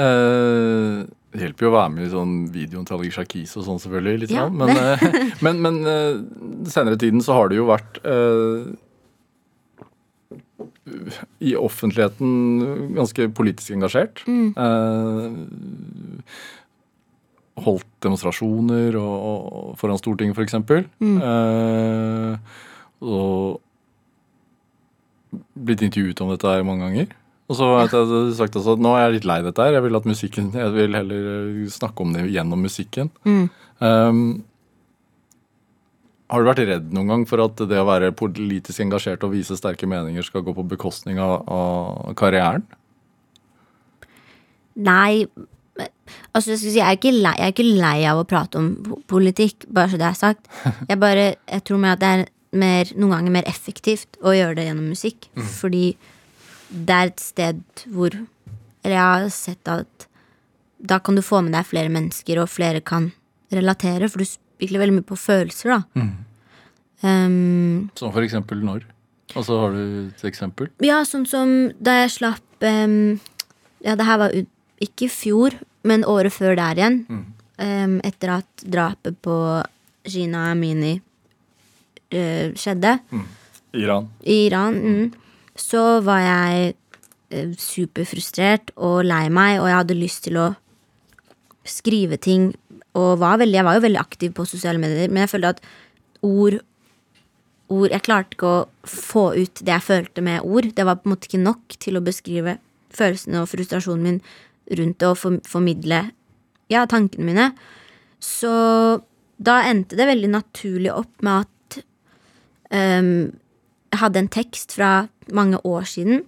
uh, 0.00 1.04
Det 1.34 1.42
hjelper 1.42 1.66
jo 1.66 1.68
å 1.68 1.74
være 1.74 1.92
med 1.92 2.06
i 2.06 2.12
sånn 2.14 2.34
videoen 2.54 2.86
til 2.88 2.96
Alicia 2.96 3.24
Keys 3.28 3.52
og 3.58 3.66
sånn, 3.66 3.80
selvfølgelig. 3.82 4.22
Litt 4.22 4.32
Ja, 4.32 4.46
sånn. 4.46 4.56
Men, 4.62 4.70
men, 5.44 5.60
men 5.66 5.80
eh, 5.90 6.16
senere 6.70 6.96
tiden 7.00 7.20
så 7.24 7.36
har 7.36 7.50
det 7.50 7.58
jo 7.58 7.66
vært 7.68 7.98
eh, 8.06 8.70
i 11.42 11.56
offentligheten 11.58 12.94
ganske 12.94 13.26
politisk 13.34 13.74
engasjert. 13.74 14.22
Eh, 14.28 15.28
holdt 17.62 17.86
demonstrasjoner 18.02 18.96
og, 18.98 19.18
og 19.24 19.74
foran 19.78 20.00
Stortinget, 20.00 20.38
f.eks. 20.38 20.56
Eh, 21.28 22.32
og 23.04 23.60
blitt 25.54 25.84
intervjuet 25.86 26.22
om 26.24 26.32
dette 26.32 26.50
her 26.50 26.66
mange 26.66 26.88
ganger. 26.88 27.12
Og 27.50 27.58
så 27.58 27.68
har 27.68 27.92
jeg 27.92 28.34
sagt 28.38 28.56
også 28.56 28.78
at 28.78 28.82
nå 28.82 28.94
er 28.96 29.04
jeg 29.04 29.18
litt 29.18 29.28
lei 29.28 29.38
dette 29.44 29.62
her. 29.62 29.76
Jeg 29.76 29.84
vil 29.84 30.00
musikken, 30.08 30.50
jeg 30.56 30.74
vil 30.74 30.96
heller 30.96 31.30
eh, 31.34 31.64
snakke 31.70 32.06
om 32.06 32.14
det 32.16 32.26
gjennom 32.32 32.64
musikken. 32.64 33.12
Um, 33.24 34.24
har 36.32 36.40
du 36.40 36.48
vært 36.48 36.64
redd 36.64 36.94
noen 36.96 37.10
gang 37.12 37.26
for 37.28 37.42
at 37.44 37.60
det 37.68 37.78
å 37.78 37.86
være 37.86 38.14
politisk 38.16 38.80
engasjert 38.82 39.26
og 39.26 39.34
vise 39.36 39.58
sterke 39.60 39.86
meninger 39.86 40.24
skal 40.24 40.42
gå 40.46 40.54
på 40.56 40.64
bekostning 40.72 41.20
av, 41.22 41.42
av 41.46 42.16
karrieren? 42.18 42.64
nei 44.74 45.26
Altså, 45.78 46.52
jeg, 46.52 46.58
skal 46.58 46.70
si, 46.70 46.78
jeg, 46.78 46.86
er 46.86 46.98
ikke 46.98 47.12
lei, 47.14 47.32
jeg 47.38 47.46
er 47.46 47.52
ikke 47.54 47.66
lei 47.80 47.96
av 48.10 48.20
å 48.20 48.26
prate 48.28 48.58
om 48.60 48.68
politikk, 49.10 49.66
bare 49.74 49.90
så 49.92 49.98
det 49.98 50.06
er 50.08 50.18
sagt. 50.18 50.48
Jeg 50.90 50.98
bare, 51.02 51.24
jeg 51.50 51.64
tror 51.66 51.86
at 51.90 52.02
det 52.02 52.10
er 52.10 52.24
mer, 52.54 52.90
noen 52.94 53.14
ganger 53.16 53.34
mer 53.34 53.48
effektivt 53.50 54.18
å 54.22 54.34
gjøre 54.34 54.58
det 54.58 54.66
gjennom 54.68 54.90
musikk. 54.92 55.28
Fordi 55.58 55.84
det 56.70 56.94
er 56.94 57.10
et 57.12 57.22
sted 57.22 57.62
hvor 57.94 58.14
Eller 58.84 58.96
jeg 58.96 59.00
har 59.00 59.28
sett 59.32 59.68
at 59.70 60.06
da 60.84 60.98
kan 61.00 61.16
du 61.16 61.22
få 61.24 61.38
med 61.40 61.54
deg 61.56 61.64
flere 61.64 61.88
mennesker, 61.88 62.42
og 62.42 62.50
flere 62.52 62.82
kan 62.84 63.08
relatere, 63.54 64.10
for 64.12 64.20
du 64.20 64.28
spiller 64.28 64.82
veldig 64.82 64.98
mye 64.98 65.06
på 65.08 65.16
følelser, 65.16 65.72
da. 65.72 66.02
Um, 67.04 67.90
Som 67.96 68.12
for 68.12 68.24
eksempel 68.26 68.60
når? 68.64 68.84
Og 69.34 69.46
så 69.46 69.56
har 69.62 69.72
du 69.72 69.80
et 70.10 70.24
eksempel. 70.28 70.68
ja, 70.84 71.00
sånn 71.08 71.24
som 71.26 71.54
da 71.80 72.02
jeg 72.02 72.12
slapp 72.18 72.64
um, 72.68 73.16
Ja, 73.84 73.96
det 73.96 74.06
her 74.06 74.20
var 74.20 74.36
ut, 74.36 74.48
ikke 74.84 75.08
i 75.08 75.12
fjor, 75.12 75.56
men 75.84 76.06
året 76.08 76.34
før 76.34 76.56
der 76.58 76.80
igjen. 76.80 77.00
em, 77.58 78.00
etter 78.04 78.38
at 78.40 78.64
drapet 78.66 79.18
på 79.22 79.36
Gina 80.04 80.50
Amini 80.50 80.96
uh, 80.98 82.48
skjedde 82.58 82.98
Iran. 83.72 84.08
i 84.22 84.46
Iran, 84.46 84.74
mm, 84.74 85.12
så 85.56 86.00
var 86.04 86.20
jeg 86.20 86.74
uh, 87.32 87.54
superfrustrert 87.58 88.74
og 88.76 89.04
lei 89.06 89.28
meg, 89.28 89.60
og 89.60 89.70
jeg 89.70 89.80
hadde 89.80 90.00
lyst 90.00 90.26
til 90.28 90.40
å 90.40 90.50
skrive 91.64 92.18
ting. 92.20 92.52
Og 92.94 93.18
var 93.22 93.40
veldig, 93.40 93.58
jeg 93.58 93.66
var 93.66 93.78
jo 93.78 93.86
veldig 93.86 94.02
aktiv 94.02 94.34
på 94.36 94.46
sosiale 94.46 94.78
medier, 94.82 95.10
men 95.10 95.24
jeg 95.24 95.34
følte 95.34 95.56
at 95.56 95.66
ord 96.24 96.60
ord 97.72 97.88
Jeg 97.90 98.04
klarte 98.04 98.36
ikke 98.36 98.50
å 98.50 98.64
få 98.86 99.22
ut 99.38 99.62
det 99.64 99.72
jeg 99.72 99.86
følte 99.86 100.22
med 100.24 100.44
ord. 100.44 100.68
Det 100.76 100.84
var 100.84 100.98
på 101.00 101.08
en 101.08 101.14
måte 101.14 101.30
ikke 101.30 101.40
nok 101.42 101.76
til 101.80 101.96
å 101.96 102.04
beskrive 102.04 102.58
følelsene 102.94 103.40
og 103.40 103.48
frustrasjonen 103.50 104.04
min 104.04 104.18
rundt 104.70 105.00
det 105.00 105.08
og 105.08 105.40
formidle 105.46 106.00
ja, 106.72 106.84
tankene 106.88 107.26
mine. 107.28 107.48
Så 108.22 108.52
da 109.36 109.56
endte 109.68 109.98
det 109.98 110.08
veldig 110.08 110.30
naturlig 110.32 110.92
opp 110.94 111.24
med 111.26 111.44
at 111.44 111.80
um, 112.70 113.32
Jeg 113.94 114.00
hadde 114.00 114.18
en 114.24 114.30
tekst 114.32 114.72
fra 114.74 115.06
mange 115.30 115.58
år 115.66 115.84
siden 115.86 116.24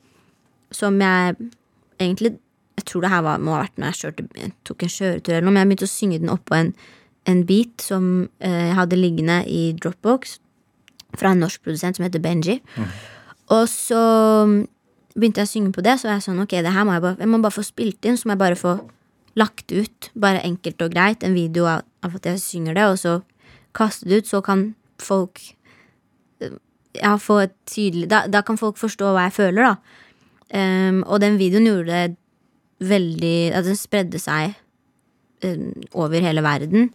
som 0.74 1.00
jeg 1.00 1.36
egentlig 1.98 2.36
Jeg 2.76 2.84
tror 2.84 3.00
det 3.00 3.10
her 3.10 3.22
var, 3.24 3.38
må 3.40 3.54
ha 3.54 3.62
vært 3.64 3.78
når 3.80 3.86
jeg 3.86 4.00
kjørte, 4.00 4.24
jeg 4.36 4.52
tok 4.68 4.82
en 4.82 4.92
kjøretur 4.92 5.32
eller 5.32 5.46
noe, 5.46 5.52
men 5.54 5.62
jeg 5.62 5.68
begynte 5.70 5.86
å 5.86 5.94
synge 5.94 6.18
den 6.20 6.32
oppå 6.34 6.56
en, 6.58 6.74
en 7.24 7.44
beat 7.48 7.80
som 7.80 8.10
uh, 8.44 8.64
jeg 8.66 8.76
hadde 8.76 8.98
liggende 9.00 9.38
i 9.48 9.62
Dropbox 9.80 10.36
fra 11.16 11.32
en 11.32 11.40
norsk 11.40 11.62
produsent 11.64 11.96
som 11.96 12.04
heter 12.04 12.20
Benji. 12.20 12.58
Og 13.54 13.64
så 13.70 14.02
begynte 15.16 15.42
jeg 15.42 15.48
å 15.48 15.52
synge 15.54 15.72
på 15.76 15.84
det, 15.84 15.96
så 15.98 16.10
var 16.10 16.18
jeg 16.18 16.26
sånn, 16.26 16.42
ok, 16.44 16.58
det 16.64 16.74
her 16.74 16.86
må 16.86 16.96
jeg 16.96 17.04
bare, 17.04 17.18
jeg 17.22 17.32
må 17.32 17.40
bare 17.44 17.56
få 17.56 17.64
spilt 17.66 18.08
inn, 18.08 18.18
så 18.20 18.28
må 18.28 18.36
jeg 18.36 18.42
bare 18.42 18.60
få 18.60 18.74
lagt 19.36 19.72
ut, 19.72 20.10
bare 20.16 20.44
enkelt 20.44 20.82
og 20.84 20.92
greit, 20.92 21.24
en 21.24 21.36
video 21.36 21.68
av, 21.68 21.84
av 22.04 22.16
at 22.18 22.28
jeg 22.30 22.42
synger 22.42 22.76
det, 22.76 22.86
og 22.92 23.00
så 23.00 23.14
kaste 23.76 24.08
det 24.08 24.22
ut, 24.22 24.28
så 24.28 24.42
kan 24.44 24.68
folk 25.02 25.40
eh, 26.40 26.56
ja, 26.96 27.16
få 27.20 27.42
et 27.44 27.56
tydelig 27.68 28.08
da, 28.12 28.24
da 28.32 28.40
kan 28.46 28.60
folk 28.60 28.80
forstå 28.80 29.12
hva 29.12 29.26
jeg 29.28 29.36
føler, 29.36 29.72
da. 29.72 30.02
Um, 30.46 31.00
og 31.10 31.18
den 31.24 31.40
videoen 31.40 31.66
gjorde 31.66 31.90
det 31.90 32.86
veldig 32.86 33.50
At 33.56 33.64
den 33.66 33.74
spredde 33.74 34.18
seg 34.22 34.52
um, 35.42 35.72
over 35.90 36.22
hele 36.22 36.44
verden. 36.44 36.92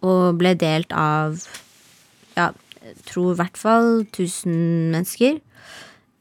Og 0.00 0.38
ble 0.40 0.54
delt 0.56 0.94
av 0.96 1.36
Ja, 2.38 2.46
jeg 2.80 2.96
tror 3.10 3.34
i 3.34 3.36
hvert 3.42 3.58
fall 3.60 3.90
1000 4.06 4.54
mennesker. 4.94 5.40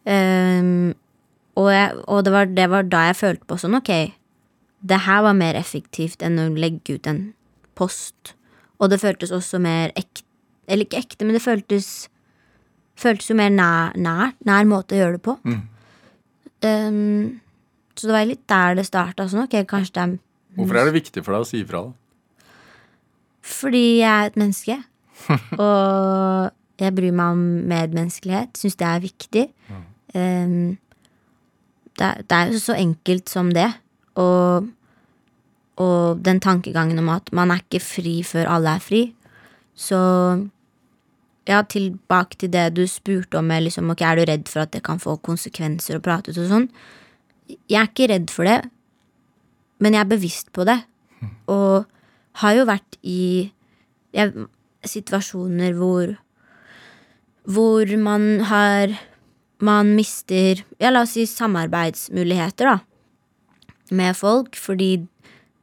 Ehm, 0.09 0.97
og 1.60 1.70
jeg, 1.74 1.97
og 2.07 2.24
det, 2.26 2.34
var, 2.34 2.49
det 2.55 2.68
var 2.72 2.88
da 2.88 3.03
jeg 3.10 3.20
følte 3.20 3.49
på 3.49 3.57
sånn, 3.60 3.78
ok, 3.80 3.91
det 4.89 5.01
her 5.05 5.24
var 5.26 5.36
mer 5.36 5.60
effektivt 5.60 6.24
enn 6.24 6.39
å 6.39 6.47
legge 6.55 6.95
ut 6.95 7.10
en 7.10 7.24
post. 7.80 8.34
Og 8.80 8.91
det 8.91 9.01
føltes 9.01 9.34
også 9.36 9.60
mer 9.60 9.91
ekte 9.99 10.24
Eller 10.70 10.86
ikke 10.86 10.99
ekte, 11.01 11.26
men 11.26 11.34
det 11.34 11.41
føltes 11.41 12.07
Føltes 12.99 13.32
jo 13.32 13.36
mer 13.39 13.49
nær, 13.49 13.95
nær, 13.97 14.36
nær 14.45 14.68
måte 14.68 14.93
å 14.93 14.99
gjøre 14.99 15.16
det 15.16 15.22
på. 15.24 15.34
Ehm, 16.68 17.39
så 17.95 18.10
det 18.10 18.16
var 18.16 18.26
litt 18.28 18.43
der 18.51 18.76
det 18.76 18.84
starta. 18.86 19.28
Sånn, 19.32 19.45
okay, 19.45 19.64
det 19.64 20.01
er 20.03 20.18
Hvorfor 20.57 20.80
er 20.82 20.89
det 20.89 20.97
viktig 20.97 21.24
for 21.24 21.36
deg 21.36 21.45
å 21.45 21.47
si 21.47 21.62
ifra? 21.64 21.86
fordi 23.49 23.99
jeg 23.99 24.10
er 24.10 24.30
et 24.30 24.38
menneske. 24.39 24.78
og 25.64 26.51
jeg 26.80 26.95
bryr 26.95 27.16
meg 27.16 27.36
om 27.36 27.41
medmenneskelighet. 27.70 28.57
Syns 28.57 28.78
det 28.80 28.88
er 28.88 29.03
viktig. 29.03 29.45
Ehm, 30.16 30.78
det, 31.99 32.11
det 32.29 32.37
er 32.37 32.53
jo 32.53 32.61
så 32.63 32.75
enkelt 32.79 33.31
som 33.31 33.51
det. 33.55 33.69
Og, 34.19 34.69
og 35.79 36.21
den 36.25 36.41
tankegangen 36.43 36.99
om 37.01 37.11
at 37.13 37.31
man 37.35 37.51
er 37.53 37.63
ikke 37.63 37.83
fri 37.83 38.19
før 38.27 38.49
alle 38.55 38.77
er 38.77 38.83
fri. 38.83 39.03
Så 39.79 39.99
ja, 41.49 41.61
tilbake 41.63 42.39
til 42.39 42.51
det 42.53 42.67
du 42.77 42.83
spurte 42.87 43.39
om, 43.39 43.49
liksom, 43.49 43.89
okay, 43.93 44.05
er 44.07 44.19
du 44.19 44.27
redd 44.29 44.49
for 44.51 44.65
at 44.65 44.73
det 44.75 44.83
kan 44.85 45.01
få 45.01 45.17
konsekvenser 45.25 45.97
å 45.97 46.03
prate 46.03 46.33
ut 46.33 46.41
og 46.41 46.49
sånn? 46.51 46.67
Jeg 47.49 47.79
er 47.81 47.89
ikke 47.89 48.09
redd 48.11 48.33
for 48.33 48.45
det, 48.45 48.59
men 49.81 49.95
jeg 49.95 50.03
er 50.03 50.11
bevisst 50.11 50.51
på 50.53 50.67
det. 50.69 50.77
Og 51.49 51.87
har 52.43 52.55
jo 52.55 52.67
vært 52.69 52.99
i 53.01 53.49
jeg, 54.15 54.47
situasjoner 54.87 55.73
hvor 55.77 56.13
hvor 57.49 57.89
man 57.97 58.41
har 58.45 58.93
Man 59.66 59.93
mister 59.97 60.64
ja, 60.80 60.91
la 60.91 61.03
oss 61.03 61.18
si 61.18 61.26
samarbeidsmuligheter, 61.28 62.70
da, 62.70 63.76
med 63.95 64.16
folk 64.18 64.55
fordi 64.60 64.93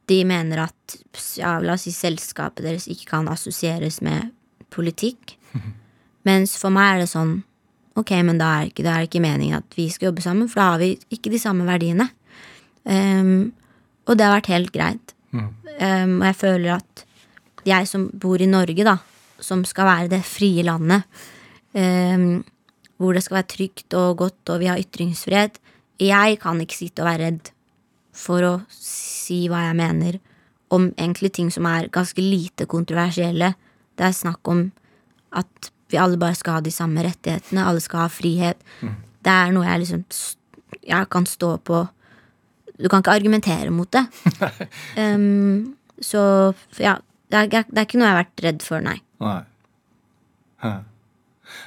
de 0.07 0.17
mener 0.27 0.67
at 0.67 0.97
ja, 1.39 1.57
la 1.63 1.75
oss 1.75 1.87
si 1.87 1.93
selskapet 1.95 2.65
deres 2.65 2.87
ikke 2.91 3.09
kan 3.15 3.29
assosieres 3.31 3.99
med 4.05 4.31
politikk. 4.73 5.35
Mens 6.27 6.57
for 6.59 6.73
meg 6.73 6.95
er 6.95 7.05
det 7.05 7.11
sånn 7.13 7.39
Ok, 7.97 8.11
men 8.21 8.37
da 8.37 8.45
er, 8.59 8.67
ikke, 8.69 8.83
da 8.85 8.91
er 8.93 9.01
det 9.01 9.07
ikke 9.07 9.23
meningen 9.23 9.57
at 9.57 9.73
vi 9.73 9.87
skal 9.89 10.11
jobbe 10.11 10.21
sammen, 10.21 10.45
for 10.51 10.61
da 10.61 10.65
har 10.75 10.81
vi 10.83 10.91
ikke 11.15 11.31
de 11.33 11.39
samme 11.41 11.65
verdiene. 11.65 12.05
Um, 12.85 13.55
og 14.05 14.19
det 14.19 14.27
har 14.27 14.35
vært 14.35 14.51
helt 14.51 14.69
greit. 14.75 15.15
Ehm, 15.77 16.19
og 16.21 16.27
jeg 16.29 16.37
føler 16.39 16.75
at 16.77 17.03
jeg 17.67 17.89
som 17.89 18.07
bor 18.13 18.41
i 18.41 18.49
Norge, 18.49 18.85
da, 18.87 18.97
som 19.43 19.63
skal 19.67 19.89
være 19.89 20.11
det 20.15 20.21
frie 20.25 20.63
landet, 20.65 21.03
ehm, 21.77 22.43
hvor 22.97 23.13
det 23.13 23.23
skal 23.25 23.39
være 23.39 23.51
trygt 23.53 23.93
og 23.97 24.17
godt, 24.23 24.41
og 24.49 24.59
vi 24.61 24.69
har 24.71 24.81
ytringsfrihet 24.81 25.59
Jeg 26.01 26.39
kan 26.41 26.61
ikke 26.61 26.77
sitte 26.77 27.01
og 27.01 27.09
være 27.09 27.25
redd 27.25 27.51
for 28.17 28.45
å 28.45 28.53
si 28.73 29.45
hva 29.49 29.67
jeg 29.67 29.77
mener 29.77 30.19
om 30.73 30.89
egentlig 30.97 31.31
ting 31.37 31.49
som 31.53 31.65
er 31.69 31.87
ganske 31.93 32.21
lite 32.21 32.65
kontroversielle. 32.67 33.53
Det 33.97 34.05
er 34.05 34.15
snakk 34.15 34.47
om 34.51 34.65
at 35.37 35.69
vi 35.91 35.99
alle 36.01 36.19
bare 36.19 36.35
skal 36.35 36.57
ha 36.57 36.63
de 36.63 36.73
samme 36.73 37.03
rettighetene, 37.05 37.63
alle 37.63 37.81
skal 37.83 38.03
ha 38.05 38.09
frihet. 38.11 38.59
Det 39.23 39.33
er 39.33 39.53
noe 39.55 39.67
jeg 39.67 39.83
liksom 39.83 40.03
Jeg 40.83 41.07
kan 41.09 41.25
stå 41.25 41.57
på 41.63 41.87
Du 42.77 42.89
kan 42.89 43.01
ikke 43.01 43.15
argumentere 43.15 43.71
mot 43.71 43.89
det. 43.91 44.03
um, 44.97 45.75
så 46.09 46.53
ja, 46.77 46.97
det 47.31 47.37
er, 47.37 47.65
det 47.65 47.79
er 47.79 47.87
ikke 47.87 47.97
noe 47.97 48.07
jeg 48.07 48.15
har 48.15 48.21
vært 48.21 48.43
redd 48.45 48.61
for, 48.61 48.83
nei. 48.85 48.99
Nei. 49.23 49.41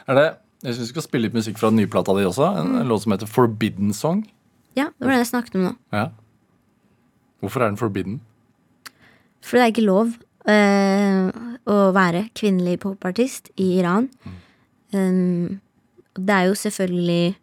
Er 0.06 0.14
det 0.14 0.28
Jeg 0.60 0.76
syns 0.76 0.90
vi 0.90 0.92
skal 0.92 1.04
spille 1.06 1.28
litt 1.28 1.36
musikk 1.36 1.60
fra 1.60 1.70
den 1.72 1.80
nye 1.80 1.90
plata 1.90 2.12
di 2.16 2.26
også. 2.28 2.50
En, 2.60 2.74
en 2.82 2.88
låt 2.90 3.04
som 3.04 3.14
heter 3.14 3.30
Forbidden 3.30 3.94
Song. 3.96 4.24
Ja, 4.76 4.90
det 4.92 5.06
var 5.06 5.14
det 5.14 5.22
jeg 5.22 5.30
snakket 5.32 5.56
om 5.56 5.64
nå. 5.70 5.72
Ja. 5.96 6.10
Hvorfor 7.40 7.64
er 7.64 7.72
den 7.72 7.80
forbidden? 7.80 8.20
Fordi 9.40 9.62
det 9.62 9.64
er 9.64 9.72
ikke 9.72 9.86
lov 9.86 10.12
eh, 10.52 11.30
å 11.64 11.78
være 11.96 12.26
kvinnelig 12.36 12.82
popartist 12.84 13.48
i 13.60 13.70
Iran. 13.78 14.10
Um, 14.92 15.60
det 16.18 16.34
er 16.34 16.50
jo 16.50 16.58
selvfølgelig 16.58 17.36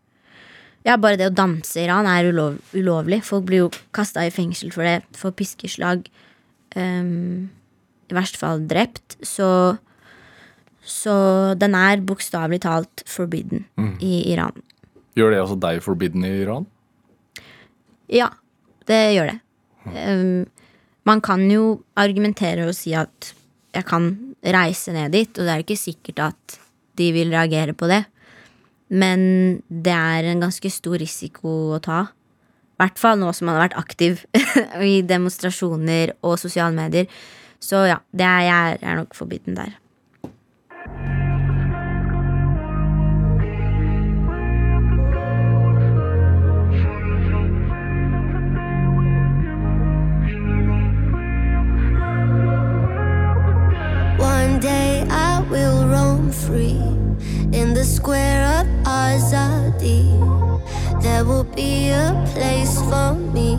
Ja, 0.86 0.95
bare 0.99 1.18
det 1.20 1.30
å 1.30 1.36
danse 1.36 1.80
i 1.80 1.86
Iran 1.88 2.07
er 2.07 2.30
ulov, 2.30 2.61
ulovlig. 2.72 3.20
Folk 3.26 3.47
blir 3.49 3.65
jo 3.65 3.72
kasta 3.95 4.24
i 4.24 4.32
fengsel 4.32 4.70
for 4.72 4.88
det, 4.88 5.01
for 5.18 5.36
piskeslag. 5.36 6.05
Um, 6.78 7.49
I 8.07 8.15
verste 8.15 8.39
fall 8.39 8.63
drept. 8.70 9.18
Så 9.26 9.49
Så 10.88 11.14
den 11.60 11.76
er 11.76 12.04
bokstavelig 12.08 12.62
talt 12.64 13.04
forbidden 13.10 13.66
i 14.00 14.32
Iran. 14.32 14.56
Gjør 15.18 15.34
det 15.34 15.42
altså 15.42 15.58
deg 15.60 15.82
forbidden 15.84 16.24
i 16.24 16.34
Iran? 16.44 16.68
Ja, 18.08 18.30
det 18.88 19.02
gjør 19.18 19.34
det. 19.34 19.40
Um, 19.88 20.46
man 21.08 21.24
kan 21.24 21.44
jo 21.52 21.82
argumentere 22.00 22.68
og 22.68 22.76
si 22.76 22.94
at 22.96 23.34
jeg 23.76 23.88
kan 23.88 24.12
reise 24.44 24.94
ned 24.96 25.16
dit, 25.16 25.32
og 25.36 25.44
det 25.44 25.54
er 25.54 25.64
ikke 25.64 25.80
sikkert 25.80 26.22
at 26.30 26.60
de 26.98 27.10
vil 27.16 27.34
reagere 27.34 27.76
på 27.78 27.90
det. 27.92 28.06
Men 28.88 29.60
det 29.68 29.94
er 29.94 30.30
en 30.32 30.46
ganske 30.46 30.72
stor 30.72 30.96
risiko 31.02 31.74
å 31.76 31.82
ta. 31.84 32.06
I 32.78 32.84
hvert 32.84 33.02
fall 33.02 33.20
nå 33.20 33.32
som 33.34 33.50
man 33.50 33.58
har 33.58 33.68
vært 33.68 33.80
aktiv 33.82 34.24
i 34.92 35.02
demonstrasjoner 35.06 36.16
og 36.22 36.38
sosiale 36.40 36.76
medier. 36.78 37.12
Så 37.60 37.88
ja, 37.90 38.00
det 38.14 38.28
er, 38.28 38.46
jeg 38.46 38.80
er 38.86 39.02
nok 39.02 39.18
forbidden 39.18 39.58
der. 39.58 39.76
There 59.88 61.24
will 61.24 61.46
be 61.46 61.90
a 61.90 62.12
place 62.34 62.76
for 62.90 63.14
me. 63.14 63.56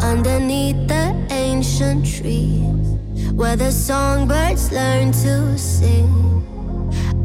Underneath 0.00 0.86
the 0.86 1.14
ancient 1.30 2.06
trees, 2.06 2.86
where 3.32 3.56
the 3.56 3.72
songbirds 3.72 4.70
learn 4.70 5.10
to 5.24 5.58
sing, 5.58 6.12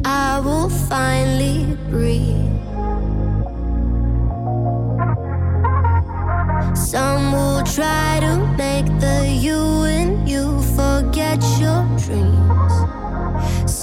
I 0.05 0.39
will 0.39 0.69
finally 0.69 1.77
breathe. 1.89 2.49
Some 6.75 7.31
will 7.31 7.63
try 7.63 8.19
to 8.21 8.37
make 8.57 8.87
the 8.99 9.27
you 9.29 9.83
and 9.83 10.27
you 10.27 10.61
forget 10.75 11.41
your 11.59 11.85
dreams. 11.97 12.73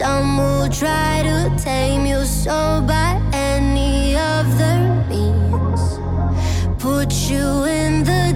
Some 0.00 0.38
will 0.38 0.66
try 0.70 1.20
to 1.24 1.54
tame 1.62 2.06
your 2.06 2.24
soul 2.24 2.80
by 2.80 3.20
any 3.34 4.16
other 4.16 4.78
means. 5.10 5.98
Put 6.78 7.12
you 7.28 7.64
in 7.64 8.04
the 8.04 8.29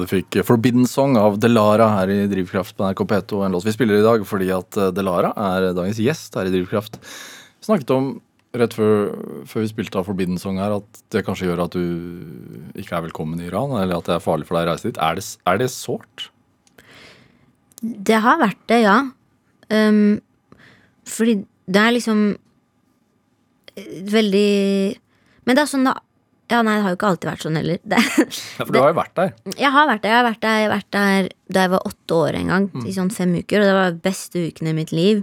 du 0.00 0.08
fikk 0.10 0.40
Forbidden 0.46 0.88
Song 0.88 1.18
av 1.20 1.38
Delara 1.40 1.90
her 1.96 2.10
i 2.12 2.24
Drivkraft 2.30 2.76
på 2.76 2.86
NRK 2.86 3.04
P2. 3.10 3.44
En 3.46 3.54
låt 3.54 3.66
vi 3.66 3.74
spiller 3.74 4.00
i 4.00 4.06
dag 4.06 4.24
fordi 4.28 4.50
at 4.54 4.78
eh, 4.80 4.90
Delara 4.96 5.30
er 5.36 5.70
dagens 5.76 6.00
gjest 6.02 6.36
her 6.38 6.48
i 6.48 6.54
Drivkraft. 6.54 6.98
Vi 7.00 7.68
snakket 7.68 7.94
om 7.94 8.10
rett 8.56 8.74
før, 8.74 9.12
før 9.46 9.62
vi 9.62 9.70
spilte 9.70 10.00
av 10.00 10.08
Forbidden 10.08 10.40
Song 10.40 10.58
her, 10.58 10.74
at 10.80 11.02
det 11.14 11.22
kanskje 11.26 11.46
gjør 11.50 11.64
at 11.66 11.76
du 11.76 11.84
ikke 12.80 12.96
er 12.98 13.06
velkommen 13.06 13.38
i 13.42 13.46
Iran, 13.46 13.76
eller 13.78 14.00
at 14.00 14.08
det 14.08 14.16
er 14.16 14.24
farlig 14.24 14.48
for 14.48 14.58
deg 14.58 14.66
å 14.66 14.72
reise 14.72 14.90
dit. 14.90 14.98
Er 14.98 15.20
det, 15.20 15.26
er 15.46 15.60
det 15.60 15.70
sårt? 15.74 16.26
Det 17.80 18.18
har 18.24 18.40
vært 18.42 18.60
det, 18.72 18.82
ja. 18.82 18.98
Um, 19.70 20.18
fordi 21.06 21.40
det 21.70 21.82
er 21.84 21.94
liksom 21.94 22.22
eh, 23.78 23.92
veldig 24.10 24.48
Men 25.46 25.54
det 25.54 25.62
er 25.62 25.70
sånn 25.70 25.86
da 25.86 25.92
Ja, 26.50 26.62
nei, 26.66 26.74
det 26.78 26.82
har 26.84 26.94
jo 26.94 26.98
ikke 26.98 27.10
alltid 27.12 27.28
vært 27.30 27.44
sånn 27.46 27.58
heller. 27.60 27.78
Det, 27.92 28.00
Ja, 28.00 28.64
for 28.64 28.72
du 28.74 28.78
har 28.80 28.90
jo 28.90 28.96
vært 28.98 29.14
der. 29.20 29.30
jeg 29.56 29.70
har 29.74 29.86
vært 29.90 30.02
der. 30.02 30.10
Jeg 30.10 30.18
har 30.18 30.26
vært 30.26 30.42
der, 30.42 30.64
vært 30.72 30.90
der 30.96 31.28
da 31.54 31.62
jeg 31.66 31.72
var 31.76 31.86
åtte 31.86 32.16
år 32.16 32.38
en 32.40 32.50
gang. 32.54 32.66
I 32.86 32.96
sånn 32.96 33.12
fem 33.14 33.36
uker. 33.38 33.62
Og 33.62 33.70
det 33.70 33.76
var 33.78 34.00
beste 34.08 34.42
ukene 34.50 34.72
i 34.74 34.78
mitt 34.80 34.92
liv. 34.94 35.22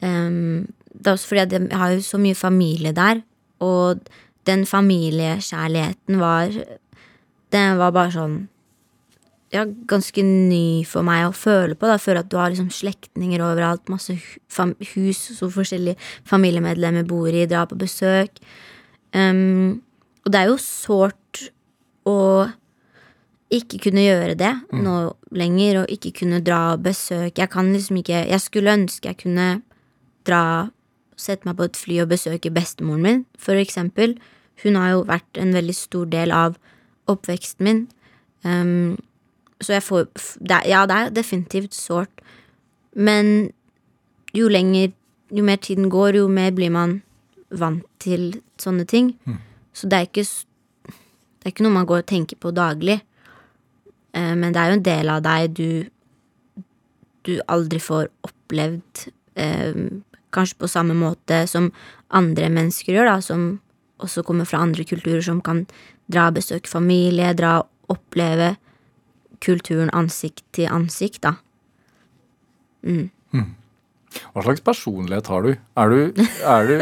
Um, 0.00 0.64
det 0.94 1.10
er 1.10 1.16
også 1.18 1.30
fordi 1.30 1.44
jeg, 1.44 1.68
jeg 1.68 1.80
har 1.82 1.92
jo 1.94 2.00
så 2.06 2.20
mye 2.22 2.38
familie 2.38 2.94
der. 2.96 3.20
Og 3.64 4.08
den 4.48 4.64
familiekjærligheten 4.68 6.18
var 6.20 6.52
Den 7.54 7.78
var 7.78 7.92
bare 7.94 8.10
sånn 8.12 8.34
ja, 9.54 9.62
ganske 9.86 10.18
ny 10.26 10.82
for 10.88 11.06
meg 11.06 11.28
å 11.28 11.34
føle 11.36 11.76
på. 11.78 11.86
Da. 11.86 12.00
Føle 12.02 12.24
at 12.24 12.30
du 12.32 12.34
har 12.40 12.50
liksom 12.50 12.72
slektninger 12.74 13.42
overalt, 13.44 13.84
masse 13.92 14.16
hus 14.16 15.20
som 15.38 15.52
forskjellige 15.54 15.94
familiemedlemmer 16.26 17.06
bor 17.06 17.28
i, 17.30 17.44
drar 17.46 17.68
på 17.70 17.78
besøk. 17.78 18.40
Um, 19.14 19.78
og 20.24 20.32
det 20.32 20.40
er 20.40 20.50
jo 20.50 20.60
sårt 20.60 21.42
å 22.08 22.18
ikke 23.54 23.78
kunne 23.86 24.02
gjøre 24.02 24.36
det 24.38 24.52
nå 24.72 24.94
lenger, 25.36 25.82
og 25.82 25.92
ikke 25.92 26.14
kunne 26.20 26.40
dra 26.44 26.74
og 26.74 26.84
besøke. 26.86 27.42
Jeg 27.42 27.50
kan 27.52 27.72
liksom 27.72 28.00
ikke 28.00 28.24
Jeg 28.26 28.40
skulle 28.40 28.72
ønske 28.72 29.08
jeg 29.08 29.20
kunne 29.24 29.62
dra 30.26 30.70
Sette 31.16 31.46
meg 31.46 31.54
på 31.54 31.68
et 31.68 31.76
fly 31.78 32.00
og 32.02 32.08
besøke 32.10 32.50
bestemoren 32.50 33.02
min, 33.02 33.20
for 33.38 33.54
eksempel. 33.54 34.16
Hun 34.64 34.74
har 34.74 34.88
jo 34.90 35.04
vært 35.06 35.38
en 35.38 35.52
veldig 35.54 35.74
stor 35.78 36.08
del 36.10 36.32
av 36.34 36.56
oppveksten 37.06 37.62
min. 37.64 37.82
Um, 38.42 38.96
så 39.62 39.76
jeg 39.76 39.84
får 39.86 40.08
det, 40.40 40.58
Ja, 40.66 40.86
det 40.90 40.96
er 40.96 41.14
definitivt 41.14 41.74
sårt. 41.74 42.10
Men 42.96 43.52
jo 44.34 44.48
lenger 44.48 44.90
Jo 45.30 45.42
mer 45.44 45.56
tiden 45.56 45.88
går, 45.90 46.16
jo 46.16 46.28
mer 46.28 46.50
blir 46.50 46.70
man 46.70 47.02
vant 47.50 47.86
til 47.98 48.42
sånne 48.58 48.84
ting. 48.84 49.14
Så 49.74 49.90
det 49.90 49.98
er 49.98 50.08
ikke 50.08 50.24
Det 50.24 51.50
er 51.50 51.52
ikke 51.52 51.64
noe 51.66 51.76
man 51.76 51.86
går 51.86 52.00
og 52.00 52.06
tenker 52.08 52.38
på 52.40 52.54
daglig. 52.56 53.02
Eh, 54.14 54.34
men 54.34 54.54
det 54.54 54.60
er 54.60 54.70
jo 54.70 54.78
en 54.78 54.86
del 54.86 55.10
av 55.12 55.22
deg 55.26 55.56
du 55.58 55.70
Du 57.24 57.40
aldri 57.48 57.80
får 57.80 58.08
opplevd 58.22 59.08
eh, 59.36 59.76
Kanskje 60.34 60.58
på 60.58 60.68
samme 60.68 60.94
måte 60.98 61.44
som 61.46 61.72
andre 62.10 62.48
mennesker 62.50 62.92
gjør, 62.92 63.06
da, 63.06 63.20
som 63.22 63.60
også 64.02 64.24
kommer 64.26 64.44
fra 64.44 64.58
andre 64.62 64.84
kulturer, 64.84 65.22
som 65.22 65.40
kan 65.40 65.64
dra 66.10 66.26
og 66.28 66.34
besøke 66.34 66.68
familie, 66.68 67.32
dra 67.38 67.60
og 67.62 67.94
oppleve 67.94 68.56
kulturen 69.44 69.90
ansikt 69.94 70.42
til 70.52 70.66
ansikt, 70.70 71.22
da. 71.22 71.36
Hva 74.34 74.44
slags 74.46 74.62
personlighet 74.64 75.28
har 75.30 75.44
du? 75.46 75.50
Er 75.80 75.92
du, 75.92 76.22
er 76.54 76.68
du 76.68 76.74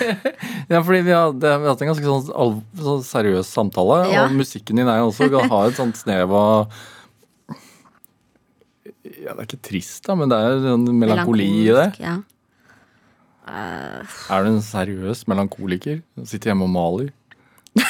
Ja, 0.72 0.80
fordi 0.82 1.00
vi 1.06 1.14
har, 1.14 1.32
det, 1.34 1.50
vi 1.50 1.66
har 1.66 1.74
hatt 1.74 1.84
en 1.84 1.90
ganske 1.92 2.06
sånn, 2.06 2.30
all, 2.34 2.56
sånn 2.78 3.04
seriøs 3.06 3.50
samtale, 3.50 4.00
Ja. 4.12 4.24
og 4.26 4.36
musikken 4.38 4.80
din 4.80 4.90
er 4.90 5.00
jo 5.02 5.10
også 5.10 5.30
har 5.50 5.70
et 5.70 5.78
sånt 5.80 5.98
snev 6.00 6.34
av 6.36 6.74
Ja, 9.20 9.34
det 9.34 9.38
er 9.38 9.46
ikke 9.48 9.62
trist, 9.70 10.02
da, 10.06 10.16
men 10.18 10.30
det 10.32 10.38
er 10.38 10.68
en 10.74 10.84
melankoli 11.00 11.46
i 11.64 11.70
det. 11.74 11.88
Ja. 12.00 12.18
Uh... 13.50 14.04
Er 14.30 14.44
du 14.44 14.52
en 14.52 14.62
seriøs 14.64 15.24
melankoliker? 15.30 16.00
Sitter 16.28 16.52
hjemme 16.52 16.68
og 16.68 16.74
maler? 16.74 17.10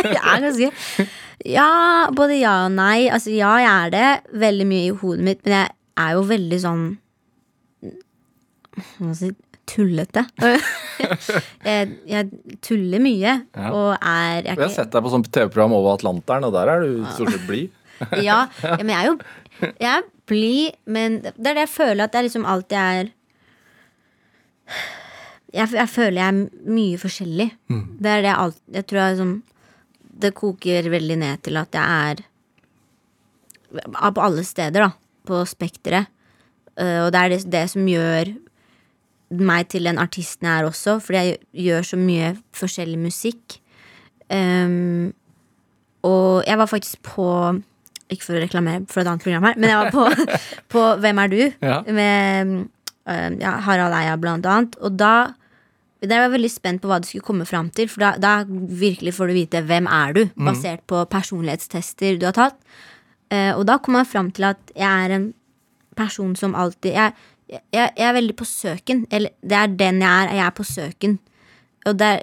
Jeg 0.00 0.16
er 0.16 0.42
ganske 0.46 1.06
Ja, 1.48 1.68
både 2.16 2.38
ja 2.40 2.54
og 2.66 2.74
nei. 2.76 3.08
Altså, 3.12 3.32
ja, 3.34 3.52
jeg 3.60 3.70
er 3.70 3.92
det 3.94 4.40
veldig 4.40 4.66
mye 4.68 4.88
i 4.88 4.96
hodet 5.02 5.24
mitt, 5.26 5.40
men 5.44 5.54
jeg 5.56 5.70
er 6.04 6.16
jo 6.16 6.24
veldig 6.28 6.58
sånn 6.62 6.84
Hva 8.98 9.14
si 9.18 9.30
tullete. 9.70 10.24
jeg, 11.68 11.90
jeg 12.10 12.56
tuller 12.64 13.02
mye, 13.04 13.34
Ja. 13.54 13.68
og 13.70 13.90
er 14.00 14.40
jeg, 14.40 14.56
jeg 14.56 14.58
har 14.64 14.72
sett 14.74 14.90
deg 14.94 15.04
på 15.04 15.12
sånn 15.12 15.26
TV-program 15.28 15.76
over 15.76 15.94
Atlanteren, 15.98 16.46
og 16.48 16.54
der 16.56 16.72
er 16.72 16.82
du 16.82 17.04
stort 17.14 17.30
sett 17.36 17.46
blid. 17.46 17.70
ja, 18.26 18.40
ja, 18.64 18.76
men 18.80 18.90
jeg 18.90 18.98
er 18.98 19.08
jo 19.10 19.16
Jeg 19.60 19.90
er 19.92 20.04
blid, 20.30 20.76
men 20.88 21.18
det 21.22 21.34
er 21.50 21.58
det 21.60 21.64
jeg 21.66 21.72
føler 21.74 22.06
at 22.06 22.14
jeg 22.16 22.26
liksom 22.30 22.46
alltid 22.48 22.78
er 22.80 23.10
jeg, 25.50 25.66
jeg 25.74 25.88
føler 25.90 26.16
jeg 26.20 26.28
er 26.30 26.68
mye 26.70 26.98
forskjellig. 27.02 27.48
Det 28.00 28.10
er 28.12 28.22
det 28.22 28.34
alltid 28.38 28.76
Jeg 28.78 28.86
tror 28.86 29.00
jeg 29.00 29.14
liksom 29.16 29.32
Det 30.22 30.30
koker 30.38 30.88
veldig 30.92 31.16
ned 31.18 31.42
til 31.42 31.58
at 31.58 31.74
jeg 31.74 32.12
er 32.12 32.22
På 34.14 34.22
alle 34.24 34.44
steder, 34.46 34.86
da. 34.86 34.90
På 35.26 35.42
spekteret. 35.46 36.06
Eh, 36.78 37.00
og 37.04 37.10
det 37.12 37.20
er 37.20 37.32
det, 37.34 37.40
det 37.52 37.64
som 37.74 37.86
gjør 37.90 38.30
meg 39.30 39.68
til 39.70 39.86
den 39.86 40.00
artisten 40.02 40.48
jeg 40.48 40.60
er 40.60 40.66
også, 40.66 40.98
fordi 41.02 41.18
jeg 41.18 41.38
gjør 41.66 41.86
så 41.92 41.98
mye 42.00 42.32
forskjellig 42.56 42.98
musikk. 42.98 43.58
Um, 44.30 45.12
og 46.06 46.46
jeg 46.46 46.58
var 46.58 46.70
faktisk 46.70 47.02
på 47.02 47.26
Ikke 48.10 48.24
for 48.24 48.38
å 48.38 48.42
reklamere 48.42 48.86
for 48.90 49.02
et 49.02 49.08
annet 49.10 49.22
program 49.22 49.44
her, 49.46 49.58
men 49.58 49.70
jeg 49.70 49.78
var 49.78 49.90
på, 49.94 50.28
på 50.74 50.84
Hvem 51.02 51.18
er 51.22 51.30
du? 51.30 51.40
Ja. 51.62 51.76
Med 51.86 52.54
um, 52.54 53.36
ja, 53.38 53.52
Harald 53.66 53.94
Eia, 53.94 54.16
blant 54.18 54.46
annet. 54.46 54.78
Og 54.82 54.96
da 54.98 55.14
der 56.00 56.16
var 56.16 56.30
jeg 56.30 56.32
veldig 56.38 56.48
spent 56.48 56.80
på 56.80 56.88
hva 56.88 56.96
du 57.02 57.06
skulle 57.06 57.26
komme 57.26 57.44
fram 57.44 57.68
til. 57.76 57.90
For 57.92 58.00
da, 58.00 58.14
da 58.16 58.46
virkelig 58.48 59.12
får 59.18 59.28
du 59.28 59.36
vite 59.36 59.60
hvem 59.68 59.86
er 59.92 60.14
du, 60.16 60.22
basert 60.40 60.80
på 60.88 61.02
personlighetstester 61.12 62.16
du 62.16 62.24
har 62.24 62.38
tatt. 62.38 62.56
Uh, 63.30 63.52
og 63.58 63.66
da 63.68 63.76
kom 63.78 63.98
jeg 64.00 64.08
fram 64.10 64.30
til 64.34 64.48
at 64.48 64.72
jeg 64.74 64.88
er 64.88 65.14
en 65.14 65.28
person 65.98 66.32
som 66.38 66.56
alltid 66.56 66.96
Jeg, 66.96 67.12
jeg, 67.50 67.62
jeg 67.74 68.06
er 68.08 68.14
veldig 68.16 68.36
på 68.38 68.46
søken. 68.48 69.06
Eller 69.10 69.34
det 69.42 69.58
er 69.58 69.74
den 69.80 70.04
jeg 70.04 70.10
er. 70.10 70.36
Jeg 70.38 70.46
er 70.46 70.54
på 70.56 70.66
søken. 70.68 71.18
Og 71.86 71.98
det 71.98 72.12
er 72.14 72.22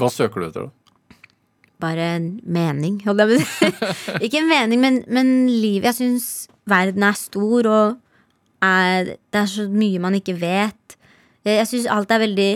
Hva 0.00 0.08
søker 0.10 0.42
du 0.42 0.48
etter, 0.48 0.68
da? 0.68 0.84
bare 1.84 2.06
en 2.16 2.28
mening. 2.44 3.00
Ikke 4.24 4.40
en 4.40 4.48
mening, 4.48 4.80
men, 4.80 5.02
men 5.08 5.32
livet. 5.50 5.90
Jeg 5.90 5.98
syns 5.98 6.28
verden 6.70 7.04
er 7.04 7.18
stor, 7.18 7.68
og 7.68 8.64
er, 8.64 9.14
det 9.32 9.42
er 9.42 9.50
så 9.50 9.66
mye 9.68 10.00
man 10.02 10.16
ikke 10.16 10.36
vet. 10.40 10.96
Jeg, 11.44 11.58
jeg 11.60 11.68
syns 11.70 11.90
alt 11.92 12.14
er 12.14 12.22
veldig 12.24 12.52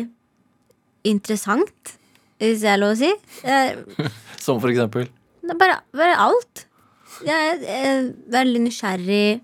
interessant, 1.09 1.95
hvis 2.41 2.65
det 2.65 2.73
er 2.73 2.81
lov 2.81 2.95
å 2.97 3.01
si. 3.03 3.11
Jeg, 3.45 4.09
Som 4.45 4.63
for 4.63 4.73
eksempel? 4.73 5.11
Bare, 5.59 5.81
bare 5.97 6.17
alt. 6.29 6.65
Jeg 7.27 7.59
jeg 7.65 7.85
er 7.91 8.11
veldig 8.33 8.65
nysgjerrig. 8.69 9.41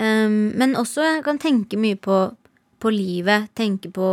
Um, 0.00 0.52
men 0.58 0.76
også 0.78 1.04
jeg 1.04 1.24
kan 1.26 1.40
tenke 1.42 1.78
mye 1.80 1.98
på, 2.00 2.20
på 2.80 2.92
livet. 2.92 3.50
Tenke 3.58 3.92
på 3.92 4.12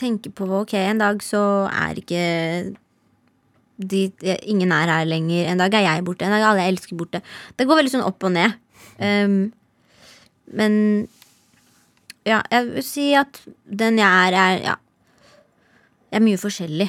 Tenke 0.00 0.30
på 0.32 0.46
ok, 0.62 0.72
en 0.80 1.00
dag 1.02 1.18
så 1.20 1.68
er 1.68 1.98
ikke 2.00 2.20
de, 3.76 4.06
Ingen 4.48 4.72
er 4.72 4.88
her 4.88 5.04
lenger. 5.04 5.50
En 5.50 5.60
dag 5.60 5.74
er 5.76 5.84
jeg 5.84 6.04
borte. 6.06 6.24
En 6.24 6.32
dag 6.32 6.40
er 6.40 6.48
alle 6.48 6.64
jeg 6.64 6.74
elsker 6.74 6.96
borte. 6.96 7.20
Det 7.56 7.66
går 7.68 7.82
veldig 7.82 7.92
sånn 7.92 8.06
opp 8.06 8.24
og 8.24 8.32
ned. 8.32 8.56
Um, 8.96 9.50
men 10.56 10.74
ja, 12.24 12.40
jeg 12.50 12.70
vil 12.70 12.86
si 12.86 13.10
at 13.16 13.42
den 13.64 14.00
jeg 14.00 14.08
er, 14.08 14.36
er 14.36 14.64
ja, 14.64 14.78
Jeg 16.10 16.18
er 16.18 16.26
mye 16.26 16.40
forskjellig. 16.40 16.88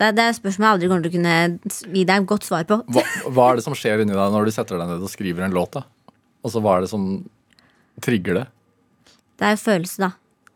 Det, 0.00 0.08
det 0.16 0.22
er 0.24 0.32
et 0.32 0.40
spørsmål 0.40 0.66
jeg 0.66 0.74
aldri 0.74 0.88
kommer 0.90 1.04
til 1.04 1.12
å 1.12 1.16
kunne 1.20 1.94
gi 1.94 2.02
deg 2.08 2.16
et 2.16 2.28
godt 2.32 2.48
svar 2.48 2.64
på. 2.66 2.80
Hva, 2.90 3.04
hva 3.30 3.50
er 3.50 3.60
det 3.60 3.64
som 3.68 3.76
skjer 3.78 4.02
inni 4.02 4.16
deg 4.16 4.32
når 4.34 4.48
du 4.48 4.54
setter 4.54 4.80
deg 4.80 4.90
ned 4.90 5.04
og 5.04 5.12
skriver 5.12 5.46
en 5.46 5.54
låt? 5.54 5.76
da? 5.76 5.84
Altså, 6.42 6.62
Hva 6.62 6.76
er 6.76 6.84
det 6.84 6.90
som 6.92 7.06
trigger 8.02 8.40
det? 8.40 8.46
Det 9.38 9.48
er 9.48 9.60
følelse, 9.60 10.08
da. 10.08 10.10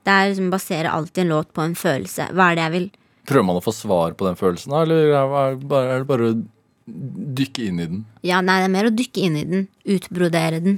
Det 0.06 0.14
er 0.14 0.28
liksom 0.30 0.50
baserer 0.52 0.90
alltid 0.92 1.24
en 1.24 1.32
låt 1.34 1.52
på 1.54 1.64
en 1.64 1.74
følelse. 1.78 2.28
Hva 2.34 2.50
er 2.50 2.58
det 2.58 2.66
jeg 2.66 2.74
vil 2.76 2.88
Prøver 3.26 3.42
man 3.48 3.56
å 3.58 3.62
få 3.64 3.72
svar 3.74 4.12
på 4.14 4.22
den 4.28 4.36
følelsen, 4.38 4.70
da, 4.70 4.84
eller 4.84 5.08
er 5.10 5.56
det 5.56 5.66
bare, 5.66 5.86
er 5.90 6.04
det 6.04 6.06
bare 6.06 6.26
å 6.28 6.34
dykke 7.40 7.64
inn 7.66 7.80
i 7.82 7.86
den? 7.90 8.04
Ja, 8.22 8.38
nei, 8.38 8.60
det 8.62 8.68
er 8.68 8.74
mer 8.76 8.86
å 8.86 8.92
dykke 8.94 9.24
inn 9.26 9.38
i 9.40 9.42
den. 9.48 9.64
Utbrodere 9.96 10.60
den. 10.62 10.76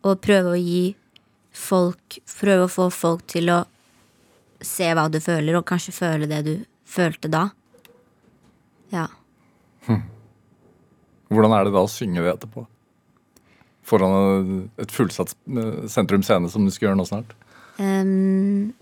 Og 0.00 0.16
prøve 0.24 0.54
å 0.54 0.60
gi 0.62 0.94
folk 1.58 2.20
Prøve 2.38 2.68
å 2.68 2.70
få 2.70 2.86
folk 2.94 3.26
til 3.28 3.50
å 3.52 3.58
se 4.64 4.88
hva 4.94 5.08
du 5.12 5.18
føler, 5.20 5.58
og 5.58 5.66
kanskje 5.68 5.94
føle 5.96 6.28
det 6.30 6.40
du 6.46 6.52
følte 6.88 7.28
da. 7.30 7.48
Ja. 8.94 9.08
Hvordan 11.28 11.52
er 11.52 11.68
det 11.68 11.74
da 11.76 11.84
å 11.84 11.90
synge 11.92 12.24
det 12.24 12.32
etterpå? 12.32 12.64
Foran 13.88 14.68
et 14.80 14.92
fullsatt 14.92 15.32
eh, 15.48 15.86
sentrum 15.88 16.22
scene, 16.26 16.50
som 16.52 16.64
du 16.66 16.70
skal 16.74 16.86
gjøre 16.90 17.00
nå 17.00 17.06
snart? 17.08 17.30
Um, 17.78 18.74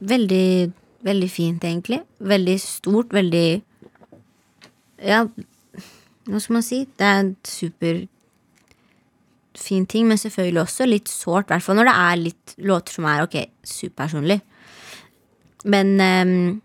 veldig, 0.00 0.72
veldig 1.06 1.30
fint, 1.30 1.64
egentlig. 1.64 2.00
Veldig 2.18 2.56
stort, 2.62 3.12
veldig 3.14 3.62
Ja, 5.04 5.26
Hva 6.26 6.38
skal 6.40 6.56
man 6.56 6.64
si? 6.66 6.78
Det 6.98 7.06
er 7.06 7.18
en 7.20 7.36
superfin 7.46 8.08
ting, 9.86 10.04
men 10.08 10.18
selvfølgelig 10.18 10.62
også 10.64 10.86
litt 10.88 11.08
sårt. 11.12 11.46
I 11.46 11.52
hvert 11.54 11.66
fall 11.66 11.78
når 11.78 11.86
det 11.90 11.96
er 12.02 12.22
litt 12.24 12.46
låter 12.66 12.92
som 12.96 13.04
er 13.06 13.22
ok, 13.26 13.36
superpersonlig. 13.62 14.40
Men 15.66 15.86
um, 16.00 16.62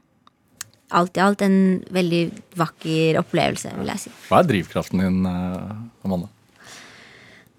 alt 0.95 1.17
i 1.17 1.24
alt 1.24 1.41
en 1.45 1.57
veldig 1.93 2.22
vakker 2.59 3.19
opplevelse, 3.22 3.72
vil 3.78 3.91
jeg 3.93 4.03
si. 4.05 4.11
Hva 4.28 4.41
er 4.41 4.49
drivkraften 4.49 5.03
din, 5.03 5.19
eh, 5.28 6.05
Amanda? 6.05 6.28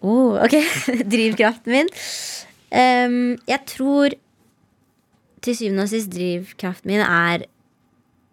Oh, 0.02 0.34
ok, 0.42 0.56
drivkraften 1.12 1.72
min. 1.72 1.90
Um, 2.72 3.38
jeg 3.46 3.60
tror 3.70 4.14
til 5.42 5.56
syvende 5.58 5.84
og 5.86 5.92
sist 5.92 6.10
drivkraften 6.10 6.90
min 6.90 7.02
er 7.04 7.46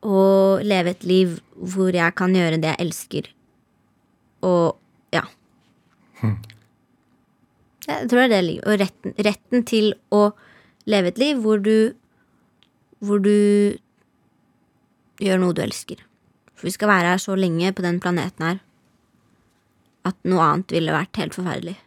å 0.06 0.22
leve 0.66 0.96
et 0.96 1.06
liv 1.06 1.36
hvor 1.60 1.94
jeg 1.94 2.16
kan 2.18 2.34
gjøre 2.34 2.58
det 2.62 2.72
jeg 2.72 2.86
elsker. 2.88 3.30
Og 4.48 4.80
ja. 5.14 5.26
Jeg 7.86 8.08
tror 8.10 8.22
det 8.22 8.26
er 8.26 8.34
det 8.34 8.44
ligger. 8.48 8.66
Og 8.66 8.82
retten, 8.82 9.16
retten 9.28 9.66
til 9.68 9.92
å 10.16 10.30
leve 10.90 11.12
et 11.12 11.22
liv 11.22 11.42
hvor 11.44 11.62
du 11.64 11.96
Hvor 13.00 13.22
du 13.24 13.78
gjør 15.24 15.38
noe 15.40 15.56
du 15.56 15.62
elsker. 15.64 16.02
For 16.52 16.68
vi 16.68 16.74
skal 16.76 16.90
være 16.92 17.14
her 17.14 17.22
så 17.24 17.38
lenge 17.40 17.72
på 17.72 17.86
den 17.86 18.02
planeten 18.04 18.44
her 18.44 18.58
at 20.08 20.18
noe 20.28 20.44
annet 20.46 20.74
ville 20.76 20.96
vært 20.96 21.20
helt 21.22 21.38
forferdelig. 21.38 21.78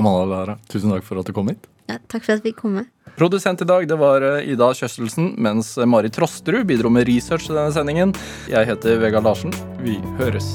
Amanda 0.00 0.24
Lara, 0.28 0.56
tusen 0.70 0.92
takk 0.94 1.04
for 1.06 1.20
at 1.20 1.28
du 1.28 1.34
kom 1.36 1.50
hit. 1.52 1.66
Ja, 1.90 1.98
takk 2.08 2.24
for 2.24 2.36
at 2.36 2.44
vi 2.44 2.52
fikk 2.52 2.60
komme. 2.62 2.86
Produsent 3.18 3.64
i 3.64 3.68
dag 3.68 3.88
det 3.90 3.98
var 4.00 4.24
eh, 4.24 4.52
Ida 4.52 4.70
Kjøstelsen, 4.76 5.34
mens 5.42 5.74
Mari 5.90 6.12
Trosterud 6.14 6.68
bidro 6.68 6.92
med 6.92 7.08
research 7.10 7.50
til 7.50 7.58
denne 7.58 7.74
sendingen. 7.74 8.14
Jeg 8.50 8.70
heter 8.70 9.02
Vegard 9.02 9.26
Larsen. 9.26 9.54
Vi 9.82 9.98
høres. 10.20 10.54